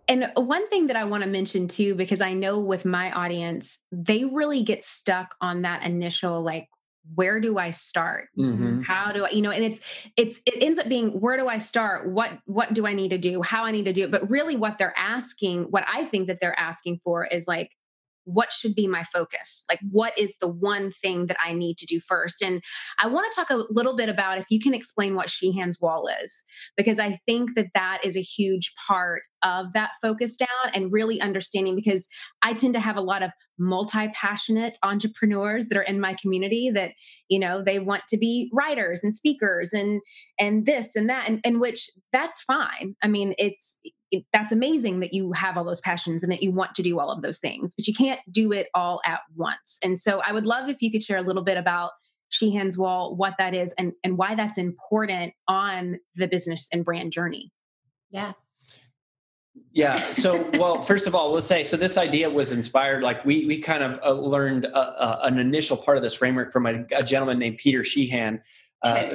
And 0.07 0.31
one 0.37 0.69
thing 0.69 0.89
that 0.89 0.97
I 0.97 1.05
want 1.05 1.25
to 1.25 1.29
mention 1.29 1.67
too, 1.67 1.95
because 1.95 2.21
I 2.21 2.35
know 2.35 2.61
with 2.61 2.85
my 2.85 3.11
audience, 3.11 3.79
they 3.91 4.25
really 4.25 4.63
get 4.63 4.85
stuck 4.85 5.35
on 5.41 5.63
that 5.63 5.83
initial 5.83 6.43
like, 6.43 6.69
where 7.15 7.41
do 7.41 7.59
i 7.59 7.71
start 7.71 8.29
mm-hmm. 8.39 8.81
how 8.83 9.13
do 9.13 9.25
i 9.25 9.31
you 9.31 9.43
know 9.43 9.51
and 9.51 9.65
it's 9.65 9.81
it's 10.17 10.41
it 10.47 10.63
ends 10.63 10.79
up 10.79 10.89
being 10.89 11.09
where 11.21 11.37
do 11.37 11.49
i 11.49 11.59
start 11.59 12.09
what 12.09 12.31
what 12.47 12.73
do 12.73 12.87
i 12.87 12.95
need 12.95 13.11
to 13.11 13.19
do 13.19 13.43
how 13.43 13.65
i 13.65 13.71
need 13.71 13.85
to 13.85 13.93
do 13.93 14.05
it 14.05 14.11
but 14.11 14.29
really 14.31 14.57
what 14.57 14.79
they're 14.79 14.95
asking 14.97 15.65
what 15.65 15.85
i 15.87 16.05
think 16.05 16.27
that 16.27 16.39
they're 16.41 16.59
asking 16.59 16.99
for 17.05 17.27
is 17.27 17.47
like 17.47 17.71
what 18.25 18.53
should 18.53 18.75
be 18.75 18.87
my 18.87 19.05
focus? 19.05 19.65
Like, 19.69 19.81
what 19.91 20.19
is 20.19 20.37
the 20.41 20.49
one 20.49 20.91
thing 20.91 21.27
that 21.27 21.37
I 21.45 21.53
need 21.53 21.79
to 21.79 21.87
do 21.87 22.01
first? 22.01 22.43
And 22.43 22.63
I 23.01 23.07
want 23.07 23.31
to 23.31 23.37
talk 23.37 23.51
a 23.51 23.65
little 23.71 23.97
bit 23.97 24.09
about 24.09 24.39
if 24.39 24.47
you 24.51 24.61
can 24.61 24.75
explain 24.75 25.15
what 25.15 25.31
Sheehan's 25.31 25.81
Wall 25.81 26.09
is, 26.23 26.45
because 26.77 26.99
I 26.99 27.21
think 27.27 27.55
that 27.55 27.69
that 27.75 28.01
is 28.05 28.17
a 28.17 28.23
huge 28.23 28.73
part 28.87 29.23
of 29.45 29.73
that 29.73 29.91
focus 30.03 30.37
down 30.37 30.73
and 30.73 30.93
really 30.93 31.21
understanding 31.21 31.77
because 31.77 32.09
I 32.43 32.55
tend 32.55 32.75
to 32.75 32.81
have 32.81 32.97
a 32.97 33.03
lot 33.03 33.23
of 33.23 33.31
multi 33.59 34.09
passionate 34.09 34.79
entrepreneurs 34.83 35.69
that 35.69 35.79
are 35.79 35.83
in 35.83 36.01
my 36.01 36.15
community 36.21 36.71
that 36.75 36.93
you 37.29 37.39
know 37.39 37.63
they 37.63 37.79
want 37.79 38.03
to 38.09 38.17
be 38.17 38.51
writers 38.53 39.05
and 39.05 39.15
speakers 39.15 39.73
and 39.73 40.01
and 40.39 40.67
this 40.67 40.97
and 40.97 41.09
that 41.09 41.29
and, 41.29 41.41
and 41.45 41.61
which 41.61 41.89
that's 42.13 42.43
fine 42.43 42.97
i 43.03 43.07
mean 43.07 43.35
it's 43.39 43.79
it, 44.11 44.25
that's 44.33 44.51
amazing 44.51 45.01
that 45.01 45.13
you 45.13 45.33
have 45.33 45.57
all 45.57 45.65
those 45.65 45.81
passions 45.81 46.23
and 46.23 46.33
that 46.33 46.43
you 46.43 46.51
want 46.51 46.75
to 46.75 46.83
do 46.83 46.99
all 46.99 47.11
of 47.11 47.23
those 47.23 47.39
things 47.39 47.75
but 47.77 47.87
you 47.87 47.95
can't 47.95 48.21
do 48.31 48.51
it 48.51 48.67
all 48.75 49.01
at 49.05 49.21
once 49.37 49.79
and 49.85 50.01
so 50.01 50.21
i 50.27 50.33
would 50.33 50.45
love 50.45 50.69
if 50.69 50.83
you 50.83 50.91
could 50.91 51.03
share 51.03 51.19
a 51.19 51.23
little 51.23 51.45
bit 51.45 51.57
about 51.57 51.91
Sheahan's 52.33 52.77
Wall, 52.77 53.15
what 53.15 53.35
that 53.39 53.55
is, 53.55 53.73
and, 53.79 53.93
and 54.03 54.19
why 54.19 54.35
that's 54.35 54.59
important 54.59 55.35
on 55.47 56.01
the 56.17 56.27
business 56.27 56.69
and 56.73 56.85
brand 56.85 57.13
journey. 57.13 57.53
Yeah. 58.11 58.33
Yeah. 59.75 60.13
So, 60.13 60.49
well, 60.55 60.81
first 60.81 61.09
of 61.09 61.17
all, 61.17 61.33
we'll 61.33 61.43
say 61.43 61.65
so. 61.65 61.77
This 61.77 61.99
idea 61.99 62.31
was 62.31 62.53
inspired. 62.53 63.03
Like 63.03 63.25
we 63.25 63.45
we 63.45 63.61
kind 63.61 63.83
of 63.83 63.99
uh, 64.05 64.13
learned 64.13 64.67
uh, 64.67 64.69
uh, 64.69 65.21
an 65.25 65.39
initial 65.41 65.77
part 65.77 65.97
of 65.97 66.03
this 66.03 66.15
framework 66.15 66.53
from 66.53 66.67
a, 66.67 66.85
a 66.93 67.03
gentleman 67.03 67.41
named 67.41 67.59
Peter 67.59 67.81
Sheahan. 67.81 68.41
Uh, 68.83 69.11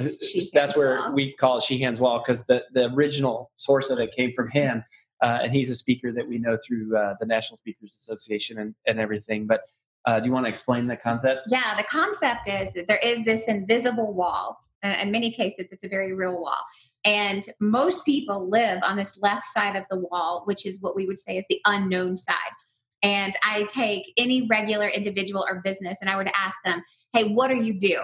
that's 0.51 0.77
where 0.77 0.97
wall. 0.97 1.13
we 1.13 1.33
call 1.33 1.57
it 1.59 1.63
Sheahan's 1.63 2.01
Wall 2.01 2.19
because 2.19 2.43
the 2.45 2.63
the 2.73 2.93
original 2.93 3.51
source 3.55 3.89
of 3.89 3.99
it 3.99 4.13
came 4.13 4.33
from 4.33 4.49
him, 4.49 4.83
uh, 5.23 5.39
and 5.43 5.53
he's 5.53 5.69
a 5.69 5.75
speaker 5.75 6.11
that 6.11 6.27
we 6.27 6.37
know 6.37 6.57
through 6.67 6.95
uh, 6.97 7.15
the 7.21 7.25
National 7.25 7.55
Speakers 7.55 7.95
Association 7.95 8.59
and 8.59 8.75
and 8.85 8.99
everything. 8.99 9.47
But 9.47 9.61
do 10.07 10.25
you 10.25 10.33
want 10.33 10.45
to 10.45 10.49
explain 10.49 10.87
the 10.87 10.97
concept? 10.97 11.41
Yeah, 11.49 11.75
the 11.77 11.83
concept 11.83 12.49
is 12.49 12.73
there 12.73 12.99
is 13.01 13.23
this 13.23 13.47
invisible 13.47 14.13
wall. 14.13 14.59
And 14.81 14.99
in 15.01 15.11
many 15.11 15.31
cases, 15.31 15.67
it's 15.73 15.83
a 15.83 15.89
very 15.89 16.13
real 16.13 16.39
wall 16.39 16.55
and 17.05 17.43
most 17.59 18.05
people 18.05 18.49
live 18.49 18.79
on 18.83 18.97
this 18.97 19.17
left 19.21 19.45
side 19.45 19.75
of 19.75 19.83
the 19.89 19.99
wall, 19.99 20.43
which 20.45 20.65
is 20.65 20.81
what 20.81 20.95
we 20.95 21.05
would 21.05 21.17
say 21.17 21.37
is 21.37 21.45
the 21.49 21.61
unknown 21.65 22.17
side. 22.17 22.35
And 23.01 23.33
I 23.43 23.63
take 23.69 24.11
any 24.17 24.47
regular 24.47 24.87
individual 24.87 25.45
or 25.49 25.61
business 25.63 25.99
and 26.01 26.09
I 26.09 26.17
would 26.17 26.29
ask 26.35 26.57
them, 26.65 26.81
hey, 27.13 27.33
what 27.33 27.47
do 27.47 27.55
you 27.55 27.79
do? 27.79 27.97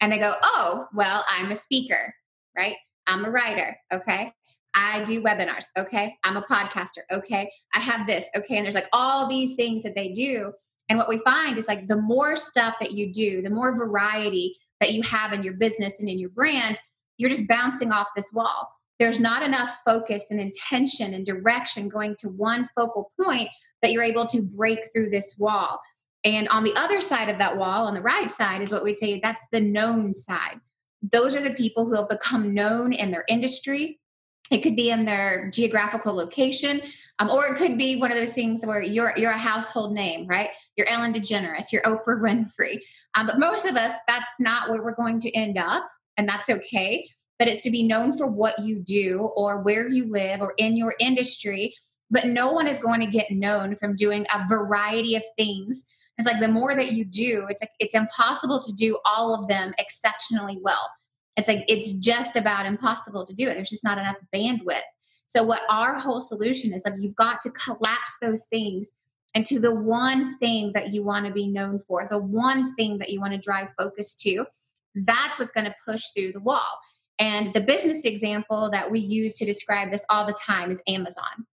And 0.00 0.12
they 0.12 0.18
go, 0.18 0.34
oh, 0.42 0.86
well, 0.92 1.24
I'm 1.28 1.50
a 1.50 1.56
speaker, 1.56 2.14
right? 2.56 2.76
I'm 3.06 3.24
a 3.24 3.30
writer, 3.30 3.76
okay? 3.92 4.32
I 4.74 5.04
do 5.04 5.22
webinars, 5.22 5.64
okay? 5.76 6.16
I'm 6.24 6.36
a 6.36 6.42
podcaster, 6.42 7.02
okay? 7.10 7.50
I 7.74 7.80
have 7.80 8.06
this, 8.06 8.28
okay? 8.36 8.56
And 8.56 8.64
there's 8.64 8.74
like 8.74 8.88
all 8.92 9.28
these 9.28 9.54
things 9.54 9.82
that 9.84 9.94
they 9.94 10.12
do. 10.12 10.52
And 10.88 10.98
what 10.98 11.08
we 11.08 11.18
find 11.20 11.56
is 11.56 11.68
like 11.68 11.88
the 11.88 12.00
more 12.00 12.36
stuff 12.36 12.74
that 12.80 12.92
you 12.92 13.12
do, 13.12 13.42
the 13.42 13.50
more 13.50 13.76
variety 13.76 14.56
that 14.80 14.92
you 14.92 15.02
have 15.02 15.32
in 15.32 15.42
your 15.42 15.54
business 15.54 16.00
and 16.00 16.08
in 16.08 16.18
your 16.18 16.30
brand, 16.30 16.78
you're 17.18 17.30
just 17.30 17.48
bouncing 17.48 17.92
off 17.92 18.08
this 18.16 18.32
wall. 18.32 18.72
There's 18.98 19.18
not 19.18 19.42
enough 19.42 19.80
focus 19.84 20.26
and 20.30 20.40
intention 20.40 21.14
and 21.14 21.26
direction 21.26 21.88
going 21.88 22.16
to 22.20 22.28
one 22.28 22.68
focal 22.74 23.10
point 23.20 23.48
that 23.80 23.92
you're 23.92 24.04
able 24.04 24.26
to 24.26 24.42
break 24.42 24.80
through 24.92 25.10
this 25.10 25.34
wall. 25.38 25.80
And 26.24 26.48
on 26.48 26.62
the 26.62 26.74
other 26.76 27.00
side 27.00 27.28
of 27.28 27.38
that 27.38 27.56
wall, 27.56 27.86
on 27.86 27.94
the 27.94 28.00
right 28.00 28.30
side, 28.30 28.62
is 28.62 28.70
what 28.70 28.84
we'd 28.84 28.98
say 28.98 29.18
that's 29.20 29.44
the 29.50 29.60
known 29.60 30.14
side. 30.14 30.60
Those 31.10 31.34
are 31.34 31.42
the 31.42 31.54
people 31.54 31.84
who 31.84 31.96
have 31.96 32.08
become 32.08 32.54
known 32.54 32.92
in 32.92 33.10
their 33.10 33.24
industry. 33.28 33.98
It 34.50 34.62
could 34.62 34.76
be 34.76 34.90
in 34.90 35.04
their 35.04 35.50
geographical 35.50 36.14
location, 36.14 36.82
um, 37.18 37.28
or 37.30 37.46
it 37.46 37.56
could 37.56 37.76
be 37.76 37.96
one 37.96 38.12
of 38.12 38.18
those 38.18 38.34
things 38.34 38.64
where 38.64 38.82
you're 38.82 39.14
you're 39.16 39.32
a 39.32 39.38
household 39.38 39.94
name, 39.94 40.26
right? 40.28 40.50
You're 40.76 40.88
Ellen 40.88 41.12
DeGeneres, 41.12 41.72
you're 41.72 41.82
Oprah 41.82 42.20
Winfrey. 42.20 42.78
Um, 43.14 43.26
but 43.26 43.38
most 43.38 43.66
of 43.66 43.76
us, 43.76 43.92
that's 44.06 44.30
not 44.38 44.70
where 44.70 44.82
we're 44.82 44.94
going 44.94 45.20
to 45.20 45.30
end 45.32 45.58
up 45.58 45.88
and 46.16 46.28
that's 46.28 46.50
okay. 46.50 47.08
But 47.38 47.48
it's 47.48 47.60
to 47.62 47.70
be 47.70 47.82
known 47.82 48.16
for 48.16 48.26
what 48.26 48.58
you 48.58 48.78
do 48.78 49.30
or 49.34 49.62
where 49.62 49.88
you 49.88 50.10
live 50.10 50.40
or 50.40 50.54
in 50.58 50.76
your 50.76 50.94
industry. 51.00 51.74
But 52.10 52.26
no 52.26 52.52
one 52.52 52.68
is 52.68 52.78
going 52.78 53.00
to 53.00 53.06
get 53.06 53.30
known 53.30 53.76
from 53.76 53.96
doing 53.96 54.26
a 54.32 54.46
variety 54.46 55.16
of 55.16 55.22
things. 55.36 55.84
It's 56.18 56.28
like 56.28 56.40
the 56.40 56.48
more 56.48 56.74
that 56.74 56.92
you 56.92 57.04
do, 57.04 57.46
it's 57.48 57.62
like 57.62 57.70
it's 57.80 57.94
impossible 57.94 58.62
to 58.62 58.72
do 58.72 58.98
all 59.04 59.34
of 59.34 59.48
them 59.48 59.72
exceptionally 59.78 60.58
well. 60.62 60.88
It's 61.36 61.48
like 61.48 61.64
it's 61.68 61.92
just 61.92 62.36
about 62.36 62.66
impossible 62.66 63.26
to 63.26 63.34
do 63.34 63.48
it. 63.48 63.54
There's 63.54 63.70
just 63.70 63.84
not 63.84 63.98
enough 63.98 64.16
bandwidth. 64.34 64.82
So 65.26 65.42
what 65.42 65.62
our 65.70 65.98
whole 65.98 66.20
solution 66.20 66.74
is 66.74 66.82
like 66.84 66.94
you've 66.98 67.16
got 67.16 67.40
to 67.40 67.50
collapse 67.50 68.18
those 68.20 68.44
things 68.46 68.92
into 69.34 69.58
the 69.58 69.74
one 69.74 70.36
thing 70.38 70.72
that 70.74 70.92
you 70.92 71.02
want 71.02 71.24
to 71.24 71.32
be 71.32 71.46
known 71.48 71.78
for, 71.78 72.06
the 72.10 72.18
one 72.18 72.74
thing 72.74 72.98
that 72.98 73.08
you 73.08 73.18
want 73.18 73.32
to 73.32 73.38
drive 73.38 73.68
focus 73.78 74.14
to 74.16 74.44
that's 74.94 75.38
what's 75.38 75.50
going 75.50 75.66
to 75.66 75.74
push 75.86 76.04
through 76.14 76.32
the 76.32 76.40
wall. 76.40 76.78
And 77.18 77.52
the 77.52 77.60
business 77.60 78.04
example 78.04 78.70
that 78.72 78.90
we 78.90 78.98
use 78.98 79.36
to 79.36 79.44
describe 79.44 79.90
this 79.90 80.04
all 80.08 80.26
the 80.26 80.34
time 80.34 80.70
is 80.70 80.82
Amazon. 80.88 81.46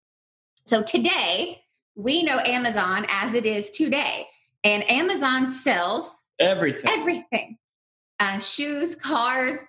So 0.65 0.81
today, 0.81 1.61
we 1.95 2.23
know 2.23 2.39
Amazon 2.39 3.05
as 3.09 3.33
it 3.33 3.45
is 3.45 3.69
today. 3.71 4.27
And 4.63 4.89
Amazon 4.89 5.47
sells 5.47 6.21
everything. 6.39 6.89
Everything. 6.91 7.57
Uh, 8.19 8.39
shoes, 8.39 8.95
cars, 8.95 9.59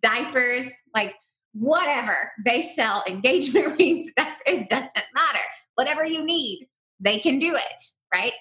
diapers, 0.00 0.70
like 0.94 1.14
whatever. 1.52 2.32
They 2.44 2.62
sell 2.62 3.04
engagement 3.08 3.78
rings. 3.78 4.10
It 4.46 4.68
doesn't 4.68 4.94
matter. 4.94 5.44
Whatever 5.74 6.04
you 6.04 6.24
need, 6.24 6.68
they 7.00 7.18
can 7.18 7.38
do 7.38 7.54
it, 7.54 7.82
right? 8.12 8.32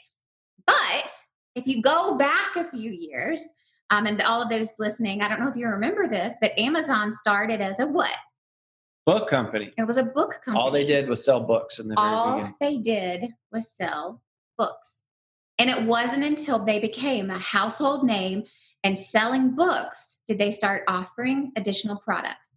But 0.65 1.11
if 1.55 1.67
you 1.67 1.81
go 1.81 2.15
back 2.15 2.55
a 2.55 2.69
few 2.69 2.91
years, 2.91 3.43
um, 3.91 4.05
and 4.07 4.21
all 4.21 4.41
of 4.41 4.49
those 4.49 4.73
listening, 4.79 5.21
I 5.21 5.27
don't 5.27 5.41
know 5.41 5.49
if 5.49 5.57
you 5.57 5.67
remember 5.67 6.07
this, 6.07 6.35
but 6.39 6.57
Amazon 6.57 7.11
started 7.11 7.59
as 7.59 7.79
a 7.79 7.85
what? 7.85 8.15
Book 9.05 9.27
company. 9.27 9.73
It 9.77 9.85
was 9.85 9.97
a 9.97 10.03
book 10.03 10.39
company. 10.45 10.57
All 10.57 10.71
they 10.71 10.85
did 10.85 11.09
was 11.09 11.23
sell 11.23 11.41
books 11.41 11.79
in 11.79 11.89
the 11.89 11.95
all 11.97 12.37
beginning. 12.37 12.55
they 12.61 12.77
did 12.77 13.31
was 13.51 13.69
sell 13.69 14.21
books. 14.57 15.03
And 15.59 15.69
it 15.69 15.83
wasn't 15.83 16.23
until 16.23 16.63
they 16.63 16.79
became 16.79 17.29
a 17.29 17.39
household 17.39 18.05
name 18.05 18.43
and 18.83 18.97
selling 18.97 19.55
books 19.55 20.19
did 20.27 20.39
they 20.39 20.51
start 20.51 20.83
offering 20.87 21.51
additional 21.57 21.97
products 21.97 22.49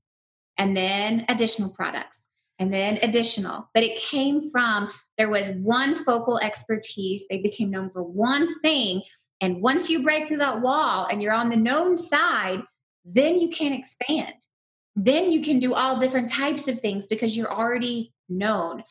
and 0.57 0.77
then 0.77 1.25
additional 1.29 1.71
products 1.71 2.29
and 2.61 2.73
then 2.73 2.99
additional. 3.03 3.69
But 3.75 3.83
it 3.83 3.99
came 3.99 4.51
from 4.51 4.91
there 5.19 5.31
was 5.31 5.51
one 5.51 5.97
focal 5.97 6.39
expertise. 6.39 7.27
They 7.29 7.39
became 7.39 7.71
known 7.71 7.91
for 7.91 8.03
one 8.03 8.49
thing 8.61 9.03
and 9.45 9.61
once 9.61 9.91
you 9.91 10.03
break 10.03 10.27
through 10.27 10.39
that 10.39 10.63
wall 10.63 11.07
and 11.11 11.21
you're 11.21 11.35
on 11.35 11.51
the 11.51 11.57
known 11.57 11.99
side, 11.99 12.63
then 13.05 13.39
you 13.39 13.51
can 13.51 13.75
expand. 13.75 14.33
Then 14.97 15.31
you 15.31 15.43
can 15.43 15.59
do 15.59 15.75
all 15.75 15.99
different 15.99 16.31
types 16.31 16.67
of 16.67 16.81
things 16.81 17.07
because 17.07 17.37
you're 17.37 17.53
already 17.53 18.15
known. 18.27 18.83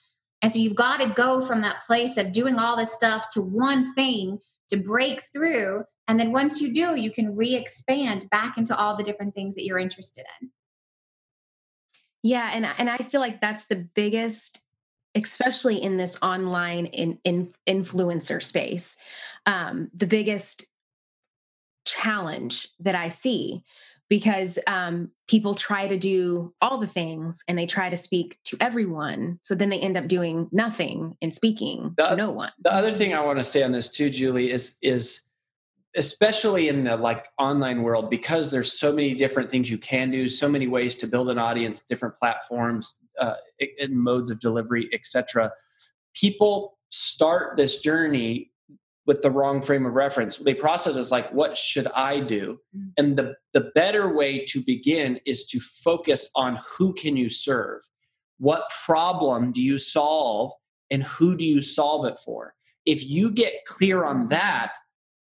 And 0.44 0.54
so 0.54 0.60
you've 0.60 0.76
got 0.76 0.98
to 0.98 1.12
go 1.16 1.44
from 1.44 1.62
that 1.62 1.82
place 1.88 2.18
of 2.18 2.32
doing 2.32 2.60
all 2.60 2.78
this 2.78 2.94
stuff 2.94 3.30
to 3.30 3.42
one 3.42 3.96
thing 3.96 4.38
to 4.70 4.78
break 4.78 5.24
through. 5.32 5.86
And 6.08 6.20
then 6.20 6.32
once 6.32 6.62
you 6.62 6.72
do, 6.72 7.00
you 7.00 7.10
can 7.10 7.36
re 7.36 7.56
expand 7.56 8.30
back 8.30 8.56
into 8.56 8.78
all 8.78 8.96
the 8.96 9.04
different 9.04 9.34
things 9.34 9.56
that 9.56 9.66
you're 9.66 9.80
interested 9.80 10.24
in. 10.40 10.52
Yeah. 12.22 12.52
And, 12.54 12.68
and 12.78 12.92
I 12.92 12.98
feel 13.00 13.22
like 13.22 13.42
that's 13.42 13.66
the 13.66 13.88
biggest 13.96 14.62
especially 15.16 15.82
in 15.82 15.98
this 15.98 16.18
online 16.22 16.88
in, 16.88 17.20
in 17.24 17.54
influencer 17.68 18.42
space, 18.42 18.98
um, 19.46 19.90
the 19.94 20.08
biggest 20.08 20.66
challenge 21.86 22.70
that 22.80 22.96
I 22.96 23.10
see 23.10 23.64
because 24.10 24.60
um, 24.68 25.10
people 25.28 25.56
try 25.56 25.88
to 25.88 25.98
do 25.98 26.54
all 26.62 26.78
the 26.78 26.86
things 26.86 27.44
and 27.48 27.58
they 27.58 27.66
try 27.66 27.90
to 27.90 27.98
speak 27.98 28.38
to 28.44 28.56
everyone. 28.62 29.40
So 29.42 29.56
then 29.56 29.70
they 29.70 29.80
end 29.80 29.98
up 29.98 30.08
doing 30.08 30.50
nothing 30.52 31.18
and 31.22 31.34
speaking 31.34 31.96
the, 31.98 32.04
to 32.04 32.16
no 32.16 32.30
one. 32.30 32.52
The 32.62 32.74
other 32.74 32.92
thing 32.92 33.16
I 33.16 33.26
want 33.26 33.40
to 33.40 33.44
say 33.44 33.64
on 33.64 33.72
this 33.72 33.90
too, 33.90 34.12
Julie, 34.12 34.52
is 34.52 34.76
is 34.84 35.22
especially 35.96 36.70
in 36.70 36.84
the 36.84 36.96
like 36.96 37.26
online 37.38 37.84
world 37.84 38.10
because 38.10 38.50
there's 38.50 38.72
so 38.72 38.92
many 38.92 39.14
different 39.14 39.50
things 39.50 39.70
you 39.70 39.78
can 39.78 40.10
do 40.10 40.28
so 40.28 40.50
many 40.50 40.68
ways 40.68 40.96
to 40.98 41.08
build 41.08 41.30
an 41.30 41.38
audience 41.38 41.82
different 41.84 42.18
platforms 42.18 42.96
uh, 43.20 43.36
and 43.80 43.96
modes 43.96 44.30
of 44.30 44.40
delivery 44.40 44.90
etc 44.94 45.52
people 46.14 46.78
start 46.90 47.58
this 47.58 47.82
journey 47.82 48.52
with 49.06 49.22
the 49.22 49.30
wrong 49.30 49.62
frame 49.62 49.86
of 49.86 49.94
reference. 49.94 50.38
They 50.38 50.54
process 50.54 50.96
as 50.96 51.12
like 51.12 51.32
what 51.34 51.58
should 51.58 51.88
i 51.88 52.20
do? 52.20 52.60
Mm-hmm. 52.76 52.90
and 52.98 53.18
the 53.18 53.36
the 53.54 53.72
better 53.76 54.14
way 54.14 54.46
to 54.46 54.62
begin 54.62 55.20
is 55.26 55.46
to 55.48 55.60
focus 55.60 56.30
on 56.36 56.60
who 56.78 56.94
can 56.94 57.18
you 57.18 57.30
serve? 57.30 57.82
What 58.40 58.64
problem 58.86 59.52
do 59.52 59.62
you 59.62 59.78
solve 59.78 60.54
and 60.92 61.04
who 61.04 61.36
do 61.36 61.46
you 61.46 61.62
solve 61.62 62.06
it 62.06 62.18
for? 62.18 62.56
If 62.86 63.06
you 63.06 63.32
get 63.32 63.66
clear 63.66 64.04
on 64.04 64.28
that 64.30 64.74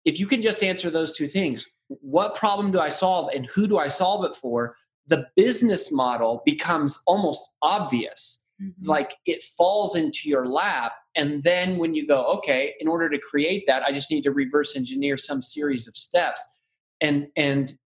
if 0.06 0.20
you 0.20 0.28
can 0.28 0.41
just 0.41 0.64
answer 0.64 0.89
those 0.89 1.16
two 1.16 1.28
things 1.28 1.68
what 1.88 2.36
problem 2.36 2.72
do 2.72 2.80
I 2.80 2.89
solve 2.89 3.30
and 3.34 3.45
who 3.45 3.68
do 3.68 3.78
I 3.78 3.88
solve 3.88 4.26
it 4.26 4.36
for? 4.36 4.76
The 5.08 5.28
business 5.36 5.91
model 5.91 6.41
becomes 6.45 7.01
almost 7.06 7.53
obvious. 7.62 8.41
Mm-hmm. 8.62 8.88
Like 8.88 9.16
it 9.26 9.43
falls 9.43 9.95
into 9.95 10.30
your 10.30 10.47
lap. 10.47 10.93
And 11.16 11.43
then 11.43 11.78
when 11.78 11.93
you 11.93 12.08
go, 12.08 12.26
okay, 12.38 12.74
in 12.80 12.88
order 12.88 13.10
to 13.10 13.20
create 13.20 13.66
that, 13.68 13.84
I 13.84 13.91
just 13.91 14.10
need 14.10 14.24
to 14.24 14.32
reverse 14.32 14.76
engineer 14.76 15.18
some 15.18 15.41
series 15.41 15.88
of 15.88 15.95
steps. 15.95 16.45
And 17.01 17.28
and 17.36 17.78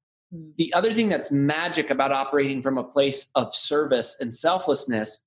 the 0.58 0.72
other 0.74 0.94
thing 0.94 1.10
that's 1.10 1.32
magic 1.32 1.90
about 1.90 2.12
operating 2.12 2.62
from 2.62 2.78
a 2.78 2.84
place 2.84 3.32
of 3.34 3.56
service 3.56 4.16
and 4.20 4.34
selflessness 4.34 5.24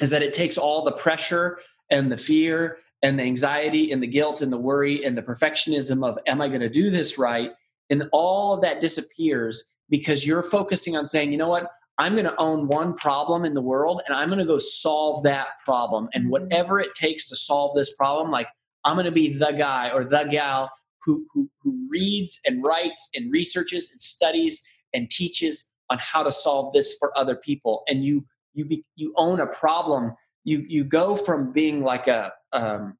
is 0.00 0.10
that 0.10 0.22
it 0.22 0.32
takes 0.32 0.56
all 0.56 0.84
the 0.84 0.92
pressure 0.92 1.58
and 1.90 2.12
the 2.12 2.16
fear 2.16 2.78
and 3.06 3.18
the 3.18 3.22
anxiety 3.22 3.92
and 3.92 4.02
the 4.02 4.06
guilt 4.06 4.42
and 4.42 4.52
the 4.52 4.56
worry 4.58 5.04
and 5.04 5.16
the 5.16 5.22
perfectionism 5.22 6.06
of 6.06 6.18
am 6.26 6.40
i 6.40 6.48
going 6.48 6.60
to 6.60 6.68
do 6.68 6.90
this 6.90 7.18
right? 7.18 7.50
And 7.88 8.02
all 8.12 8.54
of 8.54 8.62
that 8.62 8.80
disappears 8.80 9.64
because 9.88 10.26
you're 10.26 10.42
focusing 10.42 10.96
on 10.96 11.06
saying 11.06 11.30
you 11.32 11.38
know 11.38 11.48
what? 11.48 11.70
I'm 11.98 12.12
going 12.12 12.26
to 12.26 12.38
own 12.38 12.66
one 12.66 12.92
problem 12.94 13.46
in 13.46 13.54
the 13.54 13.62
world 13.62 14.02
and 14.06 14.16
i'm 14.16 14.28
going 14.28 14.40
to 14.40 14.44
go 14.44 14.58
solve 14.58 15.22
that 15.22 15.48
problem. 15.64 16.08
And 16.12 16.24
mm-hmm. 16.24 16.30
whatever 16.32 16.80
it 16.80 16.94
takes 16.94 17.28
to 17.28 17.36
solve 17.36 17.74
this 17.74 17.94
problem 17.94 18.30
like 18.30 18.48
i'm 18.84 18.96
going 18.96 19.06
to 19.06 19.18
be 19.22 19.32
the 19.32 19.52
guy 19.52 19.90
or 19.94 20.04
the 20.04 20.24
gal 20.24 20.70
who, 21.06 21.24
who, 21.32 21.48
who 21.62 21.86
reads 21.88 22.38
and 22.44 22.64
writes 22.64 23.08
and 23.14 23.32
researches 23.32 23.90
and 23.92 24.02
studies 24.02 24.60
and 24.92 25.08
teaches 25.08 25.64
on 25.90 25.98
how 25.98 26.22
to 26.22 26.32
solve 26.32 26.72
this 26.72 26.96
for 26.98 27.16
other 27.16 27.36
people. 27.36 27.84
And 27.88 28.04
you 28.04 28.26
you 28.54 28.64
be, 28.64 28.84
you 28.96 29.12
own 29.16 29.40
a 29.40 29.46
problem. 29.46 30.14
You 30.44 30.64
you 30.68 30.84
go 30.84 31.16
from 31.16 31.52
being 31.52 31.82
like 31.82 32.08
a 32.08 32.32
um, 32.56 32.96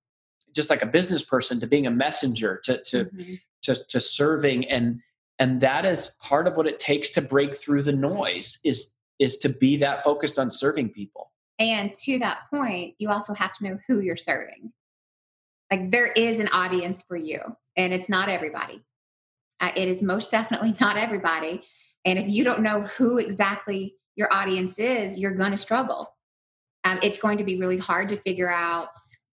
just 0.56 0.70
like 0.70 0.82
a 0.82 0.86
business 0.86 1.22
person 1.22 1.60
to 1.60 1.66
being 1.66 1.86
a 1.86 1.90
messenger 1.90 2.60
to 2.64 2.82
to, 2.82 3.04
mm-hmm. 3.04 3.34
to 3.62 3.84
to 3.88 4.00
serving 4.00 4.68
and 4.70 5.00
and 5.38 5.60
that 5.60 5.84
is 5.84 6.12
part 6.20 6.48
of 6.48 6.56
what 6.56 6.66
it 6.66 6.80
takes 6.80 7.10
to 7.10 7.20
break 7.20 7.54
through 7.54 7.82
the 7.82 7.92
noise 7.92 8.58
is 8.64 8.94
is 9.18 9.36
to 9.38 9.48
be 9.48 9.76
that 9.76 10.02
focused 10.02 10.38
on 10.38 10.50
serving 10.50 10.90
people. 10.90 11.32
And 11.58 11.94
to 12.04 12.18
that 12.18 12.40
point 12.50 12.94
you 12.98 13.10
also 13.10 13.34
have 13.34 13.52
to 13.58 13.64
know 13.64 13.78
who 13.86 14.00
you're 14.00 14.16
serving. 14.16 14.72
Like 15.70 15.90
there 15.90 16.08
is 16.08 16.38
an 16.38 16.48
audience 16.48 17.02
for 17.02 17.16
you 17.16 17.40
and 17.76 17.92
it's 17.92 18.08
not 18.08 18.28
everybody. 18.28 18.82
Uh, 19.60 19.72
it 19.74 19.88
is 19.88 20.02
most 20.02 20.30
definitely 20.30 20.74
not 20.80 20.96
everybody 20.96 21.62
and 22.04 22.18
if 22.18 22.28
you 22.28 22.44
don't 22.44 22.62
know 22.62 22.82
who 22.82 23.18
exactly 23.18 23.94
your 24.16 24.32
audience 24.32 24.78
is 24.78 25.18
you're 25.18 25.34
going 25.34 25.52
to 25.52 25.58
struggle. 25.58 26.08
Um, 26.84 27.00
it's 27.02 27.18
going 27.18 27.36
to 27.38 27.44
be 27.44 27.58
really 27.58 27.78
hard 27.78 28.08
to 28.10 28.16
figure 28.18 28.50
out 28.50 28.90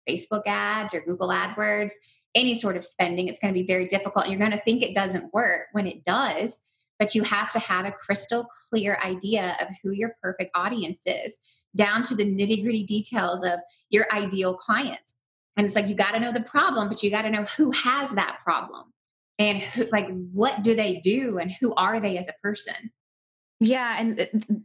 Facebook 0.07 0.43
ads 0.45 0.93
or 0.93 1.01
Google 1.01 1.29
AdWords, 1.29 1.93
any 2.35 2.55
sort 2.55 2.77
of 2.77 2.85
spending. 2.85 3.27
It's 3.27 3.39
going 3.39 3.53
to 3.53 3.59
be 3.59 3.65
very 3.65 3.85
difficult. 3.85 4.27
You're 4.29 4.39
going 4.39 4.51
to 4.51 4.61
think 4.61 4.81
it 4.81 4.95
doesn't 4.95 5.33
work 5.33 5.67
when 5.71 5.87
it 5.87 6.03
does, 6.03 6.61
but 6.99 7.15
you 7.15 7.23
have 7.23 7.49
to 7.51 7.59
have 7.59 7.85
a 7.85 7.91
crystal 7.91 8.47
clear 8.69 8.97
idea 9.03 9.57
of 9.61 9.67
who 9.81 9.91
your 9.91 10.15
perfect 10.21 10.51
audience 10.55 11.01
is, 11.05 11.39
down 11.75 12.03
to 12.03 12.15
the 12.15 12.25
nitty 12.25 12.63
gritty 12.63 12.85
details 12.85 13.43
of 13.43 13.59
your 13.89 14.05
ideal 14.13 14.55
client. 14.55 15.13
And 15.55 15.65
it's 15.65 15.75
like 15.75 15.87
you 15.87 15.95
got 15.95 16.11
to 16.11 16.19
know 16.19 16.31
the 16.31 16.41
problem, 16.41 16.87
but 16.87 17.01
you 17.01 17.09
got 17.09 17.23
to 17.23 17.31
know 17.31 17.45
who 17.57 17.71
has 17.71 18.11
that 18.11 18.39
problem 18.43 18.93
and 19.39 19.59
who, 19.59 19.87
like 19.91 20.07
what 20.31 20.63
do 20.63 20.75
they 20.75 21.01
do 21.03 21.39
and 21.39 21.51
who 21.51 21.73
are 21.75 21.99
they 21.99 22.17
as 22.17 22.27
a 22.27 22.33
person. 22.41 22.91
Yeah, 23.59 23.95
and 23.99 24.17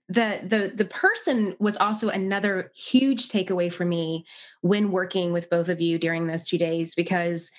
the 0.09 0.41
the 0.45 0.73
the 0.75 0.85
person 0.85 1.57
was 1.59 1.77
also 1.79 2.11
another 2.11 2.71
huge 2.75 3.29
takeaway 3.29 3.73
for 3.73 3.87
me 3.87 4.27
when 4.61 4.93
working 4.93 5.33
with 5.33 5.49
both 5.49 5.71
of 5.71 5.81
you 5.81 5.99
during 5.99 6.27
those 6.27 6.47
2 6.47 6.59
days 6.59 6.95
because 6.95 7.51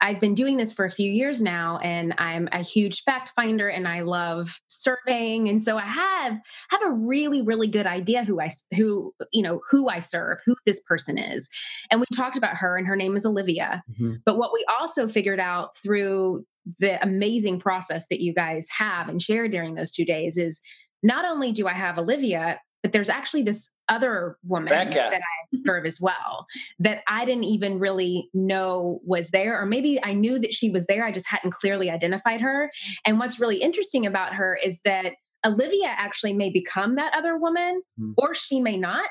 I've 0.00 0.20
been 0.20 0.34
doing 0.34 0.56
this 0.56 0.72
for 0.72 0.84
a 0.84 0.90
few 0.90 1.10
years 1.10 1.40
now 1.40 1.78
and 1.78 2.14
I'm 2.18 2.48
a 2.52 2.62
huge 2.62 3.02
fact 3.02 3.30
finder 3.30 3.68
and 3.68 3.88
I 3.88 4.02
love 4.02 4.60
surveying 4.68 5.48
and 5.48 5.62
so 5.62 5.78
I 5.78 5.86
have 5.86 6.38
have 6.68 6.82
a 6.84 6.92
really 6.92 7.42
really 7.42 7.66
good 7.66 7.86
idea 7.86 8.22
who 8.22 8.40
I 8.40 8.50
who 8.76 9.12
you 9.32 9.42
know 9.42 9.62
who 9.70 9.88
I 9.88 9.98
serve, 9.98 10.38
who 10.44 10.54
this 10.64 10.80
person 10.82 11.18
is. 11.18 11.48
And 11.90 11.98
we 11.98 12.06
talked 12.14 12.36
about 12.36 12.56
her 12.58 12.76
and 12.76 12.86
her 12.86 12.96
name 12.96 13.16
is 13.16 13.26
Olivia. 13.26 13.82
Mm-hmm. 13.90 14.16
But 14.24 14.38
what 14.38 14.52
we 14.52 14.64
also 14.78 15.08
figured 15.08 15.40
out 15.40 15.76
through 15.76 16.44
the 16.78 17.02
amazing 17.02 17.60
process 17.60 18.08
that 18.08 18.20
you 18.20 18.34
guys 18.34 18.68
have 18.76 19.08
and 19.08 19.22
share 19.22 19.48
during 19.48 19.74
those 19.74 19.92
two 19.92 20.04
days 20.04 20.36
is 20.36 20.60
not 21.02 21.24
only 21.24 21.52
do 21.52 21.66
I 21.66 21.72
have 21.72 21.98
Olivia, 21.98 22.60
but 22.82 22.92
there's 22.92 23.08
actually 23.08 23.42
this 23.42 23.74
other 23.88 24.38
woman 24.44 24.68
Becca. 24.68 24.94
that 24.94 25.20
I 25.20 25.58
serve 25.66 25.86
as 25.86 26.00
well 26.00 26.46
that 26.78 27.02
I 27.08 27.24
didn't 27.24 27.44
even 27.44 27.78
really 27.78 28.28
know 28.32 29.00
was 29.04 29.30
there, 29.30 29.60
or 29.60 29.66
maybe 29.66 29.98
I 30.02 30.12
knew 30.12 30.38
that 30.38 30.54
she 30.54 30.70
was 30.70 30.86
there. 30.86 31.04
I 31.04 31.10
just 31.10 31.28
hadn't 31.28 31.52
clearly 31.52 31.90
identified 31.90 32.40
her. 32.40 32.70
And 33.04 33.18
what's 33.18 33.40
really 33.40 33.60
interesting 33.60 34.06
about 34.06 34.34
her 34.34 34.56
is 34.62 34.80
that 34.84 35.14
Olivia 35.44 35.88
actually 35.88 36.32
may 36.32 36.50
become 36.50 36.96
that 36.96 37.12
other 37.12 37.36
woman, 37.36 37.82
mm. 38.00 38.14
or 38.18 38.34
she 38.34 38.60
may 38.60 38.76
not. 38.76 39.10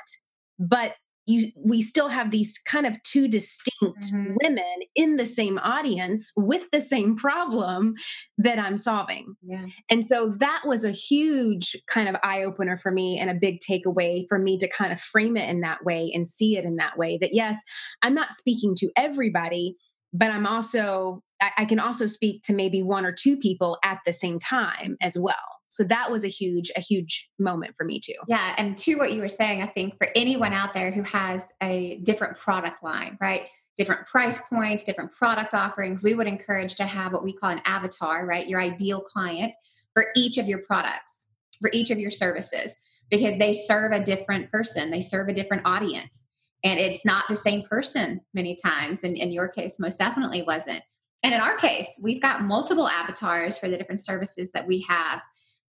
But 0.58 0.96
you 1.26 1.52
we 1.64 1.82
still 1.82 2.10
have 2.10 2.32
these 2.32 2.58
kind 2.60 2.86
of 2.86 3.02
two 3.04 3.28
distinct 3.28 4.12
mm-hmm. 4.14 4.36
women 4.42 4.76
in 4.96 5.18
the 5.18 5.26
same 5.26 5.58
audience 5.60 6.32
with 6.38 6.70
the 6.72 6.82
same 6.82 7.16
problem 7.16 7.96
that 8.38 8.60
I'm 8.60 8.78
solving. 8.78 9.36
Yeah. 9.42 9.66
And 9.90 10.06
so 10.06 10.34
that 10.38 10.64
was 10.66 10.84
a 10.84 10.92
huge 10.92 11.76
kind 11.88 12.08
of 12.08 12.16
eye 12.24 12.44
opener 12.44 12.78
for 12.78 12.92
me 12.92 13.18
and 13.20 13.30
a 13.30 13.34
big 13.34 13.60
takeaway 13.60 14.26
for 14.30 14.38
me 14.38 14.58
to 14.60 14.68
kind 14.68 14.94
of 14.94 15.00
frame 15.00 15.36
it 15.36 15.50
in 15.50 15.62
that 15.62 15.84
way 15.84 16.12
and 16.14 16.28
see 16.28 16.58
it 16.58 16.64
in 16.64 16.76
that 16.76 16.98
way 16.98 17.18
that 17.20 17.34
yes, 17.34 17.62
I'm 18.02 18.14
not 18.14 18.32
speaking 18.32 18.76
to 18.78 18.92
everybody, 18.96 19.76
but 20.14 20.32
I'm 20.32 20.46
also 20.46 21.22
I, 21.42 21.52
I 21.60 21.66
can 21.66 21.80
also 21.80 22.06
speak 22.06 22.44
to 22.44 22.54
maybe 22.54 22.84
one 22.84 23.06
or 23.06 23.12
two 23.12 23.38
people 23.38 23.78
at 23.84 24.00
the 24.06 24.14
same 24.14 24.40
time 24.40 24.96
as 25.02 25.18
well 25.18 25.55
so 25.76 25.84
that 25.84 26.12
was 26.12 26.24
a 26.24 26.30
huge 26.30 26.72
a 26.76 26.82
huge 26.82 27.30
moment 27.38 27.76
for 27.76 27.84
me 27.84 28.00
too. 28.00 28.14
Yeah 28.28 28.54
and 28.58 28.78
to 28.80 28.96
what 28.96 29.12
you 29.12 29.22
were 29.22 29.30
saying 29.30 29.62
i 29.62 29.68
think 29.68 29.98
for 29.98 30.08
anyone 30.16 30.54
out 30.54 30.74
there 30.74 30.92
who 30.92 31.04
has 31.04 31.44
a 31.62 32.00
different 32.04 32.38
product 32.38 32.84
line 32.84 33.18
right? 33.20 33.48
Different 33.78 34.08
price 34.08 34.40
points 34.50 34.84
different 34.84 35.12
product 35.12 35.54
offerings 35.54 36.02
we 36.02 36.14
would 36.14 36.28
encourage 36.28 36.76
to 36.76 36.86
have 36.86 37.12
what 37.12 37.24
we 37.24 37.34
call 37.34 37.50
an 37.50 37.62
avatar 37.66 38.26
right? 38.26 38.48
Your 38.48 38.62
ideal 38.62 39.02
client 39.02 39.54
for 39.94 40.08
each 40.16 40.38
of 40.38 40.48
your 40.48 40.60
products 40.60 41.30
for 41.62 41.70
each 41.74 41.90
of 41.90 42.00
your 42.00 42.12
services 42.12 42.78
because 43.10 43.38
they 43.38 43.54
serve 43.54 43.92
a 43.92 44.04
different 44.04 44.50
person 44.50 44.92
they 44.92 45.02
serve 45.02 45.28
a 45.28 45.34
different 45.34 45.64
audience. 45.66 46.28
And 46.64 46.80
it's 46.80 47.06
not 47.06 47.26
the 47.30 47.36
same 47.36 47.62
person 47.62 48.22
many 48.34 48.56
times. 48.56 49.04
And 49.04 49.16
in 49.16 49.32
your 49.32 49.48
case 49.48 49.78
most 49.78 50.00
definitely 50.00 50.42
wasn't. 50.42 50.82
And 51.22 51.34
in 51.34 51.42
our 51.42 51.58
case 51.58 51.88
we've 52.02 52.22
got 52.22 52.44
multiple 52.44 52.88
avatars 52.88 53.58
for 53.58 53.68
the 53.70 53.78
different 53.78 54.04
services 54.04 54.52
that 54.54 54.68
we 54.68 54.86
have 54.88 55.22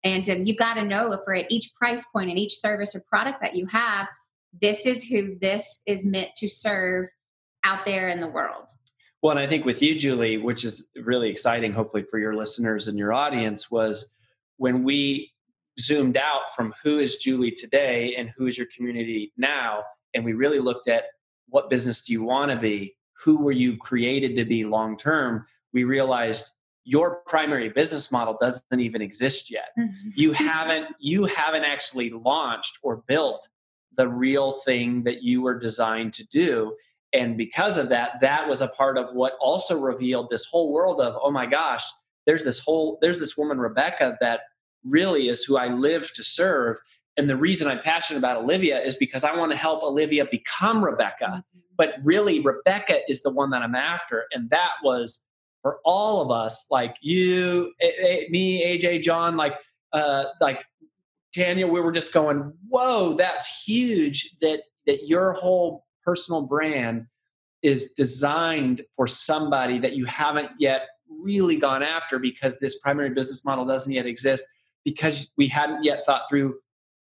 and 0.04 0.28
um, 0.28 0.44
you've 0.44 0.58
got 0.58 0.74
to 0.74 0.84
know 0.84 1.12
if 1.12 1.20
we're 1.26 1.36
at 1.36 1.50
each 1.50 1.72
price 1.74 2.06
point 2.12 2.30
and 2.30 2.38
each 2.38 2.58
service 2.58 2.94
or 2.94 3.00
product 3.00 3.40
that 3.40 3.56
you 3.56 3.66
have, 3.66 4.06
this 4.60 4.86
is 4.86 5.02
who 5.02 5.36
this 5.40 5.80
is 5.86 6.04
meant 6.04 6.30
to 6.36 6.48
serve 6.48 7.08
out 7.64 7.84
there 7.84 8.08
in 8.10 8.20
the 8.20 8.28
world. 8.28 8.68
Well, 9.22 9.30
and 9.30 9.40
I 9.40 9.46
think 9.46 9.64
with 9.64 9.80
you, 9.80 9.98
Julie, 9.98 10.36
which 10.36 10.64
is 10.64 10.88
really 10.94 11.30
exciting, 11.30 11.72
hopefully 11.72 12.04
for 12.10 12.18
your 12.18 12.34
listeners 12.34 12.88
and 12.88 12.98
your 12.98 13.14
audience, 13.14 13.70
was 13.70 14.12
when 14.58 14.84
we 14.84 15.32
zoomed 15.80 16.18
out 16.18 16.54
from 16.54 16.74
who 16.82 16.98
is 16.98 17.16
Julie 17.16 17.50
today 17.50 18.14
and 18.16 18.30
who 18.36 18.46
is 18.46 18.58
your 18.58 18.68
community 18.76 19.32
now, 19.38 19.82
and 20.12 20.24
we 20.24 20.34
really 20.34 20.60
looked 20.60 20.88
at 20.88 21.04
what 21.48 21.70
business 21.70 22.02
do 22.02 22.12
you 22.12 22.22
want 22.22 22.50
to 22.50 22.58
be, 22.58 22.94
who 23.18 23.38
were 23.38 23.52
you 23.52 23.78
created 23.78 24.36
to 24.36 24.44
be 24.44 24.64
long 24.64 24.96
term, 24.96 25.46
we 25.72 25.84
realized 25.84 26.50
your 26.84 27.22
primary 27.26 27.70
business 27.70 28.12
model 28.12 28.36
doesn't 28.40 28.78
even 28.78 29.02
exist 29.02 29.50
yet. 29.50 29.68
Mm-hmm. 29.78 30.10
you 30.14 30.32
haven't 30.32 30.86
you 30.98 31.24
haven't 31.24 31.64
actually 31.64 32.10
launched 32.10 32.78
or 32.82 33.02
built 33.08 33.48
the 33.96 34.08
real 34.08 34.52
thing 34.52 35.04
that 35.04 35.22
you 35.22 35.42
were 35.42 35.58
designed 35.58 36.12
to 36.14 36.26
do. 36.26 36.76
And 37.12 37.36
because 37.36 37.78
of 37.78 37.88
that 37.88 38.20
that 38.20 38.48
was 38.48 38.60
a 38.60 38.68
part 38.68 38.98
of 38.98 39.14
what 39.14 39.34
also 39.40 39.78
revealed 39.78 40.28
this 40.30 40.44
whole 40.44 40.72
world 40.72 41.00
of 41.00 41.16
oh 41.22 41.30
my 41.30 41.46
gosh 41.46 41.84
there's 42.26 42.44
this 42.44 42.58
whole 42.58 42.98
there's 43.00 43.20
this 43.20 43.36
woman 43.36 43.58
rebecca 43.58 44.16
that 44.20 44.40
really 44.84 45.28
is 45.28 45.44
who 45.44 45.56
i 45.56 45.68
live 45.68 46.12
to 46.12 46.22
serve. 46.22 46.78
And 47.16 47.30
the 47.30 47.36
reason 47.36 47.68
i'm 47.68 47.80
passionate 47.80 48.18
about 48.18 48.42
olivia 48.42 48.80
is 48.80 48.96
because 48.96 49.24
i 49.24 49.34
want 49.34 49.52
to 49.52 49.58
help 49.58 49.82
olivia 49.82 50.26
become 50.26 50.84
rebecca. 50.84 51.26
Mm-hmm. 51.26 51.58
but 51.76 51.94
really 52.02 52.40
rebecca 52.40 52.98
is 53.08 53.22
the 53.22 53.30
one 53.30 53.50
that 53.50 53.62
i'm 53.62 53.74
after. 53.74 54.24
And 54.32 54.50
that 54.50 54.72
was 54.82 55.24
for 55.64 55.78
all 55.82 56.20
of 56.20 56.30
us, 56.30 56.66
like 56.70 56.94
you, 57.00 57.72
me, 58.28 58.62
AJ, 58.66 59.02
John, 59.02 59.34
like, 59.34 59.54
uh, 59.94 60.24
like 60.38 60.62
Tanya, 61.34 61.66
we 61.66 61.80
were 61.80 61.90
just 61.90 62.12
going, 62.12 62.52
whoa, 62.68 63.14
that's 63.14 63.64
huge 63.64 64.36
that, 64.42 64.62
that 64.86 65.08
your 65.08 65.32
whole 65.32 65.86
personal 66.04 66.42
brand 66.42 67.06
is 67.62 67.92
designed 67.92 68.82
for 68.94 69.06
somebody 69.06 69.78
that 69.78 69.94
you 69.94 70.04
haven't 70.04 70.50
yet 70.58 70.82
really 71.08 71.56
gone 71.56 71.82
after 71.82 72.18
because 72.18 72.58
this 72.58 72.78
primary 72.80 73.08
business 73.08 73.42
model 73.42 73.64
doesn't 73.64 73.94
yet 73.94 74.04
exist 74.04 74.44
because 74.84 75.32
we 75.38 75.48
hadn't 75.48 75.82
yet 75.82 76.04
thought 76.04 76.28
through 76.28 76.56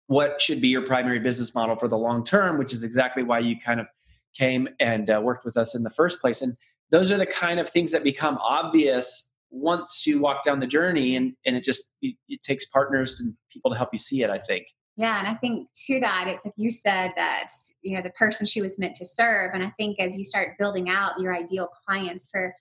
what 0.08 0.42
should 0.42 0.60
be 0.60 0.66
your 0.66 0.82
primary 0.82 1.20
business 1.20 1.54
model 1.54 1.76
for 1.76 1.86
the 1.86 1.96
long 1.96 2.24
term, 2.24 2.58
which 2.58 2.72
is 2.72 2.82
exactly 2.82 3.22
why 3.22 3.38
you 3.38 3.56
kind 3.60 3.78
of 3.78 3.86
came 4.34 4.68
and 4.80 5.08
uh, 5.08 5.20
worked 5.22 5.44
with 5.44 5.56
us 5.56 5.76
in 5.76 5.84
the 5.84 5.90
first 5.90 6.20
place. 6.20 6.42
And 6.42 6.56
those 6.90 7.10
are 7.10 7.16
the 7.16 7.26
kind 7.26 7.60
of 7.60 7.68
things 7.68 7.92
that 7.92 8.04
become 8.04 8.38
obvious 8.38 9.30
once 9.50 10.06
you 10.06 10.20
walk 10.20 10.44
down 10.44 10.60
the 10.60 10.66
journey, 10.66 11.16
and 11.16 11.34
and 11.46 11.56
it 11.56 11.64
just 11.64 11.92
it, 12.02 12.16
it 12.28 12.42
takes 12.42 12.64
partners 12.66 13.20
and 13.20 13.34
people 13.52 13.70
to 13.70 13.76
help 13.76 13.90
you 13.92 13.98
see 13.98 14.22
it. 14.22 14.30
I 14.30 14.38
think. 14.38 14.66
Yeah, 14.96 15.18
and 15.18 15.28
I 15.28 15.34
think 15.34 15.68
to 15.86 16.00
that, 16.00 16.26
it's 16.28 16.44
like 16.44 16.54
you 16.56 16.70
said 16.70 17.12
that 17.16 17.48
you 17.82 17.96
know 17.96 18.02
the 18.02 18.10
person 18.10 18.46
she 18.46 18.60
was 18.60 18.78
meant 18.78 18.94
to 18.96 19.06
serve, 19.06 19.52
and 19.54 19.62
I 19.62 19.72
think 19.78 19.98
as 19.98 20.16
you 20.16 20.24
start 20.24 20.58
building 20.58 20.88
out 20.88 21.20
your 21.20 21.34
ideal 21.34 21.68
clients 21.86 22.28
for 22.30 22.54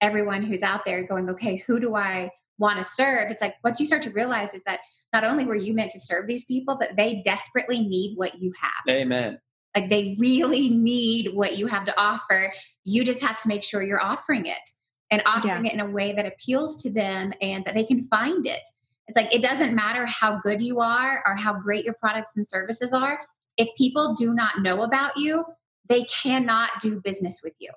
everyone 0.00 0.42
who's 0.42 0.62
out 0.62 0.84
there 0.84 1.06
going, 1.06 1.30
okay, 1.30 1.62
who 1.66 1.78
do 1.78 1.94
I 1.94 2.28
want 2.58 2.76
to 2.78 2.84
serve? 2.84 3.30
It's 3.30 3.40
like 3.40 3.54
once 3.64 3.78
you 3.78 3.86
start 3.86 4.02
to 4.02 4.10
realize 4.10 4.52
is 4.52 4.62
that 4.66 4.80
not 5.12 5.24
only 5.24 5.44
were 5.44 5.56
you 5.56 5.74
meant 5.74 5.92
to 5.92 6.00
serve 6.00 6.26
these 6.26 6.44
people, 6.44 6.76
but 6.78 6.96
they 6.96 7.22
desperately 7.24 7.80
need 7.80 8.16
what 8.16 8.40
you 8.40 8.52
have. 8.60 8.94
Amen. 8.94 9.38
Like 9.74 9.88
they 9.88 10.16
really 10.18 10.68
need 10.68 11.34
what 11.34 11.56
you 11.56 11.66
have 11.66 11.84
to 11.86 12.00
offer. 12.00 12.52
You 12.84 13.04
just 13.04 13.22
have 13.22 13.38
to 13.38 13.48
make 13.48 13.62
sure 13.62 13.82
you're 13.82 14.02
offering 14.02 14.46
it 14.46 14.70
and 15.10 15.22
offering 15.26 15.64
yeah. 15.64 15.72
it 15.72 15.74
in 15.74 15.80
a 15.80 15.90
way 15.90 16.12
that 16.14 16.26
appeals 16.26 16.82
to 16.82 16.92
them 16.92 17.32
and 17.40 17.64
that 17.64 17.74
they 17.74 17.84
can 17.84 18.04
find 18.04 18.46
it. 18.46 18.62
It's 19.08 19.16
like 19.16 19.34
it 19.34 19.42
doesn't 19.42 19.74
matter 19.74 20.06
how 20.06 20.40
good 20.40 20.62
you 20.62 20.80
are 20.80 21.22
or 21.26 21.34
how 21.34 21.54
great 21.54 21.84
your 21.84 21.94
products 21.94 22.36
and 22.36 22.46
services 22.46 22.92
are. 22.92 23.20
If 23.56 23.68
people 23.76 24.14
do 24.14 24.32
not 24.32 24.60
know 24.60 24.82
about 24.82 25.16
you, 25.16 25.44
they 25.88 26.04
cannot 26.04 26.70
do 26.80 27.00
business 27.00 27.40
with 27.42 27.54
you. 27.58 27.70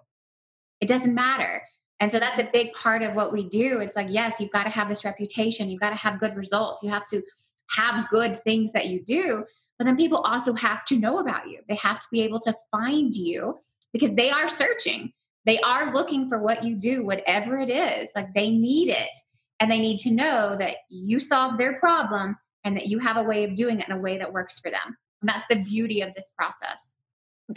It 0.82 0.88
doesn't 0.88 1.14
matter. 1.14 1.64
And 2.00 2.12
so 2.12 2.20
that's 2.20 2.40
a 2.40 2.50
big 2.52 2.74
part 2.74 3.02
of 3.02 3.16
what 3.16 3.32
we 3.32 3.48
do. 3.50 3.80
It's 3.80 3.96
like, 3.96 4.08
yes, 4.10 4.40
you've 4.40 4.52
got 4.52 4.64
to 4.66 4.70
have 4.70 4.90
this 4.90 5.06
reputation, 5.06 5.70
you've 5.70 5.80
got 5.80 5.92
to 5.92 5.96
have 5.96 6.20
good 6.20 6.36
results, 6.36 6.82
you 6.84 6.90
have 6.90 7.08
to 7.10 7.22
have 7.70 8.10
good 8.10 8.44
things 8.44 8.72
that 8.74 8.88
you 8.88 9.04
do. 9.04 9.46
But 9.78 9.86
then 9.86 9.98
people 9.98 10.20
also 10.20 10.54
have 10.54 10.86
to 10.86 10.98
know 10.98 11.20
about 11.20 11.50
you. 11.50 11.60
They 11.68 11.76
have 11.76 12.00
to 12.00 12.08
be 12.12 12.22
able 12.22 12.40
to 12.42 12.56
find 12.72 13.14
you 13.14 13.60
because 13.92 14.14
they 14.16 14.30
are 14.30 14.50
searching. 14.50 15.12
They 15.46 15.60
are 15.60 15.94
looking 15.94 16.28
for 16.28 16.42
what 16.42 16.64
you 16.64 16.76
do, 16.76 17.06
whatever 17.06 17.58
it 17.58 17.70
is. 17.70 18.10
Like 18.16 18.34
they 18.34 18.52
need 18.52 18.90
it. 18.90 19.18
And 19.60 19.72
they 19.72 19.80
need 19.80 20.00
to 20.00 20.12
know 20.12 20.56
that 20.60 20.78
you 20.90 21.20
solve 21.20 21.58
their 21.58 21.80
problem 21.80 22.36
and 22.64 22.76
that 22.76 22.88
you 22.88 23.00
have 23.00 23.18
a 23.18 23.24
way 23.24 23.44
of 23.44 23.56
doing 23.56 23.80
it 23.80 23.88
in 23.88 23.96
a 23.96 24.02
way 24.02 24.18
that 24.18 24.34
works 24.34 24.60
for 24.60 24.72
them. 24.72 24.98
And 25.22 25.30
that's 25.30 25.48
the 25.48 25.56
beauty 25.56 26.02
of 26.02 26.14
this 26.14 26.26
process 26.38 26.98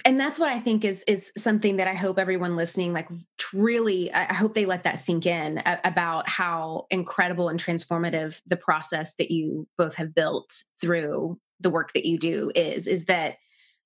and 0.04 0.20
that's 0.20 0.38
what 0.38 0.48
i 0.48 0.60
think 0.60 0.84
is 0.84 1.02
is 1.04 1.32
something 1.36 1.76
that 1.76 1.88
i 1.88 1.94
hope 1.94 2.18
everyone 2.18 2.56
listening 2.56 2.92
like 2.92 3.08
really 3.54 4.12
i 4.12 4.34
hope 4.34 4.54
they 4.54 4.66
let 4.66 4.82
that 4.82 4.98
sink 4.98 5.24
in 5.24 5.62
about 5.84 6.28
how 6.28 6.86
incredible 6.90 7.48
and 7.48 7.58
transformative 7.58 8.40
the 8.46 8.56
process 8.56 9.14
that 9.14 9.30
you 9.30 9.66
both 9.78 9.94
have 9.94 10.14
built 10.14 10.64
through 10.80 11.38
the 11.60 11.70
work 11.70 11.92
that 11.92 12.06
you 12.06 12.18
do 12.18 12.50
is 12.54 12.86
is 12.86 13.06
that 13.06 13.36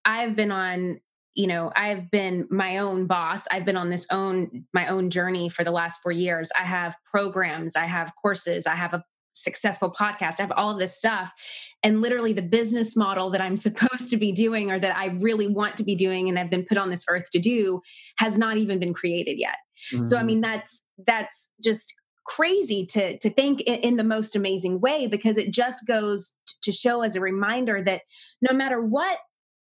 i've 0.05 0.37
been 0.37 0.53
on 0.53 1.01
you 1.35 1.47
know 1.47 1.73
i've 1.77 2.11
been 2.11 2.47
my 2.51 2.79
own 2.79 3.07
boss 3.07 3.47
i've 3.51 3.65
been 3.65 3.77
on 3.77 3.91
this 3.91 4.07
own 4.11 4.65
my 4.73 4.87
own 4.87 5.11
journey 5.11 5.49
for 5.49 5.65
the 5.65 5.71
last 5.71 6.01
4 6.03 6.13
years 6.13 6.51
i 6.59 6.65
have 6.65 6.97
programs 7.11 7.77
i 7.77 7.85
have 7.85 8.13
courses 8.21 8.67
i 8.67 8.75
have 8.75 8.95
a 8.95 9.05
successful 9.33 9.91
podcast. 9.91 10.39
I 10.39 10.43
have 10.43 10.53
all 10.53 10.71
of 10.71 10.79
this 10.79 10.97
stuff. 10.97 11.33
And 11.83 12.01
literally, 12.01 12.33
the 12.33 12.43
business 12.43 12.97
model 12.97 13.31
that 13.31 13.41
I'm 13.41 13.57
supposed 13.69 14.11
to 14.11 14.17
be 14.17 14.33
doing 14.33 14.71
or 14.71 14.79
that 14.79 14.97
I 14.97 15.07
really 15.19 15.49
want 15.49 15.77
to 15.77 15.85
be 15.85 15.97
doing 15.97 16.29
and 16.29 16.39
I've 16.39 16.51
been 16.51 16.65
put 16.65 16.79
on 16.79 16.91
this 16.91 17.05
earth 17.09 17.31
to 17.33 17.39
do 17.39 17.81
has 18.19 18.39
not 18.39 18.57
even 18.57 18.79
been 18.79 18.95
created 18.95 19.39
yet. 19.39 19.57
Mm-hmm. 19.93 20.05
So, 20.05 20.17
I 20.17 20.21
mm-hmm. 20.21 20.27
mean, 20.27 20.41
that's, 20.41 20.85
that's 21.07 21.55
just 21.63 21.95
crazy 22.25 22.87
to 22.87 23.19
to 23.19 23.31
think 23.31 23.61
in, 23.63 23.81
in, 23.81 23.97
the 23.97 24.05
most 24.05 24.37
amazing 24.37 24.81
way 24.81 25.07
because 25.07 25.37
it 25.37 25.51
just 25.51 25.87
goes 25.87 26.37
to 26.63 26.73
show 26.73 27.03
as 27.03 27.17
a 27.17 27.21
reminder 27.21 27.83
that 27.83 28.03
no 28.41 28.55
matter 28.55 28.81
what 28.81 29.19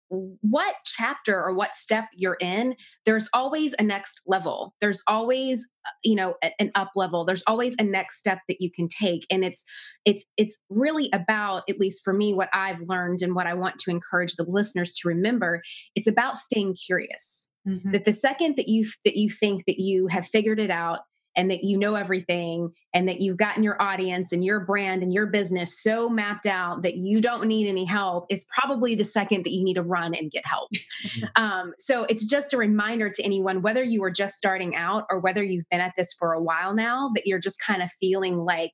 what 0.09 0.75
chapter 0.85 1.35
or 1.35 1.53
what 1.53 1.73
step 1.73 2.05
you're 2.15 2.37
in 2.39 2.75
there's 3.05 3.27
always 3.33 3.75
a 3.77 3.83
next 3.83 4.21
level. 4.25 4.73
There's 4.79 5.01
always 5.07 5.67
uh, 5.85 5.89
you 6.03 6.15
know 6.15 6.35
an 6.59 6.71
up 6.75 6.91
level. 6.95 7.25
There's 7.25 7.43
always 7.45 7.75
a 7.77 7.83
next 7.83 8.17
step 8.17 8.39
that 8.47 8.61
you 8.61 8.71
can 8.71 8.87
take. 8.87 9.25
And 9.29 9.43
it's 9.43 9.65
it's 10.05 10.25
it's 10.37 10.57
really 10.69 11.09
about 11.11 11.63
at 11.69 11.79
least 11.79 12.03
for 12.03 12.13
me 12.13 12.33
what 12.33 12.49
i've 12.53 12.81
learned 12.81 13.21
and 13.21 13.35
what 13.35 13.47
i 13.47 13.53
want 13.53 13.79
to 13.79 13.91
encourage 13.91 14.35
the 14.35 14.45
listeners 14.47 14.93
to 14.95 15.07
remember 15.07 15.61
it's 15.95 16.07
about 16.07 16.37
staying 16.37 16.75
curious. 16.75 17.51
Mm-hmm. 17.67 17.91
that 17.91 18.05
the 18.05 18.13
second 18.13 18.55
that 18.55 18.69
you 18.69 18.85
that 19.03 19.17
you 19.17 19.29
think 19.29 19.65
that 19.65 19.77
you 19.77 20.07
have 20.07 20.25
figured 20.25 20.57
it 20.57 20.71
out 20.71 20.99
and 21.37 21.51
that 21.51 21.63
you 21.63 21.77
know 21.77 21.95
everything 21.95 22.71
and 22.93 23.07
that 23.07 23.21
you've 23.21 23.37
gotten 23.37 23.63
your 23.63 23.81
audience 23.81 24.31
and 24.31 24.43
your 24.43 24.59
brand 24.59 25.03
and 25.03 25.13
your 25.13 25.27
business 25.27 25.81
so 25.81 26.09
mapped 26.09 26.47
out 26.47 26.81
that 26.81 26.95
you 26.95 27.21
don't 27.21 27.47
need 27.47 27.67
any 27.67 27.85
help 27.85 28.25
is 28.29 28.45
probably 28.51 28.95
the 28.95 29.05
second 29.05 29.45
that 29.45 29.53
you 29.53 29.63
need 29.63 29.75
to 29.75 29.83
run 29.83 30.13
and 30.13 30.31
get 30.31 30.45
help. 30.45 30.69
Mm-hmm. 30.71 31.43
um, 31.43 31.73
so 31.77 32.03
it's 32.05 32.25
just 32.25 32.53
a 32.53 32.57
reminder 32.57 33.09
to 33.09 33.23
anyone, 33.23 33.61
whether 33.61 33.83
you 33.83 34.03
are 34.03 34.11
just 34.11 34.35
starting 34.35 34.75
out 34.75 35.05
or 35.09 35.19
whether 35.19 35.43
you've 35.43 35.69
been 35.69 35.79
at 35.79 35.93
this 35.95 36.11
for 36.13 36.33
a 36.33 36.41
while 36.41 36.73
now, 36.73 37.11
that 37.15 37.27
you're 37.27 37.39
just 37.39 37.61
kind 37.61 37.83
of 37.83 37.91
feeling 37.99 38.37
like 38.37 38.73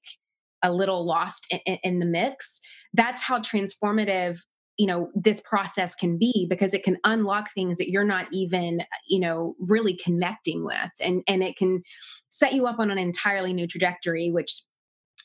a 0.63 0.71
little 0.71 1.05
lost 1.05 1.53
in, 1.65 1.77
in 1.83 1.99
the 1.99 2.05
mix. 2.05 2.61
That's 2.93 3.21
how 3.21 3.39
transformative 3.39 4.39
you 4.77 4.87
know 4.87 5.09
this 5.15 5.41
process 5.41 5.95
can 5.95 6.17
be 6.17 6.47
because 6.49 6.73
it 6.73 6.83
can 6.83 6.97
unlock 7.03 7.51
things 7.53 7.77
that 7.77 7.89
you're 7.89 8.03
not 8.03 8.27
even 8.31 8.83
you 9.07 9.19
know 9.19 9.55
really 9.59 9.95
connecting 9.95 10.65
with. 10.65 10.91
And 11.01 11.23
and 11.27 11.43
it 11.43 11.55
can 11.55 11.83
set 12.29 12.53
you 12.53 12.65
up 12.65 12.79
on 12.79 12.91
an 12.91 12.97
entirely 12.97 13.53
new 13.53 13.67
trajectory 13.67 14.31
which 14.31 14.63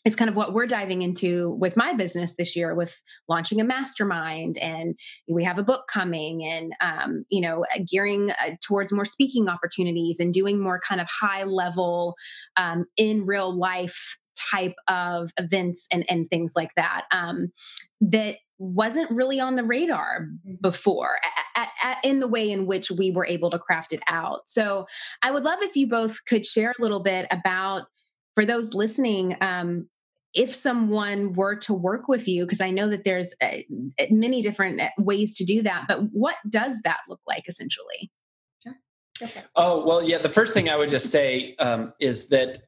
is 0.04 0.16
kind 0.16 0.30
of 0.30 0.36
what 0.36 0.52
we're 0.52 0.66
diving 0.66 1.02
into 1.02 1.56
with 1.60 1.76
my 1.76 1.92
business 1.92 2.36
this 2.36 2.54
year 2.56 2.74
with 2.74 3.02
launching 3.28 3.60
a 3.60 3.64
mastermind 3.64 4.56
and 4.58 4.98
we 5.28 5.44
have 5.44 5.58
a 5.58 5.62
book 5.62 5.84
coming 5.92 6.44
and 6.44 6.72
um, 6.80 7.24
you 7.28 7.40
know 7.40 7.64
gearing 7.90 8.30
uh, 8.30 8.50
towards 8.62 8.92
more 8.92 9.04
speaking 9.04 9.48
opportunities 9.48 10.20
and 10.20 10.32
doing 10.32 10.60
more 10.60 10.80
kind 10.80 11.00
of 11.00 11.08
high 11.08 11.44
level 11.44 12.14
um, 12.56 12.84
in 12.96 13.26
real 13.26 13.56
life 13.56 14.18
type 14.50 14.76
of 14.86 15.30
events 15.36 15.88
and, 15.92 16.04
and 16.08 16.30
things 16.30 16.52
like 16.54 16.74
that 16.76 17.04
um, 17.10 17.48
that 18.00 18.36
wasn't 18.58 19.10
really 19.10 19.40
on 19.40 19.56
the 19.56 19.64
radar 19.64 20.22
mm-hmm. 20.22 20.54
before 20.60 21.18
at, 21.56 21.68
at, 21.82 22.04
in 22.04 22.18
the 22.20 22.28
way 22.28 22.50
in 22.50 22.66
which 22.66 22.90
we 22.90 23.10
were 23.10 23.26
able 23.26 23.50
to 23.50 23.58
craft 23.58 23.92
it 23.92 24.02
out. 24.08 24.48
So 24.48 24.86
I 25.22 25.30
would 25.30 25.44
love 25.44 25.60
if 25.62 25.76
you 25.76 25.88
both 25.88 26.24
could 26.24 26.44
share 26.44 26.70
a 26.70 26.82
little 26.82 27.02
bit 27.02 27.26
about, 27.30 27.84
for 28.34 28.44
those 28.44 28.74
listening, 28.74 29.36
um, 29.40 29.88
if 30.34 30.54
someone 30.54 31.32
were 31.32 31.56
to 31.56 31.72
work 31.74 32.06
with 32.06 32.28
you, 32.28 32.44
because 32.44 32.60
I 32.60 32.70
know 32.70 32.88
that 32.88 33.04
there's 33.04 33.34
uh, 33.42 33.58
many 34.10 34.42
different 34.42 34.80
uh, 34.80 34.90
ways 34.98 35.36
to 35.36 35.44
do 35.44 35.62
that, 35.62 35.86
but 35.88 36.00
what 36.12 36.36
does 36.48 36.82
that 36.82 36.98
look 37.08 37.20
like 37.26 37.48
essentially? 37.48 38.10
Sure. 38.62 38.76
Okay. 39.22 39.42
Oh, 39.56 39.84
well, 39.86 40.02
yeah, 40.02 40.18
the 40.18 40.28
first 40.28 40.52
thing 40.52 40.68
I 40.68 40.76
would 40.76 40.90
just 40.90 41.10
say 41.10 41.56
um, 41.58 41.92
is 41.98 42.28
that 42.28 42.60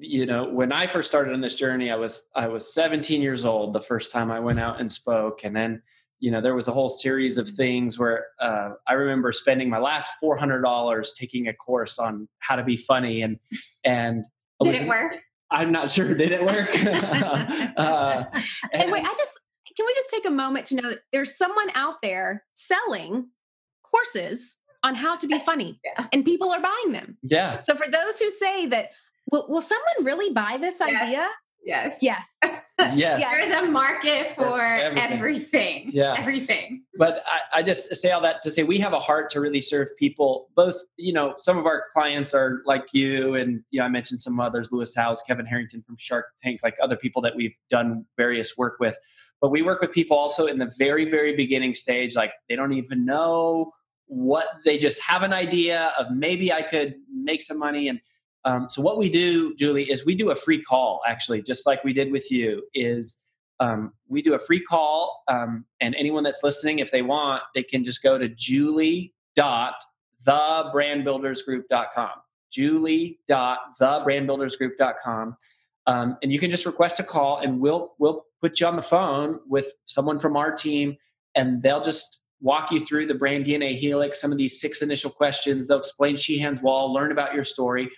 you 0.00 0.26
know 0.26 0.44
when 0.44 0.72
i 0.72 0.86
first 0.86 1.08
started 1.08 1.32
on 1.32 1.40
this 1.40 1.54
journey 1.54 1.90
i 1.90 1.96
was 1.96 2.28
i 2.34 2.46
was 2.46 2.72
17 2.72 3.20
years 3.20 3.44
old 3.44 3.72
the 3.72 3.80
first 3.80 4.10
time 4.10 4.30
i 4.30 4.40
went 4.40 4.58
out 4.58 4.80
and 4.80 4.90
spoke. 4.90 5.44
And 5.44 5.54
then 5.54 5.82
you 6.18 6.30
know 6.30 6.40
there 6.40 6.54
was 6.54 6.68
a 6.68 6.72
whole 6.72 6.88
series 6.88 7.38
of 7.38 7.48
things 7.48 7.98
where 7.98 8.26
uh, 8.40 8.70
i 8.86 8.94
remember 8.94 9.32
spending 9.32 9.68
my 9.68 9.78
last 9.78 10.12
$400 10.22 11.14
taking 11.16 11.48
a 11.48 11.54
course 11.54 11.98
on 11.98 12.28
how 12.38 12.56
to 12.56 12.64
be 12.64 12.76
funny. 12.76 13.22
And 13.22 13.38
and 13.84 14.24
did 14.62 14.76
it 14.76 14.88
work? 14.88 15.16
I'm 15.50 15.72
not 15.72 15.90
sure 15.90 16.14
did 16.14 16.32
it 16.32 16.44
work? 16.44 16.70
Uh, 17.76 18.24
and, 18.72 18.82
and 18.82 18.92
wait 18.92 19.02
i 19.02 19.14
just 19.14 19.40
can 19.76 19.86
we 19.86 19.94
just 19.94 20.10
take 20.10 20.26
a 20.26 20.30
moment 20.30 20.66
to 20.66 20.74
know 20.74 20.90
that 20.90 20.98
there's 21.12 21.36
someone 21.36 21.68
out 21.74 22.02
there 22.02 22.44
selling 22.54 23.28
courses 23.82 24.58
on 24.82 24.94
how 24.94 25.16
to 25.16 25.26
be 25.26 25.38
funny 25.38 25.80
yeah. 25.84 26.06
and 26.12 26.24
people 26.24 26.50
are 26.50 26.60
buying 26.60 26.92
them. 26.92 27.18
Yeah. 27.22 27.60
So 27.60 27.74
for 27.74 27.86
those 27.90 28.18
who 28.18 28.30
say 28.30 28.66
that 28.66 28.90
Will, 29.30 29.46
will 29.48 29.60
someone 29.60 30.04
really 30.04 30.32
buy 30.32 30.58
this 30.60 30.80
yes. 30.80 31.02
idea? 31.02 31.28
Yes. 31.64 31.98
Yes. 32.00 32.36
yes. 32.78 33.24
There's 33.24 33.50
a 33.50 33.70
market 33.70 34.28
for, 34.34 34.44
for 34.44 34.60
everything. 34.60 35.12
everything. 35.12 35.90
Yeah. 35.92 36.14
Everything. 36.16 36.84
But 36.96 37.22
I, 37.26 37.58
I, 37.58 37.62
just 37.62 37.94
say 37.94 38.10
all 38.12 38.22
that 38.22 38.42
to 38.42 38.50
say 38.50 38.62
we 38.62 38.78
have 38.78 38.94
a 38.94 38.98
heart 38.98 39.30
to 39.30 39.40
really 39.40 39.60
serve 39.60 39.88
people. 39.98 40.48
Both, 40.56 40.76
you 40.96 41.12
know, 41.12 41.34
some 41.36 41.58
of 41.58 41.66
our 41.66 41.84
clients 41.92 42.32
are 42.32 42.62
like 42.64 42.84
you, 42.92 43.34
and 43.34 43.62
you 43.70 43.80
know, 43.80 43.84
I 43.84 43.88
mentioned 43.88 44.20
some 44.20 44.40
others, 44.40 44.70
Lewis 44.72 44.94
Howes, 44.94 45.22
Kevin 45.22 45.46
Harrington 45.46 45.82
from 45.82 45.96
Shark 45.98 46.26
Tank, 46.42 46.60
like 46.62 46.76
other 46.82 46.96
people 46.96 47.20
that 47.22 47.36
we've 47.36 47.56
done 47.70 48.06
various 48.16 48.56
work 48.56 48.76
with. 48.80 48.96
But 49.40 49.50
we 49.50 49.62
work 49.62 49.80
with 49.80 49.92
people 49.92 50.16
also 50.16 50.46
in 50.46 50.58
the 50.58 50.70
very, 50.78 51.08
very 51.08 51.36
beginning 51.36 51.74
stage, 51.74 52.14
like 52.14 52.32
they 52.48 52.56
don't 52.56 52.72
even 52.72 53.04
know 53.04 53.72
what 54.06 54.46
they 54.64 54.76
just 54.76 55.00
have 55.02 55.22
an 55.22 55.32
idea 55.32 55.92
of 55.98 56.10
maybe 56.10 56.52
I 56.52 56.62
could 56.62 56.96
make 57.12 57.40
some 57.40 57.58
money 57.58 57.88
and 57.88 58.00
Um, 58.44 58.68
so 58.68 58.80
what 58.82 58.98
we 58.98 59.10
do, 59.10 59.54
Julie, 59.54 59.90
is 59.90 60.04
we 60.04 60.14
do 60.14 60.30
a 60.30 60.34
free 60.34 60.62
call. 60.62 61.00
Actually, 61.06 61.42
just 61.42 61.66
like 61.66 61.84
we 61.84 61.92
did 61.92 62.10
with 62.10 62.30
you, 62.30 62.62
is 62.74 63.18
um, 63.60 63.92
we 64.08 64.22
do 64.22 64.34
a 64.34 64.38
free 64.38 64.60
call, 64.60 65.22
um, 65.28 65.66
and 65.80 65.94
anyone 65.96 66.24
that's 66.24 66.42
listening, 66.42 66.78
if 66.78 66.90
they 66.90 67.02
want, 67.02 67.42
they 67.54 67.62
can 67.62 67.84
just 67.84 68.02
go 68.02 68.16
to 68.16 68.28
Julie 68.28 69.14
dot 69.36 69.74
thebrandbuildersgroup.com. 70.26 72.10
Julie 72.50 73.20
dot 73.28 73.58
thebrandbuildersgroup.com. 73.80 75.36
Um, 75.86 76.16
and 76.22 76.32
you 76.32 76.38
can 76.38 76.50
just 76.50 76.66
request 76.66 77.00
a 77.00 77.04
call, 77.04 77.38
and 77.38 77.60
we'll 77.60 77.94
we'll 77.98 78.24
put 78.40 78.60
you 78.60 78.66
on 78.66 78.76
the 78.76 78.82
phone 78.82 79.40
with 79.46 79.72
someone 79.84 80.18
from 80.18 80.36
our 80.36 80.52
team, 80.52 80.96
and 81.34 81.62
they'll 81.62 81.82
just 81.82 82.20
walk 82.40 82.70
you 82.70 82.80
through 82.80 83.06
the 83.06 83.14
brand 83.14 83.44
DNA 83.44 83.74
helix, 83.74 84.20
some 84.20 84.32
of 84.32 84.38
these 84.38 84.60
six 84.60 84.82
initial 84.82 85.10
questions. 85.10 85.66
They'll 85.66 85.78
explain 85.78 86.16
Sheahan's 86.16 86.62
wall, 86.62 86.92
learn 86.92 87.12
about 87.12 87.34
your 87.34 87.44
story, 87.44 87.90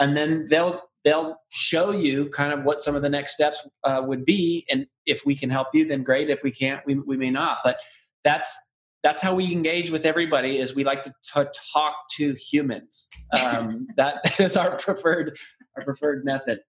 and 0.00 0.16
then 0.16 0.46
they'll 0.48 0.80
they'll 1.04 1.36
show 1.50 1.92
you 1.92 2.28
kind 2.30 2.52
of 2.52 2.64
what 2.64 2.80
some 2.80 2.96
of 2.96 3.02
the 3.02 3.08
next 3.08 3.34
steps 3.34 3.66
uh, 3.84 4.02
would 4.04 4.24
be. 4.24 4.66
And 4.70 4.86
if 5.06 5.24
we 5.24 5.36
can 5.36 5.48
help 5.48 5.68
you 5.72 5.86
then 5.86 6.02
great. 6.02 6.28
If 6.28 6.42
we 6.42 6.50
can't 6.50 6.80
we, 6.86 6.96
we 6.96 7.16
may 7.16 7.30
not. 7.30 7.58
But 7.62 7.76
that's 8.24 8.58
that's 9.02 9.22
how 9.22 9.34
we 9.34 9.50
engage 9.50 9.90
with 9.90 10.04
everybody 10.04 10.58
is 10.58 10.74
we 10.74 10.84
like 10.84 11.00
to 11.02 11.10
t- 11.10 11.42
talk 11.72 11.96
to 12.16 12.34
humans. 12.34 13.08
Um, 13.38 13.86
that 13.96 14.38
is 14.40 14.56
our 14.56 14.76
preferred 14.76 15.38
our 15.76 15.84
preferred 15.84 16.24
method. 16.24 16.60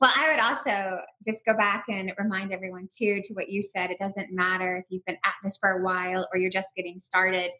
Well 0.00 0.10
i 0.16 0.30
would 0.30 0.40
also 0.40 0.98
just 1.24 1.44
go 1.46 1.56
back 1.56 1.84
and 1.88 2.12
remind 2.18 2.52
everyone 2.52 2.88
too 2.96 3.20
to 3.24 3.34
what 3.34 3.48
you 3.48 3.62
said. 3.62 3.90
It 3.90 3.98
doesn't 3.98 4.32
matter 4.32 4.76
if 4.76 4.84
you've 4.90 5.04
been 5.06 5.18
at 5.24 5.34
this 5.42 5.56
for 5.56 5.70
a 5.70 5.82
while 5.82 6.28
or 6.32 6.38
you're 6.38 6.50
just 6.50 6.68
getting 6.76 6.98
started 6.98 7.50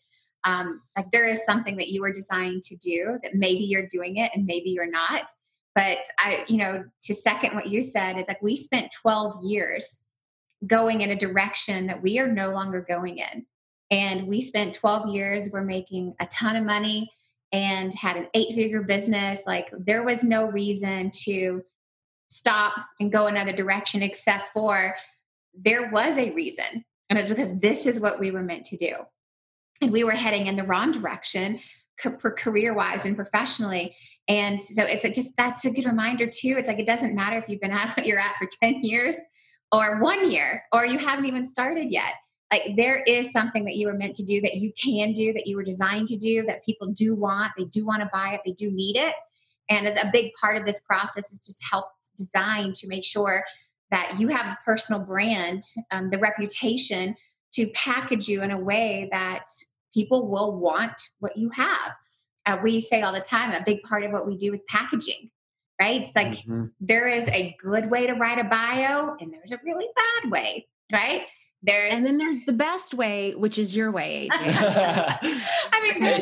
um, 0.45 0.81
like 0.97 1.11
there 1.11 1.27
is 1.27 1.45
something 1.45 1.77
that 1.77 1.89
you 1.89 2.03
were 2.03 2.13
designed 2.13 2.63
to 2.65 2.77
do 2.77 3.19
that 3.23 3.35
maybe 3.35 3.65
you're 3.65 3.87
doing 3.87 4.17
it 4.17 4.31
and 4.35 4.47
maybe 4.47 4.71
you're 4.71 4.91
not. 4.91 5.25
But 5.75 5.99
i 6.19 6.45
you 6.47 6.59
know 6.59 6.85
to 7.03 7.15
second 7.15 7.55
what 7.55 7.67
you 7.67 7.83
said 7.83 8.17
it's 8.17 8.29
like 8.29 8.43
we 8.43 8.57
spent 8.57 8.95
12 9.03 9.43
years 9.43 9.99
going 10.67 11.01
in 11.01 11.11
a 11.11 11.17
direction 11.17 11.87
that 11.87 12.01
we 12.01 12.19
are 12.19 12.31
no 12.31 12.51
longer 12.51 12.81
going 12.81 13.19
in. 13.19 13.47
And 13.91 14.27
we 14.27 14.41
spent 14.41 14.75
12 14.75 15.09
years 15.09 15.51
we're 15.53 15.63
making 15.65 16.15
a 16.21 16.27
ton 16.27 16.57
of 16.57 16.65
money 16.65 17.11
and 17.53 17.95
had 17.95 18.17
an 18.17 18.29
eight 18.35 18.55
figure 18.55 18.83
business. 18.83 19.41
Like 19.47 19.69
there 19.79 20.05
was 20.05 20.25
no 20.25 20.47
reason 20.47 21.11
to 21.25 21.63
stop 22.29 22.75
and 22.99 23.13
go 23.13 23.27
another 23.27 23.53
direction 23.53 24.03
except 24.03 24.53
for 24.53 24.95
there 25.55 25.91
was 25.93 26.19
a 26.19 26.33
reason 26.33 26.85
and 27.09 27.19
it's 27.19 27.29
because 27.29 27.57
this 27.61 27.87
is 27.87 28.01
what 28.01 28.19
we 28.19 28.33
were 28.33 28.43
meant 28.43 28.65
to 28.65 28.77
do 28.77 28.95
and 29.81 29.93
we 29.93 30.05
were 30.05 30.13
heading 30.13 30.47
in 30.47 30.57
the 30.57 30.65
wrong 30.65 30.93
direction 30.93 31.61
career 31.97 32.75
wise 32.75 33.07
and 33.07 33.17
professionally. 33.17 33.95
And 34.29 34.63
so 34.63 34.83
it's 34.83 35.03
just 35.03 35.37
that's 35.37 35.65
a 35.65 35.71
good 35.71 35.85
reminder 35.85 36.27
too. 36.27 36.57
It's 36.59 36.69
like 36.69 36.79
it 36.79 36.87
doesn't 36.87 37.15
matter 37.15 37.39
if 37.39 37.49
you've 37.49 37.61
been 37.61 37.71
at 37.73 37.97
what 37.97 38.07
you're 38.07 38.19
at 38.19 38.37
for 38.37 38.49
10 38.63 38.83
years 38.83 39.19
or 39.73 40.01
one 40.01 40.31
year 40.31 40.63
or 40.73 40.87
you 40.87 40.99
haven't 40.99 41.27
even 41.27 41.47
started 41.47 41.91
yet. 41.91 42.15
Like 42.53 42.77
there 42.77 43.03
is 43.03 43.33
something 43.33 43.65
that 43.65 43.77
you 43.77 43.87
were 43.87 43.95
meant 43.95 44.15
to 44.17 44.25
do 44.25 44.41
that 44.43 44.57
you 44.57 44.73
can 44.81 45.13
do 45.13 45.33
that 45.33 45.47
you 45.47 45.57
were 45.57 45.65
designed 45.65 46.09
to 46.09 46.17
do 46.17 46.45
that 46.47 46.65
people 46.65 46.89
do 46.89 47.15
want. 47.15 47.53
They 47.57 47.65
do 47.65 47.85
want 47.85 48.03
to 48.03 48.11
buy 48.13 48.35
it. 48.35 48.43
They 48.45 48.53
do 48.53 48.71
need 48.71 48.97
it. 48.97 49.15
And 49.71 49.89
a 49.89 50.11
big 50.13 50.33
part 50.41 50.57
of 50.57 50.67
this 50.67 50.81
process 50.81 51.33
is 51.33 51.41
just 51.41 51.59
help 51.69 51.87
design 52.17 52.73
to 52.75 52.87
make 52.87 53.05
sure 53.05 53.45
that 53.91 54.17
you 54.19 54.29
have 54.29 54.47
a 54.47 54.59
personal 54.65 55.01
brand 55.01 55.63
um, 55.91 56.11
the 56.11 56.19
reputation 56.19 57.17
to 57.55 57.67
package 57.69 58.29
you 58.29 58.43
in 58.43 58.51
a 58.51 58.59
way 58.59 59.09
that 59.13 59.47
people 59.93 60.29
will 60.29 60.59
want 60.59 61.01
what 61.21 61.37
you 61.37 61.51
have. 61.51 61.93
Uh, 62.47 62.59
we 62.63 62.81
say 62.81 63.03
all 63.03 63.13
the 63.13 63.21
time, 63.21 63.53
a 63.53 63.65
big 63.65 63.83
part 63.83 64.05
of 64.05 64.13
what 64.13 64.27
we 64.27 64.37
do 64.37 64.53
is 64.53 64.63
packaging, 64.69 65.31
right? 65.81 66.01
It's 66.01 66.15
like 66.15 66.29
mm-hmm. 66.29 66.67
there 66.81 67.09
is 67.09 67.27
a 67.29 67.57
good 67.63 67.91
way 67.91 68.07
to 68.07 68.15
write 68.15 68.39
a 68.39 68.45
bio 68.45 69.17
and 69.21 69.33
there's 69.33 69.53
a 69.53 69.61
really 69.65 69.87
bad 69.97 70.31
way, 70.31 70.67
right? 70.93 71.23
There's, 71.63 71.95
and 71.95 72.05
then 72.05 72.19
there's 72.19 72.43
the 72.43 72.53
best 72.53 72.93
way, 72.93 73.35
which 73.35 73.59
is 73.59 73.75
your 73.75 73.91
way, 73.91 74.29
AJ. 74.33 75.19
I 75.73 75.81
mean, 75.83 76.05
I 76.05 76.19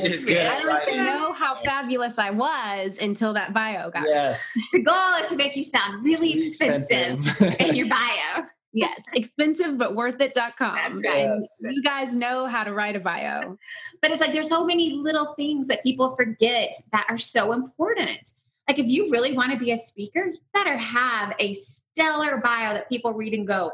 didn't 0.85 1.05
know 1.05 1.33
how 1.33 1.61
fabulous 1.65 2.17
I 2.17 2.31
was 2.31 2.99
until 2.99 3.33
that 3.33 3.53
bio 3.53 3.91
got. 3.91 4.05
Yes. 4.07 4.53
The 4.73 4.83
goal 4.83 5.15
is 5.21 5.27
to 5.29 5.37
make 5.37 5.57
you 5.57 5.65
sound 5.65 6.05
really 6.05 6.39
expensive, 6.39 7.27
expensive. 7.27 7.61
in 7.61 7.75
your 7.75 7.89
bio. 7.89 8.45
Yes, 8.73 9.05
expensive 9.15 9.77
but 9.77 9.95
worth 9.95 10.21
it.com. 10.21 10.77
That's 10.77 11.01
right. 11.05 11.39
You 11.61 11.83
guys 11.83 12.15
know 12.15 12.47
how 12.47 12.65
to 12.65 12.73
write 12.73 12.97
a 12.97 13.01
bio. 13.01 13.59
But 14.01 14.11
it's 14.11 14.21
like 14.21 14.33
there's 14.33 14.49
so 14.49 14.65
many 14.65 14.93
little 14.93 15.35
things 15.35 15.69
that 15.69 15.83
people 15.83 16.17
forget 16.17 16.75
that 16.91 17.07
are 17.09 17.19
so 17.19 17.53
important. 17.53 18.33
Like 18.69 18.79
if 18.79 18.87
you 18.87 19.11
really 19.11 19.37
want 19.37 19.53
to 19.53 19.59
be 19.59 19.73
a 19.73 19.79
speaker, 19.79 20.27
you 20.27 20.39
better 20.55 20.77
have 20.77 21.35
a 21.39 21.53
stellar 21.53 22.39
bio 22.39 22.75
that 22.75 22.89
people 22.89 23.13
read 23.13 23.35
and 23.35 23.47
go, 23.47 23.73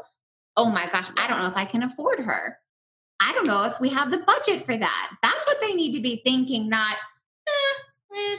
"Oh 0.57 0.69
my 0.69 0.89
gosh, 0.91 1.09
I 1.17 1.27
don't 1.27 1.39
know 1.39 1.47
if 1.47 1.55
I 1.55 1.65
can 1.65 1.83
afford 1.83 2.19
her. 2.19 2.57
I 3.21 3.31
don't 3.33 3.47
know 3.47 3.63
if 3.63 3.79
we 3.79 3.89
have 3.89 4.11
the 4.11 4.17
budget 4.17 4.65
for 4.65 4.75
that." 4.77 5.11
That's 5.23 5.45
what 5.45 5.61
they 5.61 5.73
need 5.73 5.93
to 5.93 6.01
be 6.01 6.21
thinking, 6.25 6.67
not 6.67 6.97
eh, 7.47 8.17
eh, 8.17 8.37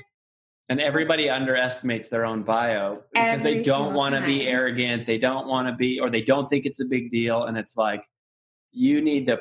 and 0.71 0.81
everybody 0.81 1.29
underestimates 1.29 2.09
their 2.09 2.25
own 2.25 2.43
bio 2.43 3.03
because 3.13 3.41
Every 3.41 3.57
they 3.57 3.63
don't 3.63 3.93
want 3.93 4.15
to 4.15 4.23
be 4.23 4.47
arrogant 4.47 5.07
they 5.07 5.19
don't 5.19 5.47
want 5.47 5.69
to 5.69 5.75
be 5.75 6.01
or 6.01 6.09
they 6.09 6.23
don't 6.23 6.49
think 6.49 6.65
it's 6.65 6.81
a 6.81 6.87
big 6.87 7.11
deal 7.11 7.45
and 7.45 7.59
it's 7.59 7.77
like 7.77 8.05
you 8.73 9.03
need 9.03 9.27
to 9.27 9.39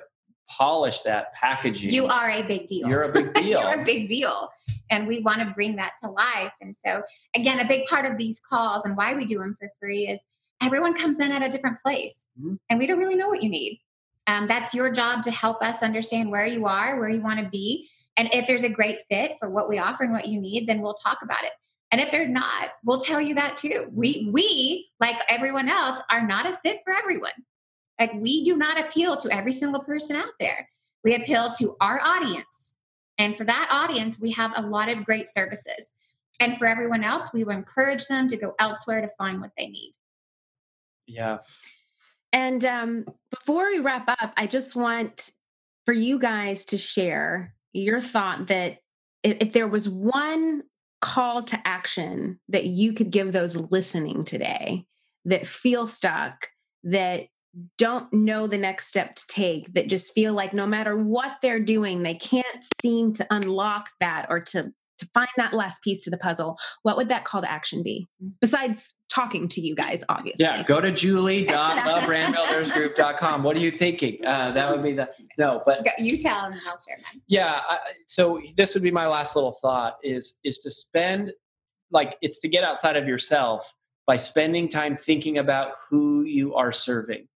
polish 0.49 1.01
that 1.01 1.31
packaging. 1.35 1.91
You 1.91 2.07
are 2.07 2.31
a 2.31 2.41
big 2.41 2.65
deal. 2.65 2.89
You're 2.89 3.03
a 3.03 3.13
big 3.13 3.33
deal. 3.35 3.61
you're 3.61 3.81
a 3.81 3.85
big 3.85 4.07
deal. 4.07 4.49
And 4.89 5.07
we 5.07 5.21
want 5.21 5.41
to 5.41 5.53
bring 5.53 5.75
that 5.75 5.91
to 6.01 6.09
life. 6.09 6.51
And 6.61 6.75
so 6.75 7.03
again 7.35 7.59
a 7.59 7.67
big 7.67 7.85
part 7.85 8.05
of 8.11 8.17
these 8.17 8.41
calls 8.49 8.83
and 8.83 8.97
why 8.97 9.13
we 9.13 9.25
do 9.25 9.37
them 9.37 9.55
for 9.59 9.69
free 9.79 10.07
is 10.07 10.19
everyone 10.61 10.95
comes 10.95 11.19
in 11.19 11.31
at 11.31 11.43
a 11.43 11.49
different 11.49 11.79
place 11.81 12.25
mm-hmm. 12.39 12.55
and 12.69 12.79
we 12.79 12.87
don't 12.87 12.97
really 12.97 13.15
know 13.15 13.29
what 13.29 13.43
you 13.43 13.49
need. 13.49 13.79
Um, 14.25 14.47
that's 14.47 14.73
your 14.73 14.91
job 14.91 15.23
to 15.23 15.31
help 15.31 15.61
us 15.61 15.81
understand 15.81 16.31
where 16.31 16.45
you 16.45 16.65
are 16.65 16.99
where 16.99 17.09
you 17.09 17.21
want 17.21 17.39
to 17.39 17.49
be 17.49 17.87
and 18.17 18.29
if 18.33 18.47
there's 18.47 18.63
a 18.63 18.69
great 18.69 18.99
fit 19.09 19.37
for 19.39 19.49
what 19.49 19.69
we 19.69 19.79
offer 19.79 20.03
and 20.03 20.13
what 20.13 20.27
you 20.27 20.39
need, 20.39 20.67
then 20.67 20.81
we'll 20.81 20.93
talk 20.93 21.19
about 21.23 21.43
it. 21.43 21.51
And 21.91 21.99
if 21.99 22.11
they're 22.11 22.27
not, 22.27 22.71
we'll 22.83 22.99
tell 22.99 23.19
you 23.21 23.35
that 23.35 23.57
too. 23.57 23.89
We 23.91 24.29
we, 24.31 24.89
like 24.99 25.15
everyone 25.27 25.69
else, 25.69 26.01
are 26.11 26.25
not 26.25 26.45
a 26.45 26.57
fit 26.57 26.79
for 26.83 26.93
everyone. 26.93 27.31
Like 27.99 28.13
we 28.13 28.45
do 28.45 28.55
not 28.55 28.79
appeal 28.79 29.17
to 29.17 29.33
every 29.33 29.53
single 29.53 29.83
person 29.83 30.15
out 30.15 30.33
there. 30.39 30.69
We 31.03 31.15
appeal 31.15 31.51
to 31.59 31.75
our 31.81 31.99
audience. 32.03 32.75
And 33.17 33.35
for 33.35 33.43
that 33.45 33.67
audience, 33.71 34.19
we 34.19 34.31
have 34.31 34.53
a 34.55 34.61
lot 34.61 34.89
of 34.89 35.03
great 35.03 35.27
services. 35.27 35.93
And 36.39 36.57
for 36.57 36.67
everyone 36.67 37.03
else, 37.03 37.29
we 37.33 37.43
will 37.43 37.55
encourage 37.55 38.07
them 38.07 38.29
to 38.29 38.37
go 38.37 38.53
elsewhere 38.59 39.01
to 39.01 39.09
find 39.17 39.41
what 39.41 39.51
they 39.57 39.67
need. 39.67 39.93
Yeah. 41.05 41.39
And 42.31 42.63
um, 42.63 43.05
before 43.31 43.69
we 43.69 43.79
wrap 43.79 44.07
up, 44.07 44.33
I 44.37 44.47
just 44.47 44.75
want 44.75 45.31
for 45.85 45.93
you 45.93 46.19
guys 46.19 46.65
to 46.65 46.77
share 46.77 47.55
your 47.73 48.01
thought 48.01 48.47
that 48.47 48.79
if, 49.23 49.37
if 49.41 49.53
there 49.53 49.67
was 49.67 49.87
one 49.87 50.63
call 51.01 51.43
to 51.43 51.59
action 51.67 52.39
that 52.49 52.65
you 52.65 52.93
could 52.93 53.11
give 53.11 53.31
those 53.31 53.55
listening 53.55 54.25
today 54.25 54.85
that 55.25 55.47
feel 55.47 55.85
stuck, 55.85 56.47
that 56.83 57.27
don't 57.77 58.11
know 58.13 58.47
the 58.47 58.57
next 58.57 58.87
step 58.87 59.15
to 59.15 59.27
take, 59.27 59.73
that 59.73 59.89
just 59.89 60.13
feel 60.13 60.33
like 60.33 60.53
no 60.53 60.67
matter 60.67 60.95
what 60.95 61.37
they're 61.41 61.59
doing, 61.59 62.03
they 62.03 62.13
can't 62.13 62.65
seem 62.81 63.13
to 63.13 63.25
unlock 63.29 63.89
that 63.99 64.27
or 64.29 64.39
to 64.39 64.71
to 64.99 65.07
find 65.13 65.29
that 65.37 65.53
last 65.53 65.81
piece 65.83 66.03
to 66.03 66.09
the 66.09 66.17
puzzle, 66.17 66.57
what 66.83 66.97
would 66.97 67.09
that 67.09 67.25
call 67.25 67.41
to 67.41 67.51
action 67.51 67.83
be? 67.83 68.07
Mm. 68.23 68.31
Besides 68.39 68.95
talking 69.09 69.47
to 69.49 69.61
you 69.61 69.75
guys, 69.75 70.03
obviously. 70.07 70.45
Yeah, 70.45 70.63
go 70.63 70.79
to 70.79 70.91
julie.thebrandbuildersgroup.com. 70.91 73.43
What 73.43 73.55
are 73.55 73.59
you 73.59 73.71
thinking? 73.71 74.23
Uh, 74.25 74.51
that 74.51 74.71
would 74.71 74.83
be 74.83 74.93
the, 74.93 75.09
no, 75.37 75.61
but. 75.65 75.85
You 75.97 76.17
tell 76.17 76.45
and 76.45 76.55
I'll 76.67 76.77
share 76.77 76.97
mine. 76.97 77.21
Yeah, 77.27 77.61
I, 77.69 77.77
so 78.05 78.39
this 78.55 78.75
would 78.75 78.83
be 78.83 78.91
my 78.91 79.07
last 79.07 79.35
little 79.35 79.53
thought 79.53 79.97
is, 80.03 80.37
is 80.43 80.59
to 80.59 80.69
spend, 80.69 81.33
like, 81.91 82.17
it's 82.21 82.37
to 82.39 82.47
get 82.47 82.63
outside 82.63 82.95
of 82.95 83.07
yourself 83.07 83.73
by 84.05 84.17
spending 84.17 84.67
time 84.67 84.95
thinking 84.95 85.39
about 85.39 85.71
who 85.89 86.21
you 86.23 86.53
are 86.55 86.71
serving 86.71 87.27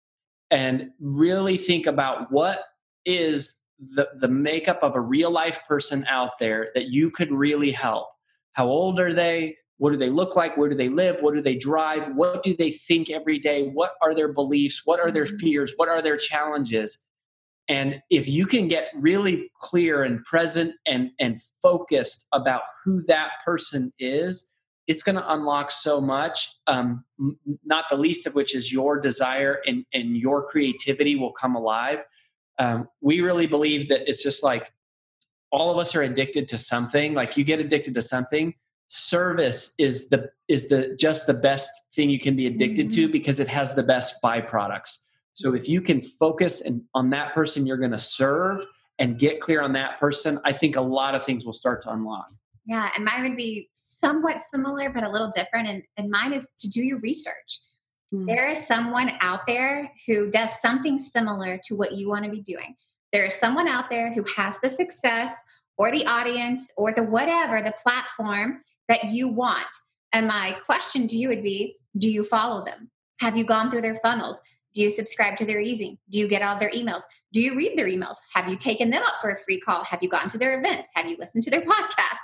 and 0.51 0.91
really 1.01 1.57
think 1.57 1.87
about 1.87 2.31
what 2.31 2.65
is 3.05 3.57
the, 3.95 4.09
the 4.21 4.29
makeup 4.29 4.79
of 4.83 4.95
a 4.95 5.01
real 5.01 5.31
life 5.31 5.61
person 5.67 6.05
out 6.09 6.39
there 6.39 6.71
that 6.75 6.89
you 6.89 7.11
could 7.11 7.33
really 7.33 7.71
help. 7.71 8.09
How 8.53 8.67
old 8.67 9.01
are 9.01 9.13
they? 9.13 9.57
What 9.79 9.91
do 9.91 9.97
they 9.97 10.11
look 10.11 10.37
like? 10.37 10.57
Where 10.57 10.69
do 10.69 10.77
they 10.77 10.89
live? 10.89 11.21
What 11.21 11.35
do 11.35 11.41
they 11.41 11.57
drive? 11.57 12.15
What 12.15 12.43
do 12.43 12.55
they 12.55 12.71
think 12.71 13.11
every 13.11 13.39
day? 13.39 13.69
What 13.69 13.93
are 14.01 14.15
their 14.15 14.33
beliefs? 14.33 14.83
What 14.85 15.01
are 15.01 15.11
their 15.11 15.25
mm-hmm. 15.25 15.37
fears? 15.39 15.73
What 15.77 15.89
are 15.89 16.01
their 16.01 16.17
challenges? 16.17 16.99
And 17.69 18.01
if 18.11 18.29
you 18.29 18.47
can 18.47 18.69
get 18.69 18.89
really 18.95 19.51
clear 19.61 20.03
and 20.05 20.25
present 20.25 20.75
and, 20.87 21.11
and 21.19 21.41
focused 21.61 22.27
about 22.33 22.63
who 22.85 23.03
that 23.05 23.31
person 23.45 23.93
is, 23.99 24.47
it's 24.89 25.03
going 25.03 25.17
to 25.17 25.33
unlock 25.33 25.71
so 25.71 26.01
much, 26.01 26.49
um, 26.67 27.05
not 27.65 27.85
the 27.89 27.97
least 27.97 28.27
of 28.27 28.35
which 28.35 28.55
is 28.55 28.73
your 28.73 29.01
desire 29.01 29.61
and, 29.65 29.85
and 29.93 30.17
your 30.17 30.47
creativity 30.47 31.17
will 31.17 31.33
come 31.33 31.55
alive 31.55 32.05
um, 32.59 32.89
we 33.01 33.21
really 33.21 33.47
believe 33.47 33.89
that 33.89 34.09
it's 34.09 34.23
just 34.23 34.43
like 34.43 34.73
all 35.51 35.71
of 35.71 35.79
us 35.79 35.95
are 35.95 36.03
addicted 36.03 36.49
to 36.49 36.59
something 36.59 37.15
like 37.15 37.37
you 37.37 37.45
get 37.45 37.61
addicted 37.61 37.95
to 37.95 38.03
something 38.03 38.55
service 38.95 39.75
is 39.79 40.11
the 40.11 40.31
is 40.49 40.69
the 40.69 40.95
just 41.01 41.27
the 41.27 41.33
best 41.33 41.71
thing 41.95 42.11
you 42.11 42.21
can 42.21 42.37
be 42.37 42.47
addicted 42.47 42.89
mm-hmm. 42.89 43.07
to 43.07 43.09
because 43.09 43.41
it 43.41 43.49
has 43.49 43.75
the 43.75 43.83
best 43.83 44.21
byproducts. 44.23 44.99
So 45.33 45.55
if 45.55 45.67
you 45.67 45.81
can 45.81 46.03
focus 46.03 46.61
and 46.61 46.83
on 46.95 47.09
that 47.11 47.33
person 47.33 47.65
you're 47.65 47.79
going 47.79 47.93
to 47.93 47.99
serve 47.99 48.63
and 48.99 49.19
get 49.19 49.41
clear 49.41 49.63
on 49.63 49.73
that 49.73 49.99
person, 49.99 50.39
I 50.45 50.53
think 50.53 50.77
a 50.77 50.81
lot 50.83 51.15
of 51.15 51.25
things 51.25 51.47
will 51.47 51.55
start 51.55 51.83
to 51.85 51.93
unlock. 51.93 52.31
Yeah, 52.67 52.91
and 52.95 53.03
mine 53.03 53.23
would 53.23 53.37
be 53.37 53.71
somewhat 53.73 54.43
similar 54.43 54.91
but 54.91 55.05
a 55.05 55.09
little 55.09 55.31
different 55.35 55.69
and, 55.69 55.83
and 55.97 56.11
mine 56.11 56.35
is 56.35 56.51
to 56.59 56.69
do 56.69 56.83
your 56.85 56.99
research. 57.01 57.61
Mm. 58.13 58.27
There 58.27 58.49
is 58.49 58.67
someone 58.67 59.13
out 59.21 59.41
there 59.47 59.91
who 60.07 60.31
does 60.31 60.61
something 60.61 60.99
similar 60.99 61.59
to 61.65 61.75
what 61.75 61.93
you 61.93 62.09
want 62.09 62.25
to 62.25 62.31
be 62.31 62.43
doing. 62.43 62.75
There 63.13 63.25
is 63.25 63.35
someone 63.35 63.69
out 63.69 63.91
there 63.91 64.13
who 64.13 64.25
has 64.37 64.59
the 64.61 64.71
success 64.71 65.35
or 65.79 65.91
the 65.91 66.07
audience 66.07 66.73
or 66.77 66.93
the 66.93 67.03
whatever, 67.03 67.63
the 67.63 67.75
platform 67.83 68.61
that 68.89 69.05
you 69.05 69.29
want. 69.29 69.67
And 70.13 70.27
my 70.27 70.57
question 70.67 71.07
to 71.09 71.17
you 71.17 71.29
would 71.29 71.43
be 71.43 71.77
do 71.99 72.11
you 72.11 72.25
follow 72.25 72.65
them? 72.65 72.91
Have 73.21 73.37
you 73.37 73.45
gone 73.45 73.71
through 73.71 73.83
their 73.83 74.01
funnels? 74.03 74.43
Do 74.75 74.81
you 74.81 74.91
subscribe 74.91 75.37
to 75.37 75.45
their 75.45 75.61
easing? 75.61 75.99
Do 76.11 76.19
you 76.19 76.29
get 76.29 76.43
all 76.43 76.59
their 76.59 76.71
emails? 76.71 77.03
Do 77.33 77.43
you 77.43 77.57
read 77.57 77.77
their 77.77 77.89
emails? 77.89 78.17
Have 78.35 78.49
you 78.49 78.57
taken 78.57 78.91
them 78.91 79.03
up 79.03 79.21
for 79.21 79.31
a 79.31 79.41
free 79.45 79.61
call? 79.61 79.85
Have 79.85 80.03
you 80.03 80.09
gone 80.09 80.29
to 80.31 80.39
their 80.39 80.59
events? 80.59 80.89
Have 80.95 81.07
you 81.07 81.17
listened 81.19 81.43
to 81.45 81.51
their 81.51 81.63
podcast? 81.67 82.19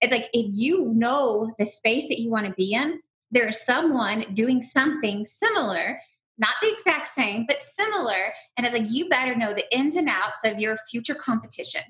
It's 0.00 0.12
like 0.12 0.28
if 0.32 0.46
you 0.50 0.92
know 0.94 1.52
the 1.58 1.66
space 1.66 2.08
that 2.08 2.20
you 2.20 2.30
want 2.30 2.46
to 2.46 2.52
be 2.54 2.74
in, 2.74 3.00
there 3.32 3.48
is 3.48 3.60
someone 3.64 4.26
doing 4.34 4.62
something 4.62 5.24
similar, 5.24 5.98
not 6.38 6.54
the 6.60 6.72
exact 6.72 7.08
same, 7.08 7.46
but 7.46 7.60
similar. 7.60 8.32
And 8.56 8.66
it's 8.66 8.74
like 8.74 8.90
you 8.90 9.08
better 9.08 9.34
know 9.34 9.54
the 9.54 9.74
ins 9.76 9.96
and 9.96 10.08
outs 10.08 10.40
of 10.44 10.60
your 10.60 10.76
future 10.90 11.14
competition, 11.14 11.82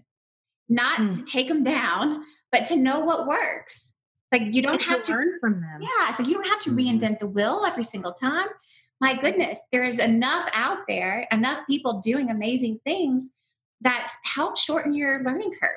not 0.68 1.00
mm. 1.00 1.16
to 1.16 1.22
take 1.24 1.48
them 1.48 1.64
down, 1.64 2.22
but 2.50 2.64
to 2.66 2.76
know 2.76 3.00
what 3.00 3.26
works. 3.26 3.94
Like 4.30 4.42
you 4.54 4.62
don't 4.62 4.74
and 4.74 4.82
have 4.84 5.02
to, 5.02 5.12
to 5.12 5.18
learn 5.18 5.38
from 5.40 5.60
them. 5.60 5.82
Yeah, 5.82 6.14
so 6.14 6.22
you 6.22 6.34
don't 6.34 6.46
have 6.46 6.60
to 6.60 6.70
mm-hmm. 6.70 7.04
reinvent 7.04 7.20
the 7.20 7.26
wheel 7.26 7.64
every 7.66 7.84
single 7.84 8.12
time. 8.12 8.48
My 9.00 9.18
goodness, 9.18 9.62
there's 9.72 9.98
enough 9.98 10.48
out 10.54 10.78
there, 10.86 11.26
enough 11.32 11.66
people 11.66 12.00
doing 12.00 12.30
amazing 12.30 12.78
things 12.84 13.30
that 13.80 14.12
help 14.24 14.56
shorten 14.56 14.94
your 14.94 15.22
learning 15.24 15.52
curve. 15.60 15.70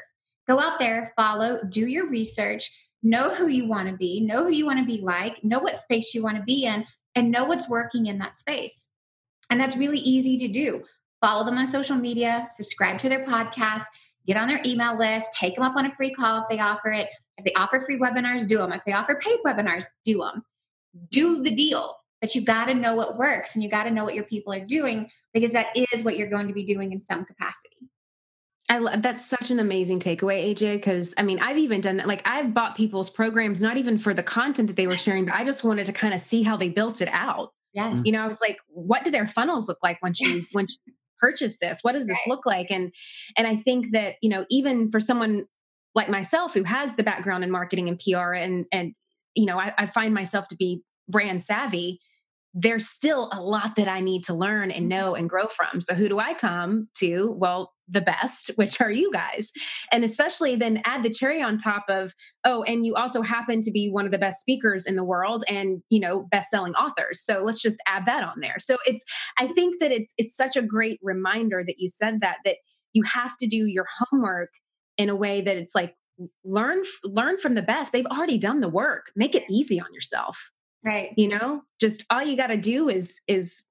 Go 0.47 0.59
out 0.59 0.78
there, 0.78 1.11
follow, 1.16 1.59
do 1.68 1.88
your 1.88 2.07
research, 2.07 2.70
know 3.06 3.34
who 3.34 3.47
you 3.47 3.68
want 3.68 3.88
to 3.88 3.95
be, 3.95 4.20
know 4.20 4.43
who 4.43 4.51
you 4.51 4.66
want 4.66 4.80
to 4.80 4.86
be 4.86 4.99
like, 5.01 5.41
know 5.43 5.60
what 5.60 5.78
space 5.78 6.14
you 6.14 6.24
want 6.24 6.38
to 6.38 6.43
be 6.43 6.66
in, 6.66 6.84
and 7.14 7.32
know 7.32 7.45
what's 7.45 7.70
working 7.70 8.08
in 8.08 8.18
that 8.18 8.34
space. 8.34 8.89
And 9.49 9.62
that's 9.62 9.78
really 9.78 9.99
easy 9.99 10.38
to 10.39 10.47
do. 10.47 10.84
Follow 11.22 11.45
them 11.45 11.58
on 11.58 11.68
social 11.68 11.95
media, 11.95 12.47
subscribe 12.49 12.99
to 12.99 13.10
their 13.10 13.24
podcast, 13.24 13.84
get 14.26 14.38
on 14.38 14.47
their 14.47 14.62
email 14.66 14.97
list, 14.97 15.30
take 15.39 15.56
them 15.56 15.64
up 15.64 15.76
on 15.76 15.86
a 15.86 15.95
free 15.95 16.12
call 16.12 16.41
if 16.41 16.45
they 16.49 16.60
offer 16.60 16.91
it. 16.91 17.08
If 17.38 17.45
they 17.45 17.53
offer 17.53 17.80
free 17.80 17.99
webinars, 17.99 18.47
do 18.47 18.58
them. 18.58 18.72
If 18.72 18.84
they 18.86 18.93
offer 18.93 19.20
paid 19.22 19.39
webinars, 19.45 19.86
do 20.03 20.20
them. 20.20 20.43
Do 21.12 21.43
the 21.43 21.53
deal. 21.53 21.95
But 22.22 22.34
you 22.34 22.41
got 22.41 22.66
to 22.66 22.74
know 22.74 22.95
what 22.95 23.18
works 23.18 23.53
and 23.53 23.64
you 23.64 23.70
got 23.70 23.84
to 23.84 23.91
know 23.91 24.03
what 24.03 24.16
your 24.16 24.24
people 24.24 24.51
are 24.51 24.66
doing 24.66 25.10
because 25.34 25.51
that 25.51 25.68
is 25.76 26.03
what 26.03 26.18
you're 26.18 26.30
going 26.30 26.47
to 26.47 26.53
be 26.53 26.66
doing 26.66 26.91
in 26.91 27.01
some 27.01 27.24
capacity. 27.24 27.78
I 28.68 28.80
love 28.80 29.01
that's 29.03 29.24
such 29.24 29.51
an 29.51 29.59
amazing 29.59 29.99
takeaway, 29.99 30.53
AJ. 30.53 30.78
Because 30.78 31.13
I 31.18 31.22
mean, 31.22 31.39
I've 31.39 31.57
even 31.57 31.82
done 31.82 31.97
that. 31.97 32.07
Like, 32.07 32.28
I've 32.28 32.53
bought 32.53 32.76
people's 32.76 33.09
programs, 33.09 33.61
not 33.61 33.78
even 33.78 33.97
for 33.97 34.13
the 34.13 34.24
content 34.24 34.68
that 34.68 34.76
they 34.76 34.88
were 34.88 34.97
sharing, 34.97 35.26
but 35.26 35.36
I 35.36 35.43
just 35.43 35.63
wanted 35.63 35.86
to 35.86 35.93
kind 35.93 36.13
of 36.13 36.22
see 36.22 36.41
how 36.41 36.57
they 36.57 36.70
built 36.70 37.01
it 37.01 37.09
out. 37.11 37.51
Yes. 37.74 38.01
You 38.05 38.11
know, 38.11 38.22
I 38.22 38.28
was 38.28 38.41
like, 38.41 38.57
what 38.68 39.03
do 39.03 39.11
their 39.11 39.28
funnels 39.28 39.68
look 39.68 39.80
like 39.84 40.01
when 40.01 40.13
you 40.20 40.41
when 40.53 40.66
you 40.70 40.93
purchase 41.20 41.57
this? 41.59 41.80
What 41.84 41.91
does 41.91 42.07
this 42.07 42.18
right. 42.26 42.30
look 42.30 42.45
like? 42.45 42.72
And 42.72 42.91
and 43.38 43.45
I 43.45 43.57
think 43.57 43.91
that 43.91 44.16
you 44.22 44.30
know, 44.30 44.45
even 44.49 44.89
for 44.89 44.99
someone 44.99 45.45
like 45.93 46.09
myself 46.09 46.53
who 46.53 46.63
has 46.63 46.95
the 46.95 47.03
background 47.03 47.43
in 47.43 47.51
marketing 47.51 47.88
and 47.88 47.99
PR 47.99 48.34
and 48.34 48.66
and 48.72 48.93
you 49.36 49.45
know 49.45 49.59
I, 49.59 49.74
I 49.78 49.86
find 49.86 50.13
myself 50.13 50.47
to 50.49 50.55
be 50.55 50.82
brand 51.07 51.43
savvy 51.43 51.99
there's 52.55 52.88
still 52.88 53.30
a 53.34 53.41
lot 53.41 53.76
that 53.76 53.89
I 53.89 53.99
need 53.99 54.24
to 54.24 54.34
learn 54.34 54.72
and 54.72 54.84
mm-hmm. 54.84 54.88
know 54.88 55.16
and 55.16 55.30
grow 55.30 55.47
from. 55.47 55.82
So, 55.82 55.93
who 55.93 56.07
do 56.07 56.20
I 56.20 56.34
come 56.34 56.88
to? 56.95 57.32
Well, 57.38 57.74
the 57.88 58.01
best, 58.01 58.51
which 58.55 58.81
are 58.81 58.91
you 58.91 59.11
guys. 59.11 59.51
And 59.91 60.03
especially 60.03 60.55
then 60.55 60.81
add 60.86 61.03
the 61.03 61.09
cherry 61.09 61.41
on 61.41 61.57
top 61.57 61.86
of, 61.88 62.13
oh, 62.43 62.63
and 62.63 62.86
you 62.86 62.95
also 62.95 63.21
happen 63.21 63.61
to 63.61 63.71
be 63.71 63.89
one 63.89 64.05
of 64.05 64.11
the 64.11 64.17
best 64.17 64.41
speakers 64.41 64.86
in 64.86 64.95
the 64.95 65.03
world 65.03 65.43
and, 65.47 65.81
you 65.89 65.99
know, 65.99 66.27
best-selling 66.31 66.73
authors. 66.73 67.21
So 67.21 67.41
let's 67.43 67.61
just 67.61 67.77
add 67.88 68.05
that 68.05 68.23
on 68.23 68.39
there. 68.39 68.55
So 68.59 68.77
it's 68.86 69.05
I 69.38 69.47
think 69.47 69.79
that 69.79 69.91
it's 69.91 70.13
it's 70.17 70.36
such 70.36 70.55
a 70.55 70.61
great 70.61 70.99
reminder 71.03 71.63
that 71.65 71.75
you 71.77 71.89
said 71.89 72.21
that 72.21 72.38
that 72.45 72.57
you 72.93 73.03
have 73.03 73.38
to 73.38 73.47
do 73.47 73.65
your 73.67 73.86
homework 73.99 74.49
in 74.97 75.09
a 75.09 75.15
way 75.15 75.41
that 75.41 75.57
it's 75.57 75.75
like 75.75 75.95
learn 76.43 76.83
learn 77.03 77.38
from 77.38 77.55
the 77.55 77.61
best 77.61 77.91
they've 77.91 78.05
already 78.05 78.38
done 78.38 78.61
the 78.61 78.69
work 78.69 79.11
make 79.15 79.36
it 79.36 79.43
easy 79.49 79.81
on 79.81 79.93
yourself 79.93 80.49
right 80.83 81.11
you 81.17 81.27
know 81.27 81.61
just 81.79 82.05
all 82.09 82.23
you 82.23 82.38
got 82.38 82.47
to 82.47 82.57
do 82.57 82.88
is 82.88 83.19
is 83.27 83.65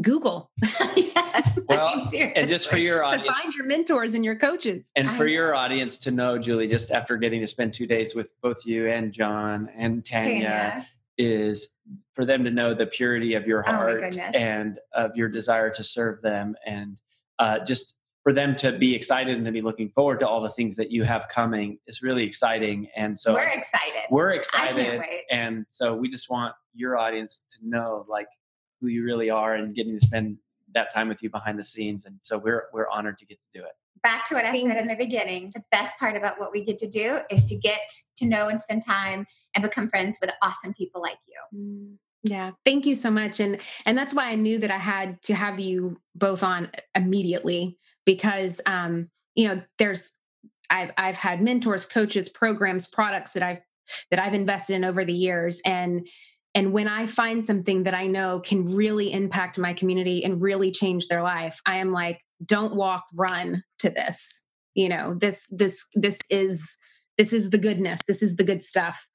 google 0.00 0.50
yes, 0.96 1.58
well 1.68 2.08
and 2.12 2.48
just 2.48 2.68
for 2.68 2.76
your 2.76 3.04
audience 3.04 3.26
to 3.26 3.42
find 3.42 3.54
your 3.54 3.66
mentors 3.66 4.14
and 4.14 4.24
your 4.24 4.36
coaches 4.36 4.90
and 4.96 5.08
for 5.10 5.26
your 5.26 5.54
audience 5.54 5.98
to 5.98 6.10
know 6.10 6.38
julie 6.38 6.68
just 6.68 6.90
after 6.90 7.16
getting 7.16 7.40
to 7.40 7.46
spend 7.46 7.74
two 7.74 7.86
days 7.86 8.14
with 8.14 8.32
both 8.40 8.64
you 8.64 8.88
and 8.88 9.12
john 9.12 9.68
and 9.76 10.04
tanya, 10.04 10.48
tanya. 10.48 10.86
is 11.18 11.74
for 12.14 12.24
them 12.24 12.44
to 12.44 12.50
know 12.50 12.72
the 12.72 12.86
purity 12.86 13.34
of 13.34 13.46
your 13.46 13.64
oh 13.66 13.72
heart 13.72 14.16
oh 14.16 14.20
and 14.34 14.78
of 14.94 15.16
your 15.16 15.28
desire 15.28 15.70
to 15.70 15.82
serve 15.82 16.22
them 16.22 16.54
and 16.66 17.00
uh, 17.40 17.58
just 17.64 17.96
for 18.22 18.32
them 18.32 18.54
to 18.54 18.72
be 18.72 18.94
excited 18.94 19.36
and 19.36 19.46
to 19.46 19.52
be 19.52 19.62
looking 19.62 19.88
forward 19.90 20.20
to 20.20 20.28
all 20.28 20.40
the 20.40 20.50
things 20.50 20.76
that 20.76 20.90
you 20.90 21.04
have 21.04 21.26
coming 21.28 21.78
is 21.86 22.02
really 22.02 22.22
exciting. 22.22 22.88
And 22.94 23.18
so 23.18 23.32
we're 23.32 23.48
excited. 23.48 24.02
We're 24.10 24.32
excited. 24.32 25.02
And 25.30 25.64
so 25.70 25.94
we 25.94 26.08
just 26.08 26.28
want 26.28 26.54
your 26.74 26.98
audience 26.98 27.44
to 27.50 27.58
know 27.62 28.04
like 28.08 28.28
who 28.80 28.88
you 28.88 29.04
really 29.04 29.30
are 29.30 29.54
and 29.54 29.74
getting 29.74 29.98
to 29.98 30.04
spend 30.04 30.38
that 30.74 30.92
time 30.92 31.08
with 31.08 31.22
you 31.22 31.30
behind 31.30 31.58
the 31.58 31.64
scenes. 31.64 32.04
And 32.04 32.16
so 32.20 32.38
we're 32.38 32.64
we're 32.72 32.88
honored 32.88 33.18
to 33.18 33.26
get 33.26 33.40
to 33.42 33.48
do 33.52 33.60
it. 33.60 33.72
Back 34.02 34.24
to 34.26 34.34
what 34.34 34.44
I 34.44 34.52
said 34.52 34.78
in 34.78 34.86
the 34.86 34.96
beginning, 34.96 35.50
the 35.54 35.62
best 35.70 35.98
part 35.98 36.16
about 36.16 36.40
what 36.40 36.52
we 36.52 36.64
get 36.64 36.78
to 36.78 36.88
do 36.88 37.18
is 37.28 37.44
to 37.44 37.56
get 37.56 37.92
to 38.16 38.26
know 38.26 38.48
and 38.48 38.60
spend 38.60 38.84
time 38.86 39.26
and 39.54 39.62
become 39.62 39.90
friends 39.90 40.16
with 40.20 40.30
awesome 40.42 40.72
people 40.72 41.02
like 41.02 41.18
you. 41.26 41.58
Mm. 41.58 41.96
Yeah, 42.22 42.52
thank 42.64 42.86
you 42.86 42.94
so 42.94 43.10
much. 43.10 43.40
And 43.40 43.60
and 43.86 43.96
that's 43.96 44.14
why 44.14 44.30
I 44.30 44.34
knew 44.34 44.58
that 44.58 44.70
I 44.70 44.78
had 44.78 45.20
to 45.22 45.34
have 45.34 45.58
you 45.58 46.00
both 46.14 46.42
on 46.42 46.70
immediately 46.94 47.78
because 48.04 48.60
um, 48.66 49.08
you 49.34 49.48
know 49.48 49.62
there's 49.78 50.18
I've 50.68 50.92
I've 50.98 51.16
had 51.16 51.42
mentors, 51.42 51.86
coaches, 51.86 52.28
programs, 52.28 52.88
products 52.88 53.32
that 53.34 53.42
I've 53.42 53.60
that 54.10 54.20
I've 54.20 54.34
invested 54.34 54.76
in 54.76 54.84
over 54.84 55.04
the 55.04 55.12
years, 55.12 55.60
and 55.64 56.06
and 56.54 56.72
when 56.72 56.88
I 56.88 57.06
find 57.06 57.44
something 57.44 57.84
that 57.84 57.94
I 57.94 58.06
know 58.06 58.40
can 58.40 58.64
really 58.64 59.12
impact 59.12 59.58
my 59.58 59.72
community 59.72 60.24
and 60.24 60.42
really 60.42 60.72
change 60.72 61.06
their 61.06 61.22
life, 61.22 61.60
I 61.64 61.78
am 61.78 61.92
like, 61.92 62.20
don't 62.44 62.74
walk, 62.74 63.04
run 63.14 63.62
to 63.80 63.90
this. 63.90 64.46
You 64.74 64.88
know, 64.88 65.14
this 65.14 65.46
this 65.50 65.86
this 65.94 66.18
is 66.30 66.78
this 67.20 67.34
is 67.34 67.50
the 67.50 67.58
goodness 67.58 68.00
this 68.08 68.22
is 68.22 68.36
the 68.36 68.44
good 68.44 68.64
stuff. 68.64 69.06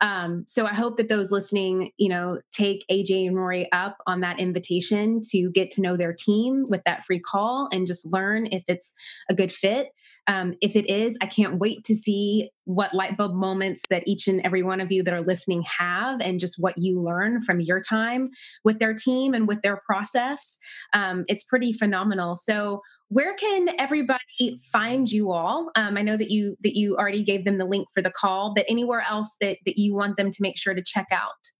Um, 0.00 0.42
so 0.48 0.66
i 0.66 0.74
hope 0.74 0.96
that 0.96 1.08
those 1.08 1.30
listening 1.30 1.92
you 1.96 2.08
know 2.08 2.40
take 2.50 2.84
aj 2.90 3.26
and 3.28 3.36
rory 3.36 3.70
up 3.70 3.98
on 4.08 4.20
that 4.20 4.40
invitation 4.40 5.20
to 5.30 5.48
get 5.52 5.70
to 5.72 5.80
know 5.80 5.96
their 5.96 6.12
team 6.12 6.64
with 6.68 6.82
that 6.86 7.04
free 7.04 7.20
call 7.20 7.68
and 7.72 7.86
just 7.86 8.04
learn 8.12 8.48
if 8.50 8.64
it's 8.66 8.94
a 9.30 9.34
good 9.34 9.52
fit. 9.52 9.90
Um, 10.28 10.54
if 10.60 10.76
it 10.76 10.88
is 10.88 11.18
i 11.20 11.26
can't 11.26 11.58
wait 11.58 11.84
to 11.84 11.94
see 11.94 12.50
what 12.64 12.94
light 12.94 13.16
bulb 13.16 13.34
moments 13.34 13.82
that 13.90 14.06
each 14.06 14.28
and 14.28 14.40
every 14.44 14.62
one 14.62 14.80
of 14.80 14.92
you 14.92 15.02
that 15.02 15.14
are 15.14 15.22
listening 15.22 15.62
have 15.62 16.20
and 16.20 16.38
just 16.38 16.56
what 16.58 16.78
you 16.78 17.00
learn 17.00 17.40
from 17.40 17.60
your 17.60 17.80
time 17.80 18.26
with 18.64 18.78
their 18.78 18.94
team 18.94 19.34
and 19.34 19.48
with 19.48 19.62
their 19.62 19.80
process. 19.84 20.58
Um, 20.92 21.24
it's 21.26 21.42
pretty 21.42 21.72
phenomenal. 21.72 22.36
So 22.36 22.82
where 23.12 23.34
can 23.34 23.68
everybody 23.78 24.58
find 24.72 25.10
you 25.10 25.30
all 25.30 25.70
um, 25.76 25.96
i 25.96 26.02
know 26.02 26.16
that 26.16 26.30
you 26.30 26.56
that 26.62 26.76
you 26.76 26.96
already 26.96 27.22
gave 27.22 27.44
them 27.44 27.58
the 27.58 27.64
link 27.64 27.86
for 27.94 28.02
the 28.02 28.10
call 28.10 28.52
but 28.54 28.64
anywhere 28.68 29.04
else 29.08 29.36
that 29.40 29.58
that 29.66 29.78
you 29.78 29.94
want 29.94 30.16
them 30.16 30.30
to 30.30 30.38
make 30.40 30.58
sure 30.58 30.74
to 30.74 30.82
check 30.82 31.06
out 31.12 31.50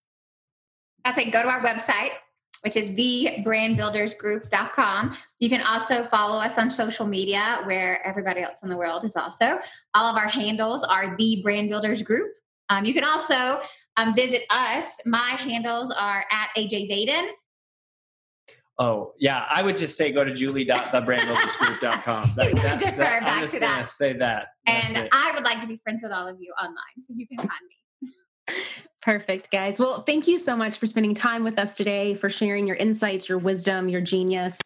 i'd 1.04 1.14
say 1.14 1.30
go 1.30 1.42
to 1.42 1.48
our 1.48 1.60
website 1.60 2.12
which 2.62 2.76
is 2.76 2.86
thebrandbuildersgroup.com. 2.92 5.16
You 5.40 5.48
can 5.48 5.62
also 5.62 6.06
follow 6.06 6.38
us 6.38 6.56
on 6.58 6.70
social 6.70 7.06
media 7.06 7.60
where 7.64 8.06
everybody 8.06 8.40
else 8.40 8.60
in 8.62 8.68
the 8.68 8.76
world 8.76 9.04
is 9.04 9.16
also. 9.16 9.58
All 9.94 10.06
of 10.06 10.14
our 10.16 10.28
handles 10.28 10.84
are 10.84 11.16
the 11.16 11.40
Brand 11.42 11.70
Builders 11.70 12.02
Group. 12.02 12.30
Um, 12.68 12.84
you 12.84 12.94
can 12.94 13.02
also 13.02 13.58
um, 13.96 14.14
visit 14.14 14.44
us. 14.50 15.00
My 15.04 15.30
handles 15.30 15.90
are 15.90 16.24
at 16.30 16.50
AJ 16.56 16.88
Vaden 16.88 17.30
Oh, 18.78 19.12
yeah. 19.18 19.44
I 19.50 19.62
would 19.62 19.76
just 19.76 19.96
say 19.96 20.12
go 20.12 20.24
to 20.24 20.32
julie.thebrandbuildersgroup.com. 20.32 22.32
That, 22.36 22.52
that, 22.54 22.78
defer 22.78 22.96
that, 22.96 23.20
back 23.20 23.22
I'm 23.24 23.40
just 23.40 23.54
to 23.54 23.60
that. 23.60 23.88
say 23.88 24.12
that. 24.14 24.46
That's 24.66 24.86
and 24.86 24.96
it. 25.04 25.08
I 25.12 25.32
would 25.34 25.44
like 25.44 25.60
to 25.60 25.66
be 25.66 25.78
friends 25.84 26.02
with 26.02 26.12
all 26.12 26.26
of 26.26 26.38
you 26.40 26.52
online, 26.60 26.76
so 27.00 27.12
you 27.14 27.26
can 27.26 27.38
find 27.38 27.50
me. 27.68 27.76
Perfect, 29.02 29.50
guys. 29.50 29.80
Well, 29.80 30.02
thank 30.02 30.28
you 30.28 30.38
so 30.38 30.56
much 30.56 30.78
for 30.78 30.86
spending 30.86 31.14
time 31.14 31.42
with 31.42 31.58
us 31.58 31.76
today, 31.76 32.14
for 32.14 32.30
sharing 32.30 32.68
your 32.68 32.76
insights, 32.76 33.28
your 33.28 33.38
wisdom, 33.38 33.88
your 33.88 34.00
genius. 34.00 34.58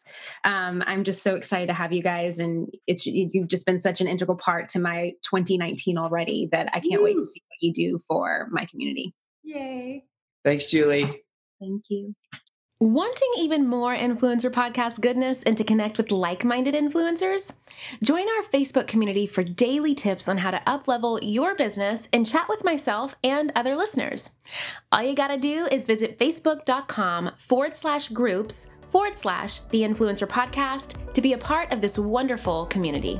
Um, 0.43 0.83
I'm 0.85 1.03
just 1.03 1.23
so 1.23 1.33
excited 1.33 1.67
to 1.67 1.73
have 1.73 1.91
you 1.91 2.03
guys, 2.03 2.37
and 2.37 2.71
it's 2.85 3.07
you've 3.07 3.47
just 3.47 3.65
been 3.65 3.79
such 3.79 3.99
an 3.99 4.07
integral 4.07 4.37
part 4.37 4.69
to 4.69 4.79
my 4.79 5.13
2019 5.23 5.97
already 5.97 6.47
that 6.51 6.69
I 6.71 6.79
can't 6.79 7.01
Woo. 7.01 7.05
wait 7.05 7.15
to 7.15 7.25
see 7.25 7.41
what 7.47 7.57
you 7.61 7.73
do 7.73 7.99
for 8.07 8.47
my 8.51 8.65
community. 8.65 9.15
Yay! 9.43 10.05
Thanks, 10.45 10.67
Julie. 10.67 11.11
Thank 11.59 11.85
you. 11.89 12.15
Wanting 12.79 13.29
even 13.39 13.65
more 13.67 13.95
influencer 13.95 14.51
podcast 14.51 15.01
goodness 15.01 15.41
and 15.41 15.57
to 15.57 15.63
connect 15.63 15.97
with 15.97 16.11
like 16.11 16.45
minded 16.45 16.75
influencers? 16.75 17.53
Join 18.03 18.27
our 18.29 18.43
Facebook 18.43 18.85
community 18.85 19.25
for 19.25 19.41
daily 19.41 19.95
tips 19.95 20.29
on 20.29 20.37
how 20.37 20.51
to 20.51 20.61
uplevel 20.67 21.17
your 21.23 21.55
business 21.55 22.07
and 22.13 22.23
chat 22.23 22.47
with 22.47 22.63
myself 22.63 23.15
and 23.23 23.51
other 23.55 23.75
listeners. 23.75 24.35
All 24.91 25.01
you 25.01 25.15
got 25.15 25.29
to 25.29 25.39
do 25.39 25.67
is 25.71 25.85
visit 25.85 26.19
facebook.com 26.19 27.31
forward 27.39 27.75
slash 27.75 28.09
groups 28.09 28.69
forward 28.91 29.17
slash 29.17 29.61
the 29.71 29.81
influencer 29.81 30.27
podcast 30.27 31.13
to 31.13 31.21
be 31.21 31.33
a 31.33 31.37
part 31.39 31.73
of 31.73 31.81
this 31.81 31.97
wonderful 31.97 32.67
community. 32.67 33.19